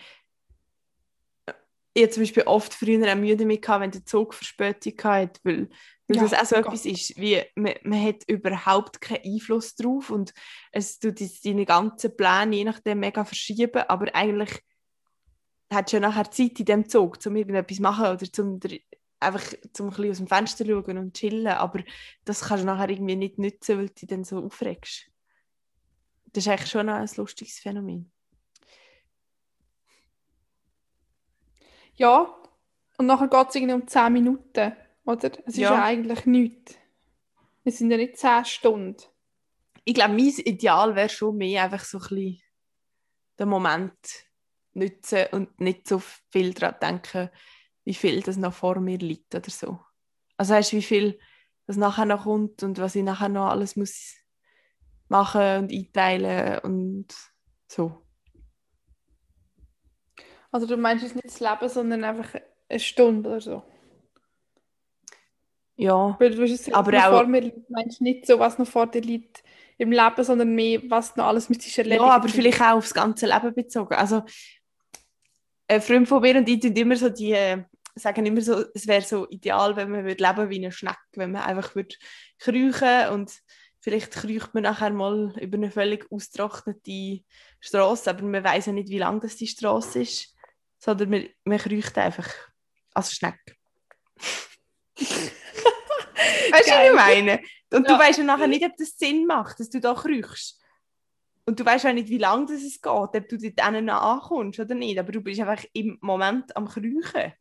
Ich 1.93 2.09
zum 2.12 2.23
Beispiel 2.23 2.43
oft 2.43 2.73
früher 2.73 3.12
auch 3.12 3.17
Mühe 3.17 3.35
damit, 3.35 3.62
gehabt, 3.62 3.81
wenn 3.81 3.91
der 3.91 4.05
Zug 4.05 4.33
Verspätung 4.33 4.93
hatte, 5.03 5.41
weil, 5.43 5.69
weil 6.07 6.17
Ja, 6.17 6.23
das 6.23 6.33
auch 6.33 6.45
so 6.45 6.55
oh 6.55 6.59
etwas 6.59 6.85
ist, 6.85 7.17
wie 7.17 7.43
man, 7.55 7.73
man 7.83 8.01
hat 8.01 8.23
überhaupt 8.27 9.01
keinen 9.01 9.25
Einfluss 9.25 9.75
drauf 9.75 10.09
und 10.12 10.33
es 10.71 10.99
tut 10.99 11.19
deine 11.43 11.65
ganzen 11.65 12.15
Pläne 12.15 12.55
je 12.55 12.63
nachdem 12.63 13.01
mega 13.01 13.25
verschieben, 13.25 13.83
aber 13.89 14.15
eigentlich 14.15 14.62
hast 15.69 15.91
du 15.91 15.97
ja 15.97 15.99
nachher 15.99 16.31
Zeit 16.31 16.57
in 16.57 16.65
dem 16.65 16.88
Zug, 16.88 17.17
um 17.25 17.35
irgendetwas 17.35 17.75
zu 17.75 17.81
machen 17.83 18.05
oder 18.05 18.31
zum 18.31 18.62
einfach 19.19 19.53
zum 19.73 19.88
ein 19.88 19.89
bisschen 19.91 20.12
aus 20.12 20.17
dem 20.17 20.27
Fenster 20.27 20.65
schauen 20.65 20.97
und 20.97 21.13
chillen, 21.13 21.47
aber 21.47 21.84
das 22.25 22.41
kannst 22.41 22.63
du 22.63 22.67
nachher 22.67 22.89
irgendwie 22.89 23.15
nicht 23.15 23.38
nutzen, 23.38 23.77
weil 23.77 23.88
du 23.88 23.93
dich 23.93 24.10
dann 24.10 24.23
so 24.23 24.43
aufregst. 24.43 25.10
Das 26.34 26.45
ist 26.45 26.47
eigentlich 26.49 26.69
schon 26.69 26.89
ein 26.89 27.10
lustiges 27.15 27.60
Phänomen. 27.60 28.12
Ja, 31.95 32.34
und 32.97 33.08
nachher 33.08 33.27
geht 33.27 33.49
es 33.49 33.55
irgendwie 33.55 33.73
um 33.73 33.88
10 33.88 34.13
Minuten, 34.13 34.73
oder? 35.05 35.32
Es 35.45 35.53
ist 35.53 35.58
Ja. 35.58 35.73
ja, 35.73 35.84
eigentlich 35.84 36.25
nichts. 36.25 36.75
Es 37.65 37.77
sind 37.77 37.91
ja 37.91 37.97
nicht 37.97 38.17
10 38.17 38.45
Stunden. 38.45 39.03
Ich 39.84 39.93
glaube, 39.93 40.13
mein 40.13 40.27
Ideal 40.27 40.95
wäre 40.95 41.10
schon 41.10 41.38
mehr 41.38 41.63
einfach 41.63 41.84
so 41.84 41.97
ein 41.97 42.01
bisschen 42.01 42.41
den 43.39 43.49
Moment 43.49 43.95
nutzen 44.73 45.25
und 45.32 45.60
nicht 45.60 45.88
so 45.88 46.01
viel 46.32 46.53
daran 46.53 46.79
denken, 46.82 47.29
wie 47.89 47.95
viel 47.95 48.21
das 48.21 48.38
noch 48.38 48.54
vor 48.54 48.80
mir 48.80 48.99
liegt 48.99 49.34
oder 49.34 49.49
so. 49.49 49.80
Also 50.38 50.54
weißt 50.54 50.73
du, 50.73 50.78
wie 50.78 50.84
viel 50.84 51.19
das 51.65 51.75
nachher 51.75 52.06
noch 52.06 52.21
kommt 52.25 52.62
und 52.62 52.78
was 52.78 52.93
ich 52.95 53.02
nachher 53.04 53.30
noch 53.30 53.47
alles 53.49 53.75
muss 53.75 54.15
machen 55.08 55.58
und 55.63 55.71
einteilen 55.73 56.60
und 56.60 57.08
so. 57.67 58.06
Also 60.52 60.67
du 60.67 60.78
meinst 60.78 61.04
jetzt 61.04 61.15
nicht 61.15 61.25
das 61.25 61.39
Leben, 61.39 61.67
sondern 61.67 62.04
einfach 62.04 62.39
eine 62.69 62.80
Stunde 62.80 63.28
oder 63.28 63.41
so. 63.41 63.63
Ja, 65.78 66.15
Weil 66.19 66.36
du 66.36 66.43
hast 66.43 66.52
es 66.52 66.71
Aber 66.71 66.95
auch- 66.95 67.10
vor 67.17 67.25
mir 67.25 67.41
liegt, 67.41 67.69
meinst 67.71 68.02
nicht 68.02 68.28
so, 68.28 68.38
was 68.38 68.60
noch 68.60 68.67
vor 68.67 68.86
dir 68.86 69.02
liegt 69.02 69.43
im 69.80 69.91
Leben, 69.91 70.23
sondern 70.23 70.54
mehr, 70.54 70.82
was 70.89 71.15
noch 71.15 71.25
alles 71.25 71.49
müsstest 71.49 71.78
ja 71.78 71.84
erledigen. 71.86 72.06
aber 72.08 72.30
vielleicht 72.30 72.62
auch 72.62 72.75
aufs 72.78 72.93
ganze 72.93 73.25
Leben 73.25 73.56
bezogen. 73.56 73.95
Also 73.95 74.21
ein 75.67 75.82
Freund 75.82 76.08
von 76.08 76.21
mir 76.21 76.36
und 76.38 76.49
ich 76.49 76.60
tun 76.60 76.75
immer 76.75 76.95
so 76.95 77.10
die, 77.10 77.32
äh, 77.32 77.63
sagen 77.95 78.25
immer 78.25 78.41
so, 78.41 78.63
es 78.73 78.88
wäre 78.88 79.02
so 79.02 79.28
ideal, 79.30 79.75
wenn 79.75 79.91
man 79.91 80.06
würde 80.06 80.23
leben 80.23 80.49
wie 80.49 80.58
eine 80.58 80.71
Schnecke, 80.71 80.97
wenn 81.15 81.32
man 81.32 81.43
einfach 81.43 81.75
würde 81.75 81.95
kriechen 82.38 83.10
und 83.10 83.32
vielleicht 83.82 84.12
kriecht 84.12 84.54
man 84.54 84.63
nachher 84.63 84.91
mal 84.91 85.34
über 85.39 85.58
eine 85.58 85.71
völlig 85.71 86.12
austrocknete 86.12 87.23
Straße, 87.60 88.10
aber 88.10 88.23
man 88.23 88.43
weiß 88.43 88.67
ja 88.67 88.73
nicht, 88.73 88.89
wie 88.89 88.99
lang 88.99 89.19
das 89.21 89.36
die 89.36 89.47
Straße 89.47 90.02
ist, 90.02 90.36
sondern 90.78 91.10
man, 91.10 91.28
man 91.43 91.58
kriecht 91.58 91.97
einfach 91.97 92.30
als 92.93 93.13
Schnecke. 93.13 93.55
weißt 94.99 96.68
du, 96.68 96.72
was 96.72 96.88
ich 96.89 96.95
meine? 96.95 97.39
Und 97.72 97.88
Ja. 97.88 97.93
du 97.93 98.03
weißt 98.03 98.18
ja 98.20 98.24
nachher 98.24 98.47
nicht, 98.47 98.66
ob 98.66 98.76
das 98.78 98.97
Sinn 98.97 99.26
macht, 99.26 99.59
dass 99.59 99.70
du 99.70 99.80
da 99.80 99.93
kriechst. 99.93 100.59
Und 101.45 101.59
du 101.59 101.66
weißt 101.66 101.86
auch 101.88 101.93
nicht, 101.93 102.09
wie 102.09 102.18
lange 102.18 102.45
das 102.45 102.61
es 102.61 102.82
geht, 102.82 102.91
ob 102.91 103.28
du 103.30 103.38
dort 103.38 103.59
ankommst 103.59 104.59
oder 104.59 104.76
nicht. 104.76 104.99
Aber 104.99 105.11
du 105.11 105.22
bist 105.22 105.39
einfach 105.39 105.63
im 105.74 105.97
Moment 106.01 106.55
am 106.55 106.68
Kriechen. 106.68 107.34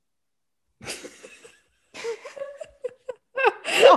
Ja. 3.81 3.95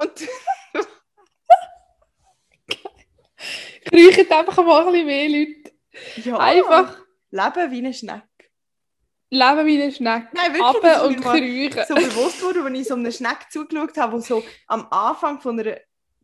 Und 0.00 0.28
Kriechen 3.84 4.30
einfach 4.30 4.64
mal 4.64 4.86
ein 4.86 4.92
bisschen 4.92 5.06
mehr 5.06 5.28
Leute. 5.28 5.72
ja, 6.28 6.38
Einfach 6.38 6.98
leben 7.30 7.70
wie 7.70 7.78
eine 7.78 7.94
Schnecke. 7.94 8.22
leben 9.30 9.66
wie 9.66 9.82
eine 9.82 9.92
Schnecke. 9.92 10.28
Nein, 10.32 10.54
wirklich, 10.54 10.92
ist 10.92 11.02
und 11.02 11.20
kriechen. 11.22 11.84
so 11.88 11.94
bewusst 11.94 12.42
wurde, 12.42 12.62
als 12.62 12.78
ich 12.78 12.88
so 12.88 12.94
einer 12.94 13.10
Schnecke 13.12 13.46
zugeschaut 13.50 13.96
habe, 13.96 14.16
die 14.18 14.22
so 14.22 14.42
am 14.66 14.86
Anfang 14.90 15.40
von 15.40 15.58
einer 15.58 15.78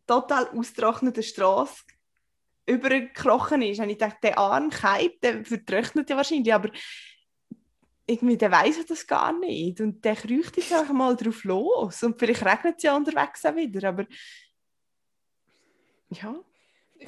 total 0.05 0.47
austrockneten 0.49 1.23
Straße 1.23 1.83
übergekrochen 2.65 3.61
ist. 3.61 3.79
Und 3.79 3.89
ich 3.89 3.97
dachte, 3.97 4.17
der 4.23 4.37
arme 4.37 4.69
Keib, 4.69 5.19
der 5.21 5.43
vertrocknet 5.43 6.09
ja 6.09 6.17
wahrscheinlich, 6.17 6.53
aber 6.53 6.69
irgendwie, 8.07 8.37
der 8.37 8.51
weiß 8.51 8.85
das 8.85 9.05
gar 9.05 9.37
nicht. 9.37 9.81
Und 9.81 10.03
der 10.03 10.15
kriecht 10.15 10.57
jetzt 10.57 10.73
einfach 10.73 10.93
mal 10.93 11.15
drauf 11.15 11.43
los. 11.43 12.01
Und 12.03 12.17
vielleicht 12.17 12.45
regnet 12.45 12.77
es 12.77 12.83
ja 12.83 12.95
unterwegs 12.95 13.45
auch 13.45 13.55
wieder, 13.55 13.89
aber 13.89 14.07
ja. 16.09 16.35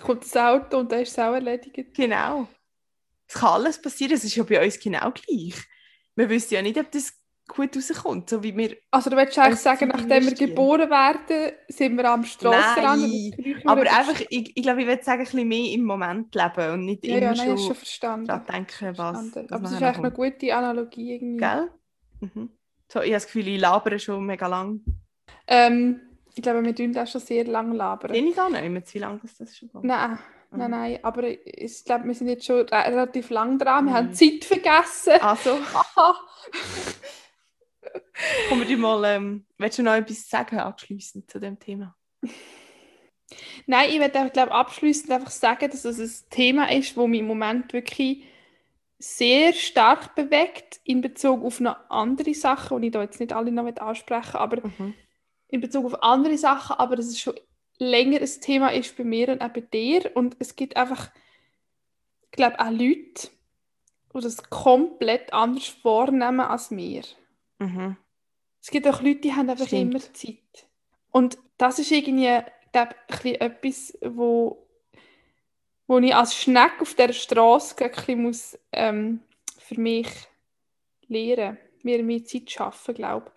Kommt 0.01 0.23
das 0.23 0.37
Auto 0.37 0.77
und 0.77 0.91
dann 0.91 1.01
ist 1.01 1.11
es 1.11 1.19
auch 1.19 1.33
erledigt. 1.33 1.95
Genau. 1.95 2.47
Es 3.27 3.33
kann 3.35 3.53
alles 3.53 3.81
passieren, 3.81 4.13
es 4.13 4.23
ist 4.23 4.35
ja 4.35 4.43
bei 4.43 4.63
uns 4.63 4.79
genau 4.79 5.11
gleich. 5.11 5.55
Wir 6.15 6.29
wissen 6.29 6.53
ja 6.53 6.61
nicht, 6.61 6.77
ob 6.77 6.91
das 6.91 7.18
gut 7.49 7.75
rauskommt, 7.75 8.29
so 8.29 8.41
wie 8.43 8.55
wir... 8.55 8.77
Also 8.91 9.09
du 9.09 9.17
willst 9.17 9.37
eigentlich 9.37 9.59
sagen, 9.59 9.89
nachdem 9.89 10.25
wir 10.25 10.33
geboren 10.33 10.89
werden, 10.89 11.51
sind 11.67 11.97
wir 11.97 12.05
am 12.09 12.23
Strassenrand? 12.23 13.01
Nein, 13.01 13.61
aber 13.65 13.81
einfach, 13.81 14.21
ich, 14.29 14.55
ich 14.55 14.63
glaube, 14.63 14.81
ich 14.81 14.87
würde 14.87 15.03
sagen, 15.03 15.19
ein 15.21 15.25
bisschen 15.25 15.47
mehr 15.47 15.73
im 15.73 15.83
Moment 15.83 16.33
leben 16.33 16.71
und 16.73 16.85
nicht 16.85 17.05
ja, 17.05 17.17
immer 17.17 17.25
ja, 17.25 17.33
nein, 17.35 17.47
schon, 17.49 17.57
schon 17.57 17.75
verstanden. 17.75 18.27
daran 18.27 18.45
denken, 18.45 18.97
was... 18.97 19.19
verstanden. 19.19 19.53
Aber 19.53 19.63
das 19.63 19.71
ist 19.73 19.83
eigentlich 19.83 19.97
eine 19.97 20.11
gute 20.11 20.55
Analogie 20.55 21.13
irgendwie. 21.15 21.37
Gell? 21.37 21.69
Mhm. 22.21 22.49
So, 22.87 22.99
ich 22.99 23.05
habe 23.05 23.11
das 23.13 23.25
Gefühl, 23.25 23.47
ich 23.49 23.59
labere 23.59 23.99
schon 23.99 24.25
mega 24.25 24.47
lang. 24.47 24.81
Ähm, 25.47 25.99
ich 26.35 26.41
glaube, 26.41 26.63
wir 26.63 26.75
tun 26.75 26.93
das 26.93 27.11
schon 27.11 27.21
sehr 27.21 27.43
lange 27.45 27.75
labern. 27.75 28.11
Bin 28.11 28.27
ich 28.27 28.35
da 28.35 28.47
nicht 28.49 28.69
mehr, 28.69 28.81
wie 28.91 28.99
lange 28.99 29.19
das 29.21 29.35
das 29.37 29.57
schon 29.57 29.69
geht? 29.69 29.83
Nein, 29.83 30.17
Mhm. 30.51 30.57
nein, 30.57 30.71
nein. 30.71 30.99
Aber 31.03 31.23
ich 31.27 31.85
glaube, 31.85 32.05
wir 32.05 32.13
sind 32.15 32.27
jetzt 32.27 32.43
schon 32.45 32.61
re- 32.61 32.71
relativ 32.91 33.29
lang 33.29 33.59
dran. 33.59 33.85
Wir 33.85 33.91
Mhm. 33.91 33.95
haben 33.95 34.13
Zeit 34.15 34.43
vergessen. 34.45 35.13
Also. 35.21 35.59
kommen 38.49 38.67
wir 38.67 38.77
mal... 38.77 39.03
Ähm, 39.05 39.45
willst 39.57 39.79
du 39.79 39.83
noch 39.83 39.93
etwas 39.93 40.29
sagen, 40.29 40.59
abschliessend 40.59 41.29
zu 41.29 41.39
dem 41.39 41.59
Thema? 41.59 41.95
Nein, 43.65 43.89
ich 43.89 43.99
würde 43.99 44.29
glaube 44.31 44.51
abschließend 44.51 45.11
einfach 45.11 45.31
sagen, 45.31 45.69
dass 45.69 45.85
es 45.85 45.99
ein 45.99 46.29
Thema 46.29 46.71
ist, 46.71 46.97
wo 46.97 47.07
mich 47.07 47.19
im 47.19 47.27
Moment 47.27 47.73
wirklich 47.73 48.23
sehr 48.97 49.53
stark 49.53 50.15
bewegt 50.15 50.81
in 50.83 51.01
Bezug 51.01 51.43
auf 51.43 51.59
noch 51.59 51.77
andere 51.89 52.33
Sachen, 52.33 52.81
die 52.81 52.87
ich 52.87 52.93
da 52.93 53.01
jetzt 53.01 53.19
nicht 53.19 53.31
alle 53.31 53.51
noch 53.51 53.65
ansprechen 53.77 54.35
aber 54.35 54.61
Mhm. 54.67 54.93
in 55.47 55.61
Bezug 55.61 55.85
auf 55.85 56.03
andere 56.03 56.37
Sachen, 56.37 56.75
aber 56.77 56.97
dass 56.97 57.05
es 57.05 57.19
schon 57.19 57.39
länger 57.77 58.19
ein 58.19 58.41
Thema 58.41 58.73
ist 58.73 58.97
bei 58.97 59.05
mir 59.05 59.29
und 59.29 59.41
auch 59.41 59.49
bei 59.49 59.61
dir 59.61 60.11
und 60.15 60.35
es 60.39 60.55
gibt 60.55 60.75
einfach, 60.75 61.11
ich 62.23 62.31
glaube 62.31 62.59
auch 62.59 62.71
Leute, 62.71 63.29
die 64.13 64.19
das 64.21 64.43
komplett 64.49 65.31
anders 65.33 65.67
vornehmen 65.67 66.41
als 66.41 66.71
wir. 66.71 67.03
Mhm. 67.59 67.97
Es 68.61 68.69
gibt 68.71 68.87
auch 68.87 69.01
Leute, 69.01 69.21
die 69.21 69.33
haben 69.33 69.49
einfach 69.49 69.67
Stimmt. 69.67 69.93
immer 69.93 70.13
Zeit. 70.13 70.67
Und 71.11 71.37
das 71.57 71.79
ist 71.79 71.91
irgendwie, 71.91 72.39
glaube 72.71 72.95
ich, 73.07 73.41
ein 73.41 73.55
bisschen 73.61 73.93
etwas, 73.95 73.97
wo, 74.15 74.67
wo 75.87 75.97
ich 75.99 76.13
als 76.15 76.35
Schneck 76.35 76.73
auf 76.81 76.93
der 76.93 77.13
Straße 77.13 77.75
ein 77.83 77.91
bisschen 77.91 78.21
muss, 78.23 78.59
ähm, 78.71 79.21
für 79.57 79.79
mich 79.79 80.07
lernen, 81.07 81.57
mir 81.83 82.03
mehr 82.03 82.23
Zeit 82.25 82.49
schaffen, 82.51 82.93
glaube 82.95 83.31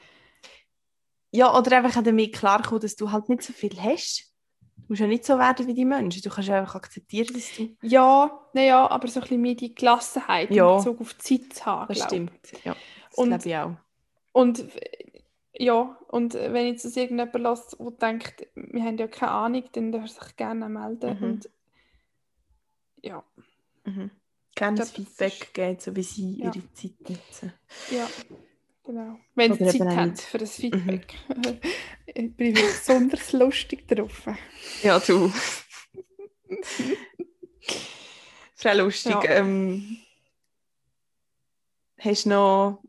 Ja, 1.30 1.56
oder 1.56 1.76
einfach 1.78 2.02
damit 2.02 2.34
klarkommen, 2.34 2.80
dass 2.80 2.96
du 2.96 3.10
halt 3.10 3.28
nicht 3.28 3.42
so 3.42 3.52
viel 3.52 3.80
hast. 3.80 4.28
Du 4.76 4.84
musst 4.88 5.00
ja 5.00 5.06
nicht 5.06 5.24
so 5.24 5.38
werden 5.38 5.66
wie 5.66 5.74
die 5.74 5.84
Menschen. 5.84 6.20
Du 6.22 6.28
kannst 6.28 6.48
ja 6.48 6.58
einfach 6.58 6.74
akzeptieren, 6.74 7.32
dass 7.32 7.54
du... 7.56 7.74
Ja, 7.82 8.46
naja, 8.52 8.90
aber 8.90 9.08
so 9.08 9.20
ein 9.20 9.22
bisschen 9.22 9.40
mehr 9.40 9.54
die 9.54 9.74
Gelassenheit 9.74 10.50
Ja. 10.50 10.72
in 10.72 10.76
Bezug 10.78 11.00
auf 11.00 11.14
die 11.14 11.40
Zeit 11.40 11.52
zu 11.54 11.64
haben, 11.66 11.94
Das 11.94 12.02
stimmt. 12.04 12.32
Ja, 12.64 12.76
das 13.14 13.24
glaube 13.24 13.48
ich 13.48 13.56
auch. 13.56 13.76
Und 14.32 14.60
äh, 14.76 15.22
ja, 15.54 15.98
und 16.08 16.34
äh, 16.34 16.52
wenn 16.52 16.66
jetzt 16.66 16.84
das 16.84 16.96
irgendjemand 16.96 17.34
lässt, 17.38 17.76
der 17.78 17.90
denkt, 17.90 18.46
wir 18.54 18.82
haben 18.82 18.98
ja 18.98 19.06
keine 19.06 19.32
Ahnung, 19.32 19.64
dann 19.72 19.92
darf 19.92 20.02
er 20.04 20.08
sich 20.08 20.36
gerne 20.36 20.68
melden. 20.68 21.18
Mhm. 21.18 21.24
Und 21.24 21.50
ja, 23.02 23.22
Mhm. 23.84 24.10
Gerne 24.54 24.84
Feedback 24.86 25.40
ist- 25.42 25.54
geben, 25.54 25.78
so 25.80 25.96
wie 25.96 26.02
sie 26.02 26.38
Ja. 26.38 26.52
ihre 26.54 26.72
Zeit 26.74 26.92
nutzen. 27.08 27.52
Ja, 27.90 28.06
genau. 28.84 29.18
Wenn 29.34 29.54
sie 29.54 29.62
Oder 29.62 29.70
Zeit 29.72 29.80
eben 29.80 29.88
auch 29.88 29.96
haben 29.96 30.16
für 30.16 30.38
das 30.38 30.54
Feedback. 30.56 31.14
ich 32.06 32.36
bin 32.36 32.54
besonders 32.54 33.32
lustig 33.32 33.88
drauf. 33.88 34.26
Ja, 34.82 35.00
du. 35.00 35.32
Frau 38.54 38.74
Lustig, 38.76 39.12
Ja. 39.12 39.24
ähm, 39.24 39.96
hast 41.98 42.24
du 42.26 42.28
noch... 42.28 42.82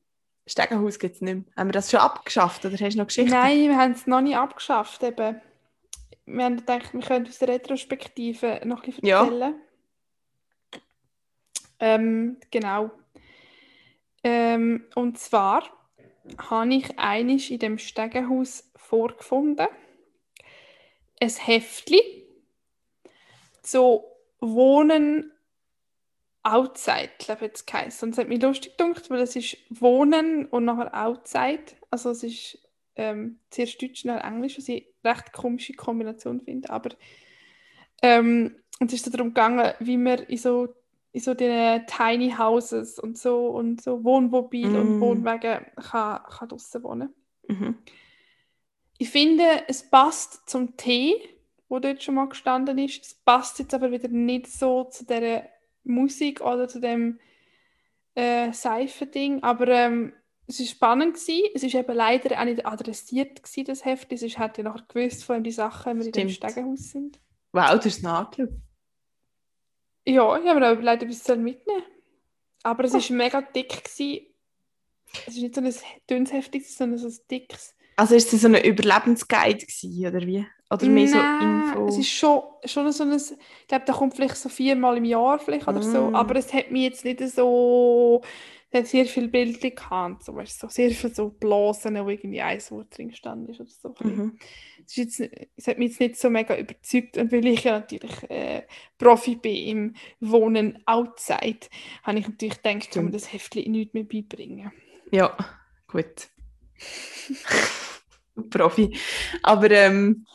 Stegenhaus 0.45 0.99
gibt 0.99 1.15
es 1.15 1.21
nicht 1.21 1.33
mehr. 1.35 1.43
Haben 1.55 1.69
wir 1.69 1.73
das 1.73 1.89
schon 1.89 1.99
abgeschafft 2.01 2.65
oder 2.65 2.77
hast 2.77 2.93
du 2.93 2.97
noch 2.99 3.07
Geschichten? 3.07 3.31
Nein, 3.31 3.69
wir 3.69 3.77
haben 3.77 3.91
es 3.93 4.07
noch 4.07 4.21
nicht 4.21 4.35
abgeschafft. 4.37 5.01
Eben. 5.03 5.41
Wir 6.25 6.45
haben 6.45 6.57
gedacht, 6.57 6.93
wir 6.93 7.01
können 7.01 7.27
aus 7.27 7.37
der 7.39 7.49
Retrospektive 7.49 8.61
noch 8.65 8.83
ein 8.83 8.85
bisschen 8.91 9.05
Ja. 9.05 9.23
erzählen. 9.23 9.55
Ähm, 11.79 12.37
genau. 12.51 12.91
Ähm, 14.23 14.85
und 14.95 15.19
zwar 15.19 15.63
habe 16.49 16.73
ich 16.73 16.97
einisch 16.97 17.51
in 17.51 17.59
dem 17.59 17.77
Stegenhaus 17.77 18.71
vorgefunden. 18.75 19.67
Ein 21.21 21.29
Heftli. 21.29 22.01
So 23.61 24.05
Wohnen 24.39 25.32
outside, 26.43 27.09
glaube 27.19 27.45
ich, 27.45 27.51
jetzt 27.51 27.67
geheißen. 27.67 28.07
Und 28.07 28.13
es 28.13 28.17
hat 28.17 28.27
mich 28.27 28.41
lustig 28.41 28.77
gedacht, 28.77 29.09
weil 29.09 29.21
es 29.21 29.35
ist 29.35 29.57
Wohnen 29.69 30.45
und 30.45 30.65
nachher 30.65 30.93
outside. 30.93 31.63
Also 31.89 32.11
es 32.11 32.23
ist 32.23 32.59
ähm, 32.95 33.39
zuerst 33.49 33.81
Deutsch 33.81 34.03
und 34.03 34.09
dann 34.09 34.19
Englisch, 34.19 34.57
was 34.57 34.67
ich 34.67 34.87
eine 35.03 35.15
recht 35.15 35.33
komische 35.33 35.73
Kombination 35.73 36.41
finde. 36.41 36.69
Aber 36.69 36.89
ähm, 38.01 38.55
und 38.79 38.91
es 38.91 39.05
ist 39.05 39.13
darum 39.13 39.29
gegangen, 39.29 39.73
wie 39.79 39.97
man 39.97 40.19
in 40.19 40.37
so 40.37 40.75
in 41.13 41.21
so 41.21 41.35
den 41.35 41.85
Tiny 41.85 42.31
Houses 42.31 42.97
und 42.97 43.19
so 43.19 43.47
und 43.47 43.81
so 43.81 44.03
Wohnmobil 44.03 44.75
und 44.75 44.97
Mm. 44.97 45.01
Wohnwagen 45.01 45.65
kann, 45.75 46.23
kann 46.23 46.49
draussen 46.49 46.83
wohnen. 46.83 47.13
Mhm. 47.47 47.77
Ich 48.97 49.11
finde, 49.11 49.43
es 49.67 49.87
passt 49.87 50.49
zum 50.49 50.75
Tee, 50.75 51.13
wo 51.69 51.77
dort 51.77 52.01
schon 52.01 52.15
mal 52.15 52.29
gestanden 52.29 52.79
ist. 52.79 53.05
Es 53.05 53.13
passt 53.13 53.59
jetzt 53.59 53.75
aber 53.75 53.91
wieder 53.91 54.07
nicht 54.07 54.47
so 54.47 54.85
zu 54.85 55.05
der 55.05 55.49
Musik 55.83 56.41
oder 56.41 56.67
zu 56.67 56.79
dem 56.79 57.19
äh, 58.15 58.51
Seifending. 58.53 59.43
Aber 59.43 59.67
ähm, 59.67 60.13
es 60.47 60.59
war 60.59 60.65
spannend. 60.67 61.15
Gewesen. 61.15 61.49
Es 61.53 61.63
ist 61.63 61.75
eben 61.75 61.95
leider 61.95 62.39
auch 62.39 62.45
nicht 62.45 62.65
adressiert, 62.65 63.43
gewesen, 63.43 63.65
das 63.65 63.85
Heft. 63.85 64.11
Es 64.11 64.37
hat 64.37 64.57
ja 64.57 64.63
nachher 64.63 64.85
gewusst, 64.87 65.23
von 65.23 65.35
allem 65.35 65.43
die 65.43 65.51
Sachen, 65.51 65.91
wenn 65.91 65.99
wir 65.99 66.05
in 66.07 66.11
dem 66.11 66.29
Stimmt. 66.29 66.51
Stegenhaus 66.51 66.89
sind. 66.91 67.19
Wow, 67.51 67.69
du 67.71 67.75
hast 67.77 67.85
es 67.85 68.01
nachgeschaut. 68.01 68.49
Ja, 70.05 70.37
ich 70.37 70.47
habe 70.47 70.59
mir 70.59 70.67
auch 70.69 70.73
überlegt, 70.73 71.03
ob 71.03 71.09
ich 71.09 71.17
es 71.17 71.27
mitnehmen 71.29 71.63
soll. 71.65 71.83
Aber 72.63 72.83
es 72.83 72.93
Oh. 72.93 72.97
war 72.97 73.15
mega 73.17 73.41
dick. 73.41 73.83
Gewesen. 73.83 74.27
Es 75.27 75.35
ist 75.35 75.41
nicht 75.43 75.55
so 75.55 75.61
ein 75.61 75.73
dünnes 76.09 76.33
Heft, 76.33 76.53
sondern 76.65 76.97
so 76.97 77.07
ein 77.07 77.17
dickes. 77.29 77.75
Also 77.95 78.15
ist 78.15 78.33
es 78.33 78.41
so 78.41 78.47
ein 78.47 78.55
Überlebensguide 78.55 79.65
gewesen, 79.65 80.07
oder 80.07 80.25
wie? 80.25 80.45
Oder 80.71 80.87
mehr 80.87 81.07
so 81.07 81.17
Nein, 81.19 81.39
Info? 81.39 81.87
Es 81.87 81.97
ist 81.97 82.09
schon, 82.09 82.41
schon 82.65 82.91
so 82.91 83.03
ein, 83.03 83.13
ich 83.13 83.67
glaube, 83.67 83.85
der 83.85 83.93
kommt 83.95 84.15
vielleicht 84.15 84.37
so 84.37 84.49
viermal 84.49 84.97
im 84.97 85.05
Jahr 85.05 85.37
vielleicht 85.39 85.67
oder 85.67 85.83
so, 85.83 86.09
Mm. 86.09 86.15
aber 86.15 86.35
es 86.35 86.51
hat 86.53 86.71
mich 86.71 86.83
jetzt 86.83 87.05
nicht 87.05 87.19
so, 87.29 88.21
es 88.71 88.79
hat 88.79 88.87
sehr 88.87 89.05
viele 89.05 89.27
Bilder 89.27 89.69
gehabt, 89.69 90.23
so, 90.23 90.33
weißt, 90.35 90.59
so 90.59 90.67
sehr 90.69 90.89
viele 90.91 91.13
so 91.13 91.29
Blasen, 91.29 92.03
wo 92.03 92.09
irgendwie 92.09 92.41
ein 92.41 92.59
Wort 92.71 92.97
drin 92.97 93.09
gestanden 93.09 93.49
ist 93.49 93.59
oder 93.61 93.69
so. 93.69 93.95
Mhm. 94.03 94.39
Es, 94.87 94.97
ist 94.97 95.19
jetzt, 95.19 95.47
es 95.55 95.67
hat 95.67 95.77
mich 95.77 95.91
jetzt 95.91 95.99
nicht 95.99 96.15
so 96.17 96.29
mega 96.31 96.57
überzeugt 96.57 97.17
und 97.17 97.31
weil 97.31 97.45
ich 97.45 97.63
ja 97.63 97.73
natürlich 97.79 98.29
äh, 98.29 98.63
Profi 98.97 99.35
bin 99.35 99.55
im 99.55 100.29
Wohnen 100.31 100.81
outside, 100.87 101.67
habe 102.03 102.17
ich 102.19 102.27
natürlich 102.27 102.61
gedacht, 102.63 102.91
kann 102.91 103.03
man 103.05 103.13
das 103.13 103.31
Heftchen 103.31 103.71
nicht 103.71 103.93
mehr 103.93 104.03
beibringen. 104.05 104.71
Ja, 105.11 105.37
gut. 105.87 106.29
Profi. 108.49 108.97
Aber 109.41 109.69
ähm, 109.71 110.25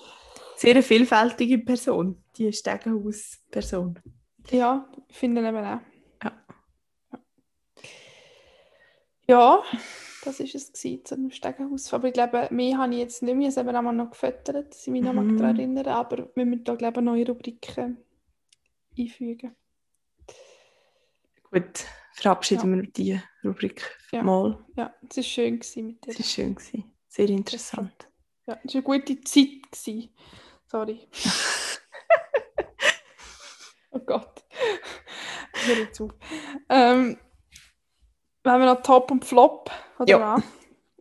sehr 0.57 0.73
eine 0.73 0.83
vielfältige 0.83 1.59
Person, 1.59 2.23
die 2.37 2.53
Stegenhaus-Person. 2.53 3.99
Ja, 4.51 4.89
ich 5.09 5.17
finde 5.17 5.47
eben 5.47 5.57
auch. 5.59 5.81
Ja. 6.25 6.33
Ja, 9.27 9.63
das 10.25 10.41
war 10.41 10.47
es 10.47 10.73
gewesen, 10.73 11.05
zu 11.05 11.15
einem 11.15 11.31
Stegenhaus. 11.31 11.93
Aber 11.93 12.09
ich 12.09 12.15
glaube, 12.15 12.49
mehr 12.51 12.79
habe 12.79 12.93
ich 12.95 12.99
jetzt 13.01 13.23
nicht 13.23 13.37
mehr. 13.37 13.51
Haben 13.51 13.67
wir 13.67 13.79
einmal 13.79 13.95
noch 13.95 14.11
gefüttert, 14.11 14.71
dass 14.71 14.87
ich 14.87 14.93
mich 14.93 15.03
noch 15.03 15.13
Mhm. 15.13 15.37
daran 15.37 15.57
erinnere. 15.57 15.93
Aber 15.93 16.29
wir 16.35 16.47
müssen 16.47 16.65
da, 16.65 16.75
glaube 16.75 17.01
ich, 17.01 17.05
neue 17.05 17.27
Rubriken 17.27 17.99
einfügen. 18.99 19.55
Gut, 21.51 21.87
verabschieden 22.21 22.75
Ja. 22.77 22.83
wir 22.83 22.91
die 22.93 23.21
Rubrik 23.45 23.97
Ja. 24.13 24.23
mal. 24.23 24.65
Ja, 24.77 24.95
es 25.09 25.17
war 25.17 25.25
schön 25.25 25.55
mit 25.55 25.75
dir. 26.05 26.11
Es 26.13 26.19
war 26.19 26.27
schön. 26.27 26.55
Gewesen. 26.55 26.93
Sehr 27.09 27.29
interessant. 27.31 28.09
Ja, 28.47 28.59
es 28.65 28.75
war 28.75 28.85
eine 28.87 29.01
gute 29.01 29.21
Zeit. 29.23 29.63
Gewesen. 29.71 30.11
Sorry. 30.67 31.09
oh 33.91 33.99
Gott. 34.01 34.45
Hör 35.55 35.77
jetzt 35.77 36.01
auf. 36.01 36.11
Ähm, 36.69 37.19
haben 38.47 38.61
wir 38.63 38.75
noch 38.75 38.83
Top 38.83 39.11
und 39.11 39.25
Flop? 39.25 39.71
Oder 39.99 40.09
Ja. 40.11 40.37
was? 40.37 40.43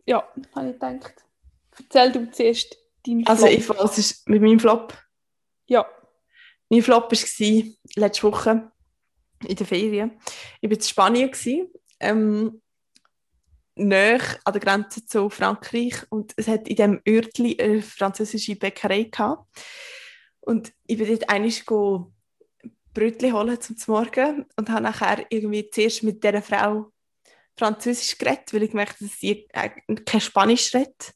Ja, 0.06 0.28
habe 0.54 0.68
ich 0.68 0.72
gedacht. 0.74 1.14
Erzähl 1.78 2.12
du 2.12 2.30
zuerst 2.30 2.76
deinen 3.06 3.26
Also 3.26 3.46
Flop. 3.46 3.58
ich 3.58 3.68
weiß, 3.68 4.22
mit 4.26 4.42
meinem 4.42 4.60
Flop. 4.60 4.94
Ja. 5.66 5.86
Mein 6.70 6.82
Flop 6.82 7.10
war 7.10 7.64
letzte 7.96 8.22
Woche 8.24 8.70
in 9.46 9.56
der 9.56 9.66
Ferien. 9.66 10.12
Ich 10.60 10.70
war 10.70 10.76
in 10.76 10.82
Spanien. 10.82 11.30
gewesen. 11.30 11.68
Ähm, 12.00 12.60
näher 13.78 14.20
an 14.44 14.52
der 14.52 14.60
Grenze 14.60 15.06
zu 15.06 15.30
Frankreich 15.30 15.94
und 16.10 16.32
es 16.36 16.48
hat 16.48 16.68
in 16.68 16.76
diesem 16.76 17.00
Örtli 17.06 17.56
eine 17.60 17.80
französische 17.80 18.56
Bäckerei 18.56 19.04
gehabt. 19.04 19.46
Und 20.40 20.72
ich 20.86 20.98
bin 20.98 21.08
dort 21.08 21.28
einmal 21.30 21.52
Brötchen 22.94 23.32
holen 23.32 23.60
zum 23.60 23.76
Morgen 23.86 24.46
und 24.56 24.70
habe 24.70 24.82
nachher 24.82 25.24
irgendwie 25.30 25.70
zuerst 25.70 26.02
mit 26.02 26.24
dieser 26.24 26.42
Frau 26.42 26.92
Französisch 27.56 28.18
geredet, 28.18 28.52
weil 28.52 28.64
ich 28.64 28.70
gemerkt 28.70 28.94
habe, 28.94 29.04
dass 29.06 29.20
sie 29.20 29.46
kein 30.04 30.20
Spanisch 30.20 30.74
redet 30.74 31.14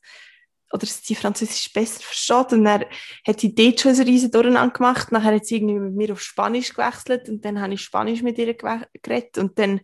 oder 0.73 0.87
sie 0.87 1.14
Französisch 1.14 1.73
besser 1.73 2.01
versteht. 2.01 2.53
Und 2.53 2.64
dann 2.64 2.85
hat 3.27 3.41
sie 3.41 3.55
dort 3.55 3.81
schon 3.81 3.93
ein 3.95 4.03
riesen 4.03 4.31
Durcheinander 4.31 4.73
gemacht. 4.73 5.12
Nachher 5.12 5.35
hat 5.35 5.47
sie 5.47 5.57
irgendwie 5.57 5.79
mit 5.79 5.95
mir 5.95 6.12
auf 6.12 6.20
Spanisch 6.20 6.75
gewechselt 6.75 7.29
und 7.29 7.45
dann 7.45 7.61
habe 7.61 7.75
ich 7.75 7.83
Spanisch 7.83 8.23
mit 8.23 8.39
ihr 8.39 8.55
geredet 8.55 9.39
und 9.39 9.59
dann 9.59 9.81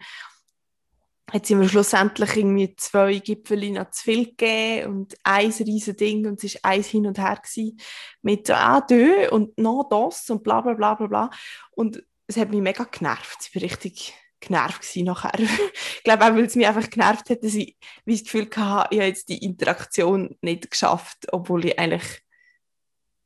hat 1.31 1.45
sie 1.45 1.55
mir 1.55 1.69
schlussendlich 1.69 2.37
irgendwie 2.37 2.75
zwei 2.77 3.19
Gipfel 3.19 3.71
noch 3.71 3.91
zu 3.91 4.03
viel 4.03 4.25
gegeben 4.29 4.91
und 4.91 5.15
ein 5.25 5.51
riesen 5.51 5.97
Ding 5.97 6.27
und 6.27 6.43
es 6.43 6.55
war 6.55 6.71
eins 6.71 6.87
hin 6.87 7.07
und 7.07 7.19
her 7.19 7.37
gewesen, 7.37 7.79
mit 8.23 8.47
so, 8.47 8.55
ah, 8.55 8.81
deux 8.81 9.31
und 9.31 9.59
noch 9.59 9.89
das 9.91 10.31
und 10.31 10.43
bla 10.43 10.63
bla 10.63 10.73
bla 10.73 10.95
bla 10.95 11.07
bla. 11.07 11.31
Und 11.73 12.03
es 12.27 12.39
hat 12.39 12.51
mich 12.51 12.61
mega 12.61 12.85
genervt. 12.85 13.39
Ich 13.47 13.55
war 13.55 13.63
richtig 13.63 14.15
genervt 14.41 14.97
nachher. 14.97 15.39
ich 15.39 16.03
glaube 16.05 16.25
auch, 16.25 16.35
weil 16.35 16.45
es 16.45 16.57
mich 16.57 16.67
einfach 16.67 16.89
genervt 16.89 17.31
hat, 17.31 17.43
dass 17.43 17.55
ich 17.55 17.77
wie 18.05 18.15
das 18.15 18.25
Gefühl 18.25 18.49
hatte, 18.57 18.89
ich 18.95 18.99
habe 18.99 19.09
jetzt 19.09 19.29
die 19.29 19.45
Interaktion 19.45 20.37
nicht 20.41 20.71
geschafft, 20.71 21.27
obwohl 21.33 21.67
ich 21.67 21.79
eigentlich 21.79 22.23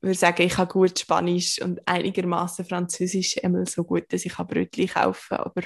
würde 0.01 0.19
sagen, 0.19 0.43
ich 0.43 0.59
habe 0.59 0.73
gut 0.73 0.99
Spanisch 0.99 1.61
und 1.63 1.87
einigermaßen 1.87 2.65
Französisch 2.65 3.43
einmal 3.43 3.67
so 3.67 3.85
gut, 3.85 4.13
dass 4.13 4.25
ich 4.25 4.35
Brötchen 4.35 4.89
kaufen 4.89 5.29
kann. 5.29 5.39
Aber 5.39 5.63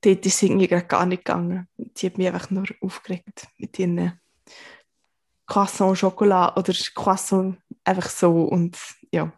dort 0.00 0.24
ist 0.26 0.34
es 0.36 0.42
irgendwie 0.42 0.68
gar 0.68 1.06
nicht 1.06 1.24
gegangen. 1.24 1.68
Sie 1.94 2.06
hat 2.06 2.18
mich 2.18 2.28
einfach 2.28 2.50
nur 2.50 2.66
aufgeregt 2.80 3.48
mit 3.58 3.78
ihren 3.78 4.20
Croissant 5.46 5.98
Schokolade 5.98 6.58
oder 6.58 6.72
Croissant 6.94 7.58
einfach 7.84 8.08
so 8.08 8.44
und 8.44 8.76
ja, 9.12 9.32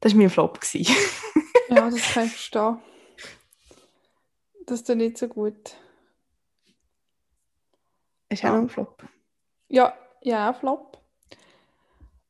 das 0.00 0.12
war 0.12 0.20
mein 0.20 0.30
Flop. 0.30 0.60
ja, 0.74 1.90
das 1.90 2.12
kann 2.12 2.26
ich 2.26 2.32
verstehen. 2.32 2.78
Das 4.66 4.80
ist 4.80 4.88
nicht 4.94 5.18
so 5.18 5.28
gut. 5.28 5.76
Ist 8.28 8.42
ja 8.42 8.52
auch 8.52 8.58
ein 8.58 8.68
Flop? 8.68 9.04
Ja, 9.68 9.94
ja, 10.22 10.50
auch 10.50 10.56
Flop. 10.56 10.98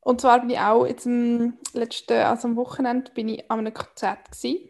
Und 0.01 0.20
zwar 0.20 0.41
bin 0.41 0.51
ich 0.51 0.59
auch 0.59 0.87
jetzt 0.87 1.07
am 1.07 1.59
letzten, 1.72 2.18
also 2.18 2.49
am 2.49 2.57
Wochenende 2.57 3.11
bin 3.12 3.28
ich 3.28 3.51
an 3.51 3.61
einem 3.61 3.72
Konzert 3.72 4.30
gewesen. 4.30 4.68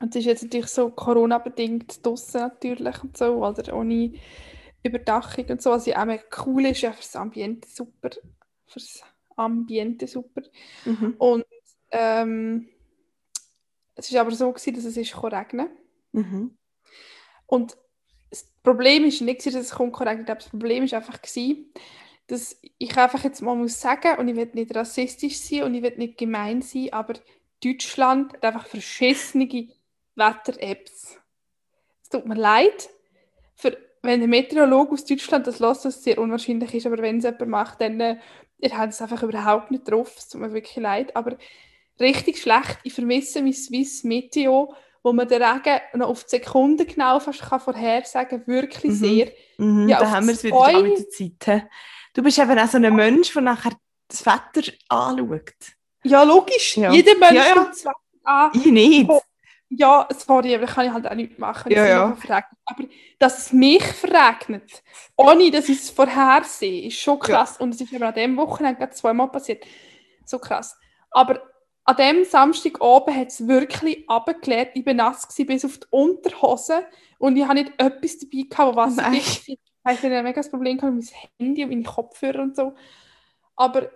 Und 0.00 0.14
es 0.14 0.20
ist 0.20 0.26
jetzt 0.26 0.42
natürlich 0.44 0.68
so 0.68 0.90
Corona-bedingt 0.90 2.04
draußen 2.04 2.40
natürlich 2.40 3.02
und 3.02 3.16
so, 3.16 3.44
oder 3.44 3.74
ohne 3.74 4.14
Überdachung 4.82 5.46
und 5.46 5.62
so, 5.62 5.70
was 5.70 5.86
ja 5.86 6.00
auch 6.00 6.06
mega 6.06 6.24
cool 6.44 6.66
ist, 6.66 6.80
ja 6.80 6.92
fürs 6.92 7.16
Ambiente 7.16 7.68
super, 7.68 8.10
fürs 8.66 9.02
Ambiente 9.36 10.06
super. 10.06 10.42
Mhm. 10.84 11.14
Und 11.18 11.44
ähm, 11.90 12.68
es 13.94 14.12
war 14.12 14.22
aber 14.22 14.32
so 14.32 14.50
gewesen, 14.52 14.74
dass 14.74 14.84
es 14.84 14.96
ist 14.96 15.22
regnen. 15.22 15.68
Mhm. 16.12 16.56
Und 17.46 17.76
das 18.30 18.50
Problem 18.62 19.04
ist 19.04 19.20
nicht, 19.20 19.44
dass 19.44 19.54
es 19.54 19.72
kommt 19.72 20.00
regnen, 20.00 20.26
das 20.26 20.48
Problem 20.48 20.84
ist 20.84 20.94
einfach 20.94 21.18
dass 22.28 22.56
ich 22.78 22.96
einfach 22.96 23.24
jetzt 23.24 23.42
mal 23.42 23.56
muss 23.56 23.80
sagen, 23.80 24.18
und 24.18 24.28
ich 24.28 24.36
will 24.36 24.50
nicht 24.54 24.74
rassistisch 24.74 25.38
sein 25.38 25.64
und 25.64 25.74
ich 25.74 25.82
will 25.82 25.96
nicht 25.96 26.16
gemein 26.16 26.62
sein, 26.62 26.92
aber 26.92 27.14
Deutschland 27.62 28.32
hat 28.34 28.44
einfach 28.44 28.66
verschissene 28.66 29.68
Wetter-Apps. 30.14 31.18
Es 32.02 32.08
tut 32.08 32.26
mir 32.26 32.36
leid, 32.36 32.88
für, 33.54 33.76
wenn 34.02 34.22
ein 34.22 34.30
Meteorologe 34.30 34.92
aus 34.92 35.04
Deutschland 35.04 35.46
das 35.46 35.58
lässt, 35.58 35.84
was 35.84 36.02
sehr 36.02 36.18
unwahrscheinlich 36.18 36.74
ist, 36.74 36.86
aber 36.86 36.98
wenn 36.98 37.18
es 37.18 37.24
jemand 37.24 37.48
macht, 37.48 37.80
dann 37.80 38.00
äh, 38.00 38.16
ihr 38.58 38.76
habt 38.76 38.92
es 38.92 39.02
einfach 39.02 39.22
überhaupt 39.22 39.70
nicht 39.70 39.90
drauf. 39.90 40.14
Es 40.16 40.28
tut 40.28 40.40
mir 40.40 40.52
wirklich 40.52 40.76
leid, 40.76 41.14
aber 41.16 41.36
richtig 42.00 42.38
schlecht. 42.38 42.78
Ich 42.84 42.94
vermisse 42.94 43.42
mein 43.42 43.52
Swiss 43.52 44.04
Meteo, 44.04 44.74
wo 45.02 45.12
man 45.12 45.28
den 45.28 45.42
Regen 45.42 45.80
noch 45.94 46.08
auf 46.08 46.24
die 46.24 46.36
Sekunde 46.36 46.86
genau 46.86 47.18
fast 47.20 47.42
kann 47.42 47.60
vorhersagen 47.60 48.46
wirklich 48.46 48.92
mhm. 48.92 48.96
sehr. 48.96 49.32
Mhm, 49.58 49.88
ja, 49.88 49.98
da 49.98 50.10
haben 50.10 50.26
wir 50.26 50.34
es 50.34 50.44
wieder 50.44 50.82
mit 50.82 50.98
der 50.98 51.08
Zeit. 51.08 51.68
Du 52.14 52.22
bist 52.22 52.38
eben 52.38 52.58
auch 52.58 52.68
so 52.68 52.76
ein 52.76 52.94
Mensch, 52.94 53.32
der 53.32 53.42
nachher 53.42 53.72
das 54.08 54.24
Wetter 54.26 54.72
anschaut. 54.88 55.54
Ja, 56.04 56.22
logisch. 56.22 56.76
Ja. 56.76 56.92
Jeder 56.92 57.16
Mensch 57.16 57.34
ja, 57.34 57.46
ja. 57.46 57.54
das 57.64 57.84
Wetter 57.84 57.96
an. 58.24 58.50
Ich 58.54 58.66
nicht. 58.66 59.10
Ja, 59.74 60.06
sorry, 60.14 60.54
aber 60.54 60.66
das 60.66 60.74
kann 60.74 60.86
ich 60.86 60.92
halt 60.92 61.06
auch 61.06 61.14
nicht 61.14 61.38
machen. 61.38 61.72
Ja, 61.72 61.86
ja. 61.86 62.16
Aber 62.66 62.84
dass 63.18 63.38
es 63.38 63.52
mich 63.52 63.82
verregnet, 63.82 64.82
ohne 65.16 65.50
dass 65.50 65.68
ich 65.70 65.78
es 65.78 65.90
vorhersehe, 65.90 66.86
ist 66.88 66.98
schon 66.98 67.18
krass. 67.18 67.56
Ja. 67.58 67.64
Und 67.64 67.74
es 67.74 67.80
ist 67.80 67.92
eben 67.92 68.02
an 68.02 68.12
dem 68.12 68.36
Wochenende 68.36 68.90
zweimal 68.90 69.28
passiert. 69.28 69.64
So 70.26 70.38
krass. 70.38 70.76
Aber 71.10 71.40
an 71.84 71.96
dem 71.96 72.24
Samstag 72.24 72.80
oben 72.80 73.14
hat 73.14 73.28
es 73.28 73.46
wirklich 73.46 74.08
abgeklärt. 74.08 74.70
Ich 74.74 74.86
war 74.86 74.94
nass 74.94 75.26
bis 75.34 75.64
auf 75.64 75.78
die 75.78 75.86
Unterhose 75.90 76.86
und 77.18 77.36
ich 77.36 77.44
habe 77.44 77.54
nicht 77.54 77.72
etwas 77.78 78.18
dabei 78.18 78.46
gehabt, 78.48 78.76
was 78.76 78.98
ich 79.14 79.48
Ich 79.48 79.58
hatte 79.84 80.06
ein 80.06 80.24
mega 80.24 80.40
Problem 80.42 80.76
mit 80.76 80.82
meinem 80.82 81.02
Handy 81.40 81.64
und 81.64 81.70
meinen 81.70 81.84
Kopfhörer 81.84 82.42
und 82.42 82.54
so. 82.54 82.74
Aber 83.56 83.90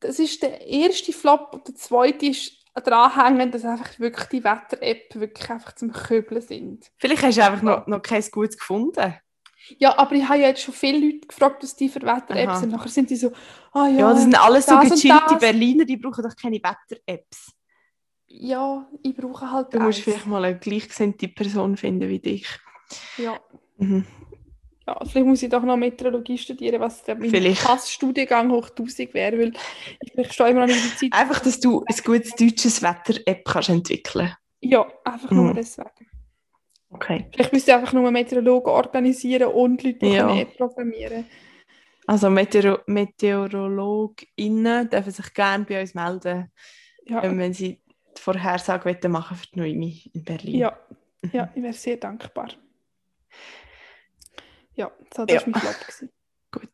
das 0.00 0.18
ist 0.18 0.42
der 0.42 0.60
erste 0.66 1.12
Flop 1.14 1.54
und 1.54 1.68
der 1.68 1.74
zweite 1.74 2.26
ist 2.26 2.52
dranhängen, 2.74 3.50
dass 3.50 3.64
einfach 3.64 3.98
wirklich 3.98 4.28
die 4.28 4.44
Wetter-App 4.44 5.14
wirklich 5.14 5.48
einfach 5.48 5.74
zum 5.74 5.90
Köbeln 5.92 6.42
sind. 6.42 6.90
Vielleicht 6.98 7.22
hast 7.22 7.38
du 7.38 7.44
einfach 7.44 7.62
noch, 7.62 7.86
noch 7.86 8.02
kein 8.02 8.22
Gutes 8.30 8.58
gefunden. 8.58 9.14
Ja, 9.78 9.96
aber 9.98 10.12
ich 10.14 10.28
habe 10.28 10.40
ja 10.40 10.48
jetzt 10.48 10.62
schon 10.62 10.74
viele 10.74 10.98
Leute 10.98 11.26
gefragt, 11.26 11.62
was 11.62 11.74
die 11.76 11.88
für 11.88 12.02
Wetter-Apps 12.02 12.60
sind. 12.60 12.72
Nachher 12.72 12.88
sind 12.88 13.10
die 13.10 13.16
so, 13.16 13.32
ah 13.72 13.86
ja. 13.86 14.00
Ja, 14.00 14.10
das 14.10 14.22
sind 14.22 14.38
alles 14.38 14.66
so 14.66 14.78
gechillte 14.78 15.36
Berliner, 15.36 15.84
die 15.84 15.96
brauchen 15.96 16.22
doch 16.22 16.36
keine 16.36 16.56
Wetter-Apps. 16.56 17.52
Ja, 18.26 18.88
ich 19.02 19.14
brauche 19.14 19.50
halt 19.50 19.72
Du 19.72 19.78
musst 19.78 19.98
eins. 19.98 20.04
vielleicht 20.04 20.26
mal 20.26 20.44
eine 20.44 20.58
gleichgesinnte 20.58 21.28
Person 21.28 21.76
finden 21.76 22.08
wie 22.08 22.18
dich. 22.18 22.46
Ja. 23.16 23.38
Mhm. 23.78 24.04
Ja, 24.86 24.98
vielleicht 25.06 25.26
muss 25.26 25.42
ich 25.42 25.48
doch 25.48 25.62
noch 25.62 25.76
Meteorologie 25.76 26.36
studieren, 26.36 26.80
was 26.80 27.02
der 27.04 27.14
mein 27.14 27.54
Passstudiengang 27.54 28.50
hoch 28.50 28.68
1000 28.68 29.14
wäre, 29.14 29.38
weil 29.38 29.52
ich 30.00 30.32
stehe 30.32 30.50
immer 30.50 30.60
noch 30.60 30.66
nicht 30.66 31.00
die 31.00 31.10
Zeit. 31.10 31.20
Einfach, 31.20 31.40
dass 31.40 31.58
du 31.58 31.82
ein 31.86 31.96
gutes 32.04 32.34
deutsches 32.34 32.82
Wetter-App 32.82 33.44
kannst 33.46 33.70
entwickeln. 33.70 34.36
Ja, 34.60 34.86
einfach 35.04 35.30
nur 35.30 35.44
mhm. 35.44 35.54
deswegen. 35.54 35.90
Okay. 36.94 37.26
Vielleicht 37.32 37.52
müsste 37.52 37.72
ich 37.72 37.76
einfach 37.76 37.92
nur 37.92 38.08
Meteorologen 38.12 38.72
organisieren 38.72 39.52
und 39.52 39.82
Leute 39.82 40.06
ja. 40.06 40.44
programmieren. 40.56 41.26
Also 42.06 42.30
Meteor 42.30 42.82
MeteorologInnen 42.86 44.90
dürfen 44.90 45.10
sich 45.10 45.34
gerne 45.34 45.64
bei 45.64 45.80
uns 45.80 45.94
melden, 45.94 46.52
ja. 47.06 47.22
wenn 47.22 47.52
sie 47.52 47.82
die 48.16 48.20
Vorhersage 48.20 49.08
machen 49.08 49.36
für 49.36 49.46
die 49.46 49.58
Neue 49.58 49.92
in 50.12 50.24
Berlin. 50.24 50.54
Ja, 50.54 50.78
ja 51.32 51.50
ich 51.54 51.62
wäre 51.62 51.72
sehr 51.72 51.96
dankbar. 51.96 52.50
Ja, 54.74 54.92
das 55.10 55.18
war 55.18 55.30
ja. 55.30 55.42
mein 55.46 55.60
Flop. 55.60 56.10
Gut. 56.52 56.70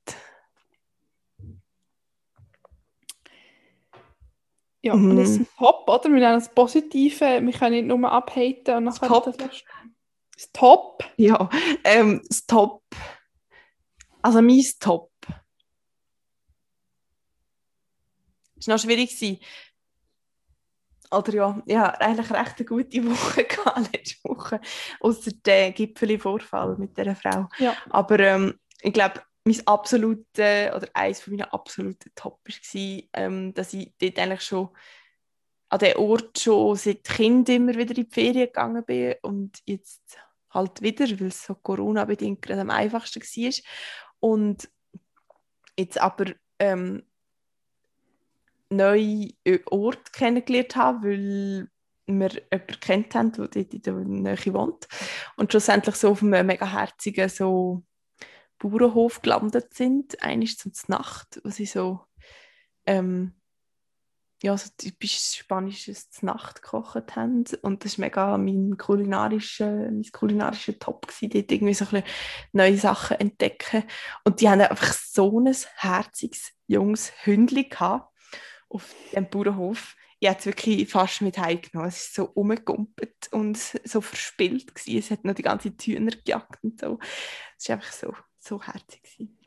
Ja, 4.82 4.96
mhm. 4.96 5.10
und 5.10 5.16
das 5.16 5.30
ist 5.30 5.40
ein 5.40 5.48
Top, 5.58 5.88
oder? 5.88 6.04
Wir 6.04 6.20
nennen 6.20 6.40
das 6.40 6.52
Positive, 6.52 7.40
wir 7.42 7.52
können 7.52 7.72
nicht 7.72 7.86
nur 7.86 8.10
abhaten 8.10 8.76
und 8.76 8.84
nachher 8.84 9.08
das, 9.08 9.36
das 9.36 9.64
das 10.41 10.53
Top? 10.53 11.05
Ja, 11.16 11.51
ähm, 11.84 12.22
das 12.26 12.47
Top. 12.47 12.82
Also 14.22 14.41
mein 14.41 14.64
Top. 14.78 15.11
Es 18.59 18.66
war 18.66 18.74
noch 18.74 18.82
schwierig. 18.82 19.41
Oder 21.11 21.32
ja, 21.32 21.62
ich 21.66 21.76
hatte 21.76 22.01
eigentlich 22.01 22.30
recht 22.30 22.59
eine 22.59 22.64
gute 22.66 23.05
Woche 23.11 23.45
gehabt, 23.45 23.93
letzte 23.93 24.28
Woche. 24.28 24.61
Außer 25.01 25.32
der 25.45 25.72
Gipfeli-Vorfall 25.72 26.76
mit 26.78 26.97
dieser 26.97 27.16
Frau. 27.16 27.49
Ja. 27.59 27.76
Aber 27.91 28.18
ähm, 28.20 28.59
ich 28.80 28.93
glaube, 28.93 29.22
mein 29.45 29.66
absolute 29.66 30.72
oder 30.76 30.88
eines 30.95 31.26
meiner 31.26 31.53
absoluten 31.53 32.12
Top 32.14 32.41
war, 32.47 33.03
ähm, 33.14 33.53
dass 33.55 33.72
ich 33.72 33.93
dort 33.99 34.18
eigentlich 34.18 34.43
schon 34.43 34.68
an 35.68 35.78
den 35.78 35.97
Ort 35.97 36.38
schon 36.38 36.76
seit 36.76 37.05
Kind 37.05 37.49
immer 37.49 37.74
wieder 37.74 37.97
in 37.97 38.05
die 38.05 38.11
Ferien 38.11 38.47
gegangen 38.47 38.84
bin 38.84 39.14
und 39.22 39.59
jetzt 39.64 40.18
halt 40.51 40.82
wieder, 40.82 41.07
weil 41.20 41.28
es 41.28 41.44
so 41.44 41.55
Corona-bedingt 41.55 42.42
gerade 42.42 42.62
am 42.62 42.70
einfachsten 42.70 43.22
war. 43.22 43.53
Und 44.20 44.68
jetzt 45.78 46.01
aber 46.01 46.26
ähm, 46.59 47.03
neue 48.68 49.30
Orte 49.66 50.12
kennengelernt 50.12 50.76
habe, 50.76 51.09
weil 51.09 51.70
wir 52.07 52.30
jemanden 52.30 52.80
kennt 52.80 53.14
haben, 53.14 53.32
der 53.32 53.48
dort 53.48 53.74
in 53.74 53.82
der 53.82 53.94
Nähe 53.94 54.55
wohnt. 54.55 54.88
Und 55.36 55.51
schlussendlich 55.51 55.96
so 55.96 56.11
auf 56.11 56.22
einem 56.22 56.46
mega 56.46 56.66
herzigen 56.70 57.28
so 57.28 57.84
Bauernhof 58.59 59.22
gelandet 59.22 59.74
sind. 59.74 60.22
Eines 60.22 60.57
zum 60.57 60.72
Nacht, 60.88 61.40
wo 61.44 61.51
sie 61.51 61.66
so 61.66 62.01
ähm, 62.86 63.39
ja, 64.43 64.57
so 64.57 64.70
typisch 64.76 65.18
spanisches 65.38 66.11
Znacht 66.11 66.62
gekocht 66.62 67.14
haben. 67.16 67.45
Und 67.62 67.84
das 67.84 67.99
war 67.99 68.07
mega 68.07 68.38
mein 68.38 68.76
kulinarischer, 68.78 69.70
mein 69.70 70.05
kulinarischer 70.12 70.78
Top, 70.78 71.07
gewesen, 71.07 71.30
dort 71.30 71.53
irgendwie 71.53 71.74
so 71.74 71.84
ein 71.84 71.91
bisschen 71.91 72.07
neue 72.53 72.78
Sachen 72.78 73.20
entdecken. 73.20 73.84
Und 74.24 74.41
die 74.41 74.49
haben 74.49 74.61
einfach 74.61 74.93
so 74.93 75.41
ein 75.41 75.55
herziges, 75.76 76.53
junges 76.66 77.12
Hündchen 77.24 77.68
gehabt 77.68 78.09
auf 78.70 78.95
dem 79.14 79.28
Bauernhof. 79.28 79.97
Ich 80.20 80.28
habe 80.28 80.38
es 80.38 80.47
wirklich 80.47 80.88
fast 80.88 81.22
mit 81.22 81.38
heimgenommen. 81.38 81.88
Es 81.88 82.07
ist 82.07 82.14
so 82.14 82.24
umgegumpelt 82.24 83.28
und 83.32 83.57
so 83.57 84.01
verspielt 84.01 84.74
gewesen. 84.74 84.99
Es 84.99 85.11
hat 85.11 85.24
noch 85.24 85.34
die 85.34 85.43
ganze 85.43 85.76
Tüner 85.76 86.12
gejagt 86.12 86.62
und 86.62 86.80
so. 86.80 86.99
Es 87.59 87.68
war 87.68 87.76
einfach 87.76 87.93
so, 87.93 88.14
so 88.38 88.62
herzig 88.62 89.03
gewesen. 89.03 89.38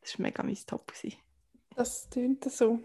Das 0.00 0.18
war 0.18 0.22
mega 0.24 0.42
mein 0.42 0.58
Top 0.66 0.92
gewesen. 0.92 1.18
Das 1.74 2.08
tönt 2.08 2.44
so. 2.44 2.80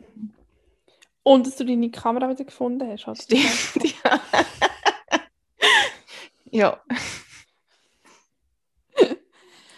Und 1.24 1.46
dass 1.46 1.58
du 1.58 1.66
deine 1.66 1.92
Kamera 1.92 2.30
wieder 2.30 2.46
gefunden 2.46 2.90
hast. 2.90 3.08
Hat 3.08 3.22
Stimmt, 3.22 3.96
ja. 4.04 4.22
ja. 6.52 6.84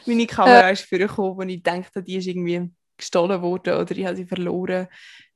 Meine 0.06 0.28
Kamera 0.28 0.70
äh, 0.70 0.74
ist 0.74 0.86
vorgekommen, 0.86 1.42
als 1.42 1.52
ich 1.52 1.64
dachte, 1.64 2.04
die 2.04 2.16
ist 2.16 2.28
irgendwie 2.28 2.70
gestohlen 2.98 3.42
worden 3.42 3.76
oder 3.76 3.92
ich 3.96 4.06
habe 4.06 4.16
sie 4.16 4.26
verloren 4.26 4.88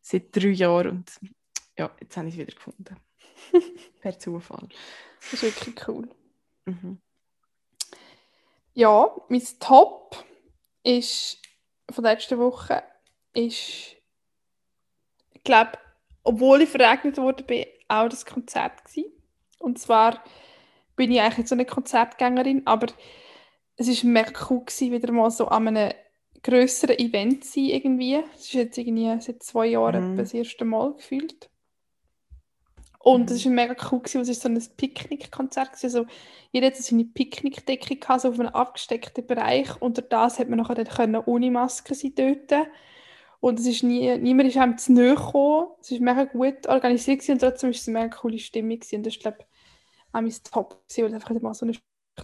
seit 0.02 0.36
drei 0.36 0.50
Jahren 0.50 0.90
und 0.90 1.12
ja, 1.78 1.92
jetzt 2.00 2.16
habe 2.16 2.28
ich 2.28 2.36
sie 2.36 2.42
wieder 2.42 2.54
gefunden. 2.54 2.96
per 4.02 4.18
Zufall. 4.18 4.68
Das 5.20 5.34
ist 5.34 5.44
wirklich 5.44 5.88
cool. 5.88 6.10
Mhm. 6.66 7.00
Ja, 8.74 9.16
mein 9.30 9.44
Top 9.60 10.24
ist 10.84 11.42
von 11.90 12.04
letzter 12.04 12.38
Woche 12.38 12.84
ist, 13.34 13.96
ich 15.34 15.44
glaube, 15.44 15.78
obwohl 16.26 16.62
ich 16.64 16.70
verregnet 16.70 17.18
wurde, 17.18 17.44
bin 17.44 17.66
auch 17.88 18.10
das 18.10 18.26
Konzert 18.26 18.84
gewesen. 18.84 19.12
Und 19.60 19.80
zwar 19.80 20.22
bin 20.96 21.12
ich 21.12 21.22
eigentlich 21.22 21.38
nicht 21.38 21.48
so 21.50 21.56
eine 21.56 21.66
Konzertgängerin, 21.66 22.64
aber 22.66 22.88
es 23.78 23.88
ist 23.88 24.04
mega 24.04 24.32
cool 24.50 24.66
gewesen, 24.66 24.92
wieder 24.92 25.12
mal 25.12 25.32
so 25.32 25.48
an 25.48 25.68
einem 25.68 25.94
größeren 26.44 26.98
Event 26.98 27.46
zu 27.46 27.54
sein 27.54 27.66
irgendwie. 27.66 28.16
Es 28.36 28.42
ist 28.42 28.54
jetzt 28.54 28.78
irgendwie 28.78 29.22
seit 29.22 29.44
zwei 29.44 29.68
Jahren 29.68 30.14
mhm. 30.14 30.18
das 30.18 30.34
erste 30.34 30.66
Mal 30.66 30.94
gefühlt. 30.94 31.50
Und 33.00 33.30
es 33.30 33.46
mhm. 33.46 33.50
war 33.50 33.68
mega 33.68 33.76
cool, 33.92 34.00
gewesen, 34.00 34.22
es 34.22 34.30
war 34.30 34.36
so 34.36 34.50
ein 34.50 34.78
Picknickkonzert. 34.78 35.72
Also, 35.84 36.08
jeder 36.52 36.68
hatte 36.68 36.82
seine 36.82 37.06
Picknickdecke 37.06 37.98
gehabt, 37.98 38.22
so 38.22 38.30
auf 38.30 38.40
einem 38.40 38.50
abgesteckten 38.50 39.28
Bereich. 39.28 39.80
Unter 39.80 40.02
das 40.02 40.40
hat 40.40 40.50
man 40.50 40.58
nachher 40.58 40.84
dann 40.84 41.16
ohne 41.18 41.52
Maske 41.52 41.94
sein 41.94 42.14
dort. 42.16 42.68
Und 43.46 43.60
es 43.60 43.68
ist 43.68 43.84
nie, 43.84 44.18
niemand 44.18 44.50
ist 44.50 44.58
einem 44.58 44.76
zu 44.76 44.92
nahe 44.92 45.14
gekommen. 45.14 45.68
Es 45.80 45.92
war 45.92 46.00
mega 46.00 46.24
gut 46.24 46.66
organisiert 46.66 47.20
gewesen, 47.20 47.34
und 47.34 47.40
trotzdem 47.42 47.68
war 47.68 47.76
es 47.76 47.88
eine 47.88 48.00
mega 48.00 48.18
coole 48.18 48.40
Stimmung. 48.40 48.80
Gewesen. 48.80 48.96
Und 48.96 49.06
das 49.06 49.14
ist, 49.14 49.22
glaube 49.22 49.38
ich, 49.40 49.46
auch 50.14 50.22
mein 50.22 50.34
Top, 50.52 50.88
gewesen, 50.88 51.04
weil 51.04 51.14
es 51.14 51.14
einfach 51.14 51.42
mal 51.42 51.54
so 51.54 51.68
eine 51.68 51.78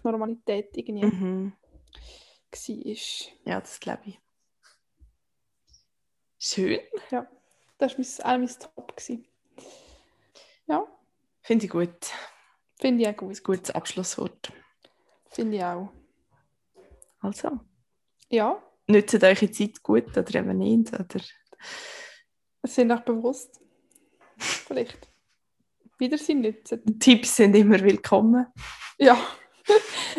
Normalität 0.03 0.76
irgendwie 0.76 1.05
mhm. 1.05 1.53
war. 2.49 2.95
Ja, 3.45 3.59
das 3.59 3.80
glaube 3.80 4.01
ich. 4.05 4.19
Schön. 6.39 6.80
Ja, 7.11 7.30
das 7.78 7.91
war 7.99 8.34
mein, 8.34 8.41
auch 8.41 8.47
mein 8.47 8.59
Top. 8.74 8.97
Gewesen. 8.97 9.28
Ja. 10.65 10.88
Finde 11.43 11.65
ich 11.65 11.72
gut. 11.72 12.13
Finde 12.80 13.03
ich 13.03 13.09
auch 13.09 13.17
gut. 13.17 13.38
Ein 13.38 13.43
gutes 13.43 13.69
Abschlusswort. 13.69 14.51
Finde 15.30 15.57
ich 15.57 15.63
auch. 15.63 15.93
Also. 17.19 17.59
Ja. 18.30 18.59
Nützt 18.91 19.23
euch 19.23 19.39
die 19.39 19.51
Zeit 19.51 19.81
gut 19.81 20.17
oder 20.17 20.35
eben 20.35 20.57
nicht? 20.57 20.93
Oder? 20.93 21.23
Sind 22.63 22.91
euch 22.91 22.99
bewusst. 23.01 23.59
Vielleicht. 24.37 25.07
Wiedersehen 25.97 26.41
nützen. 26.41 26.99
Tipps 26.99 27.35
sind 27.35 27.55
immer 27.55 27.79
willkommen. 27.79 28.47
Ja. 28.97 29.17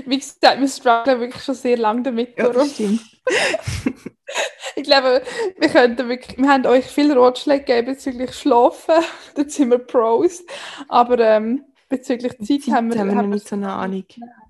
Wie 0.06 0.18
gesagt, 0.18 0.60
wir 0.60 0.68
strugglen 0.68 1.20
wirklich 1.20 1.42
schon 1.42 1.54
sehr 1.54 1.76
lange 1.76 2.02
damit. 2.02 2.38
Ja, 2.38 2.48
das 2.48 2.72
stimmt. 2.72 3.02
ich 4.76 4.84
glaube, 4.84 5.22
wir, 5.58 5.68
könnten 5.68 6.08
wirklich, 6.08 6.38
wir 6.38 6.48
haben 6.48 6.64
euch 6.66 6.86
viele 6.86 7.16
Ratschläge 7.16 7.64
gegeben 7.64 7.94
bezüglich 7.94 8.32
Schlafen. 8.32 9.04
da 9.34 9.48
sind 9.48 9.70
wir 9.70 9.78
Pros. 9.78 10.44
Aber 10.88 11.18
ähm, 11.18 11.64
bezüglich 11.88 12.38
Zeit, 12.38 12.62
Zeit 12.62 12.74
haben 12.74 12.92
wir, 12.92 13.00
haben 13.00 13.08
wir 13.08 13.16
noch 13.16 13.26
nicht 13.26 13.46
so 13.46 13.56
eine 13.56 13.72
Ahnung. 13.72 14.06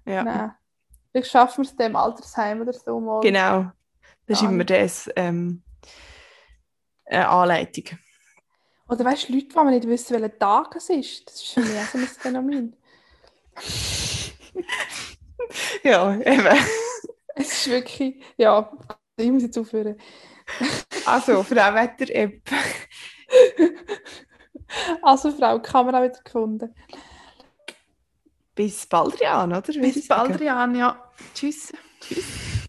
Ja. 0.06 0.22
Nein. 0.22 0.54
Vielleicht 1.10 1.30
schaffen 1.30 1.64
wir 1.64 1.70
es 1.70 1.76
dem 1.76 1.96
Altersheim 1.96 2.60
oder 2.60 2.72
so 2.72 3.00
mal. 3.00 3.20
Genau. 3.20 3.72
Das 4.32 4.42
ist 4.42 4.48
immer 4.48 4.64
das 4.64 5.10
ähm, 5.16 5.62
eine 7.04 7.28
Anleitung. 7.28 7.98
Oder 8.88 9.04
weißt 9.04 9.28
du, 9.28 9.34
Leute, 9.34 9.48
die 9.48 9.64
nicht 9.64 9.88
wissen, 9.88 10.14
welcher 10.14 10.38
Tag 10.38 10.74
es 10.76 10.88
ist, 10.88 11.28
das 11.28 11.36
ist 11.36 11.52
für 11.52 11.60
mich 11.60 11.78
auch 11.78 11.84
so 11.84 11.98
ein 11.98 12.06
Phänomen. 12.06 12.76
ja, 15.82 16.16
eben. 16.16 16.58
Es 17.34 17.52
ist 17.52 17.70
wirklich, 17.70 18.22
ja, 18.36 18.70
ich 19.16 19.30
muss 19.30 19.42
jetzt 19.42 19.58
aufhören. 19.58 19.98
also, 21.06 21.42
Frau 21.42 21.74
Wetter-App. 21.74 22.42
also, 25.02 25.30
Frau, 25.30 25.60
Kamera 25.60 26.02
wieder 26.02 26.20
gefunden. 26.22 26.74
Bis 28.54 28.86
bald, 28.86 29.20
Jan, 29.20 29.52
oder? 29.52 29.72
Bis 29.72 30.08
bald, 30.08 30.40
Jan, 30.40 30.74
ja. 30.74 31.10
Tschüss. 31.34 31.72
Tschüss. 32.00 32.62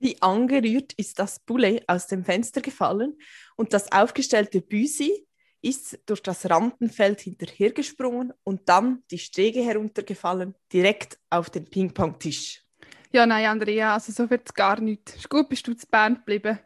Wie 0.00 0.20
angerührt 0.20 0.94
ist 0.94 1.18
das 1.18 1.38
Boulet 1.40 1.86
aus 1.86 2.06
dem 2.06 2.24
Fenster 2.24 2.62
gefallen 2.62 3.18
und 3.56 3.74
das 3.74 3.92
aufgestellte 3.92 4.62
Büsi 4.62 5.26
ist 5.62 5.98
durch 6.06 6.22
das 6.22 6.48
Rampenfeld 6.48 7.20
hinterhergesprungen 7.20 8.32
und 8.42 8.66
dann 8.68 9.02
die 9.10 9.18
Stege 9.18 9.60
heruntergefallen, 9.62 10.54
direkt 10.72 11.18
auf 11.28 11.50
den 11.50 11.66
Ping-Pong-Tisch. 11.66 12.64
Ja, 13.12 13.26
nein, 13.26 13.44
Andrea, 13.44 13.92
also 13.92 14.10
so 14.10 14.30
wird 14.30 14.48
es 14.48 14.54
gar 14.54 14.80
nicht. 14.80 15.16
Ist 15.16 15.28
gut, 15.28 15.50
bist 15.50 15.66
du 15.66 15.74
zu 15.74 15.86
Bern 15.86 16.14
geblieben. 16.14 16.58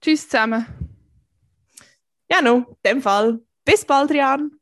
Tschüss 0.00 0.26
zusammen. 0.26 0.64
Ja, 2.30 2.40
no, 2.40 2.58
in 2.82 2.92
dem 2.92 3.02
Fall. 3.02 3.40
Bis 3.64 3.84
bald, 3.84 4.10
Rian. 4.10 4.59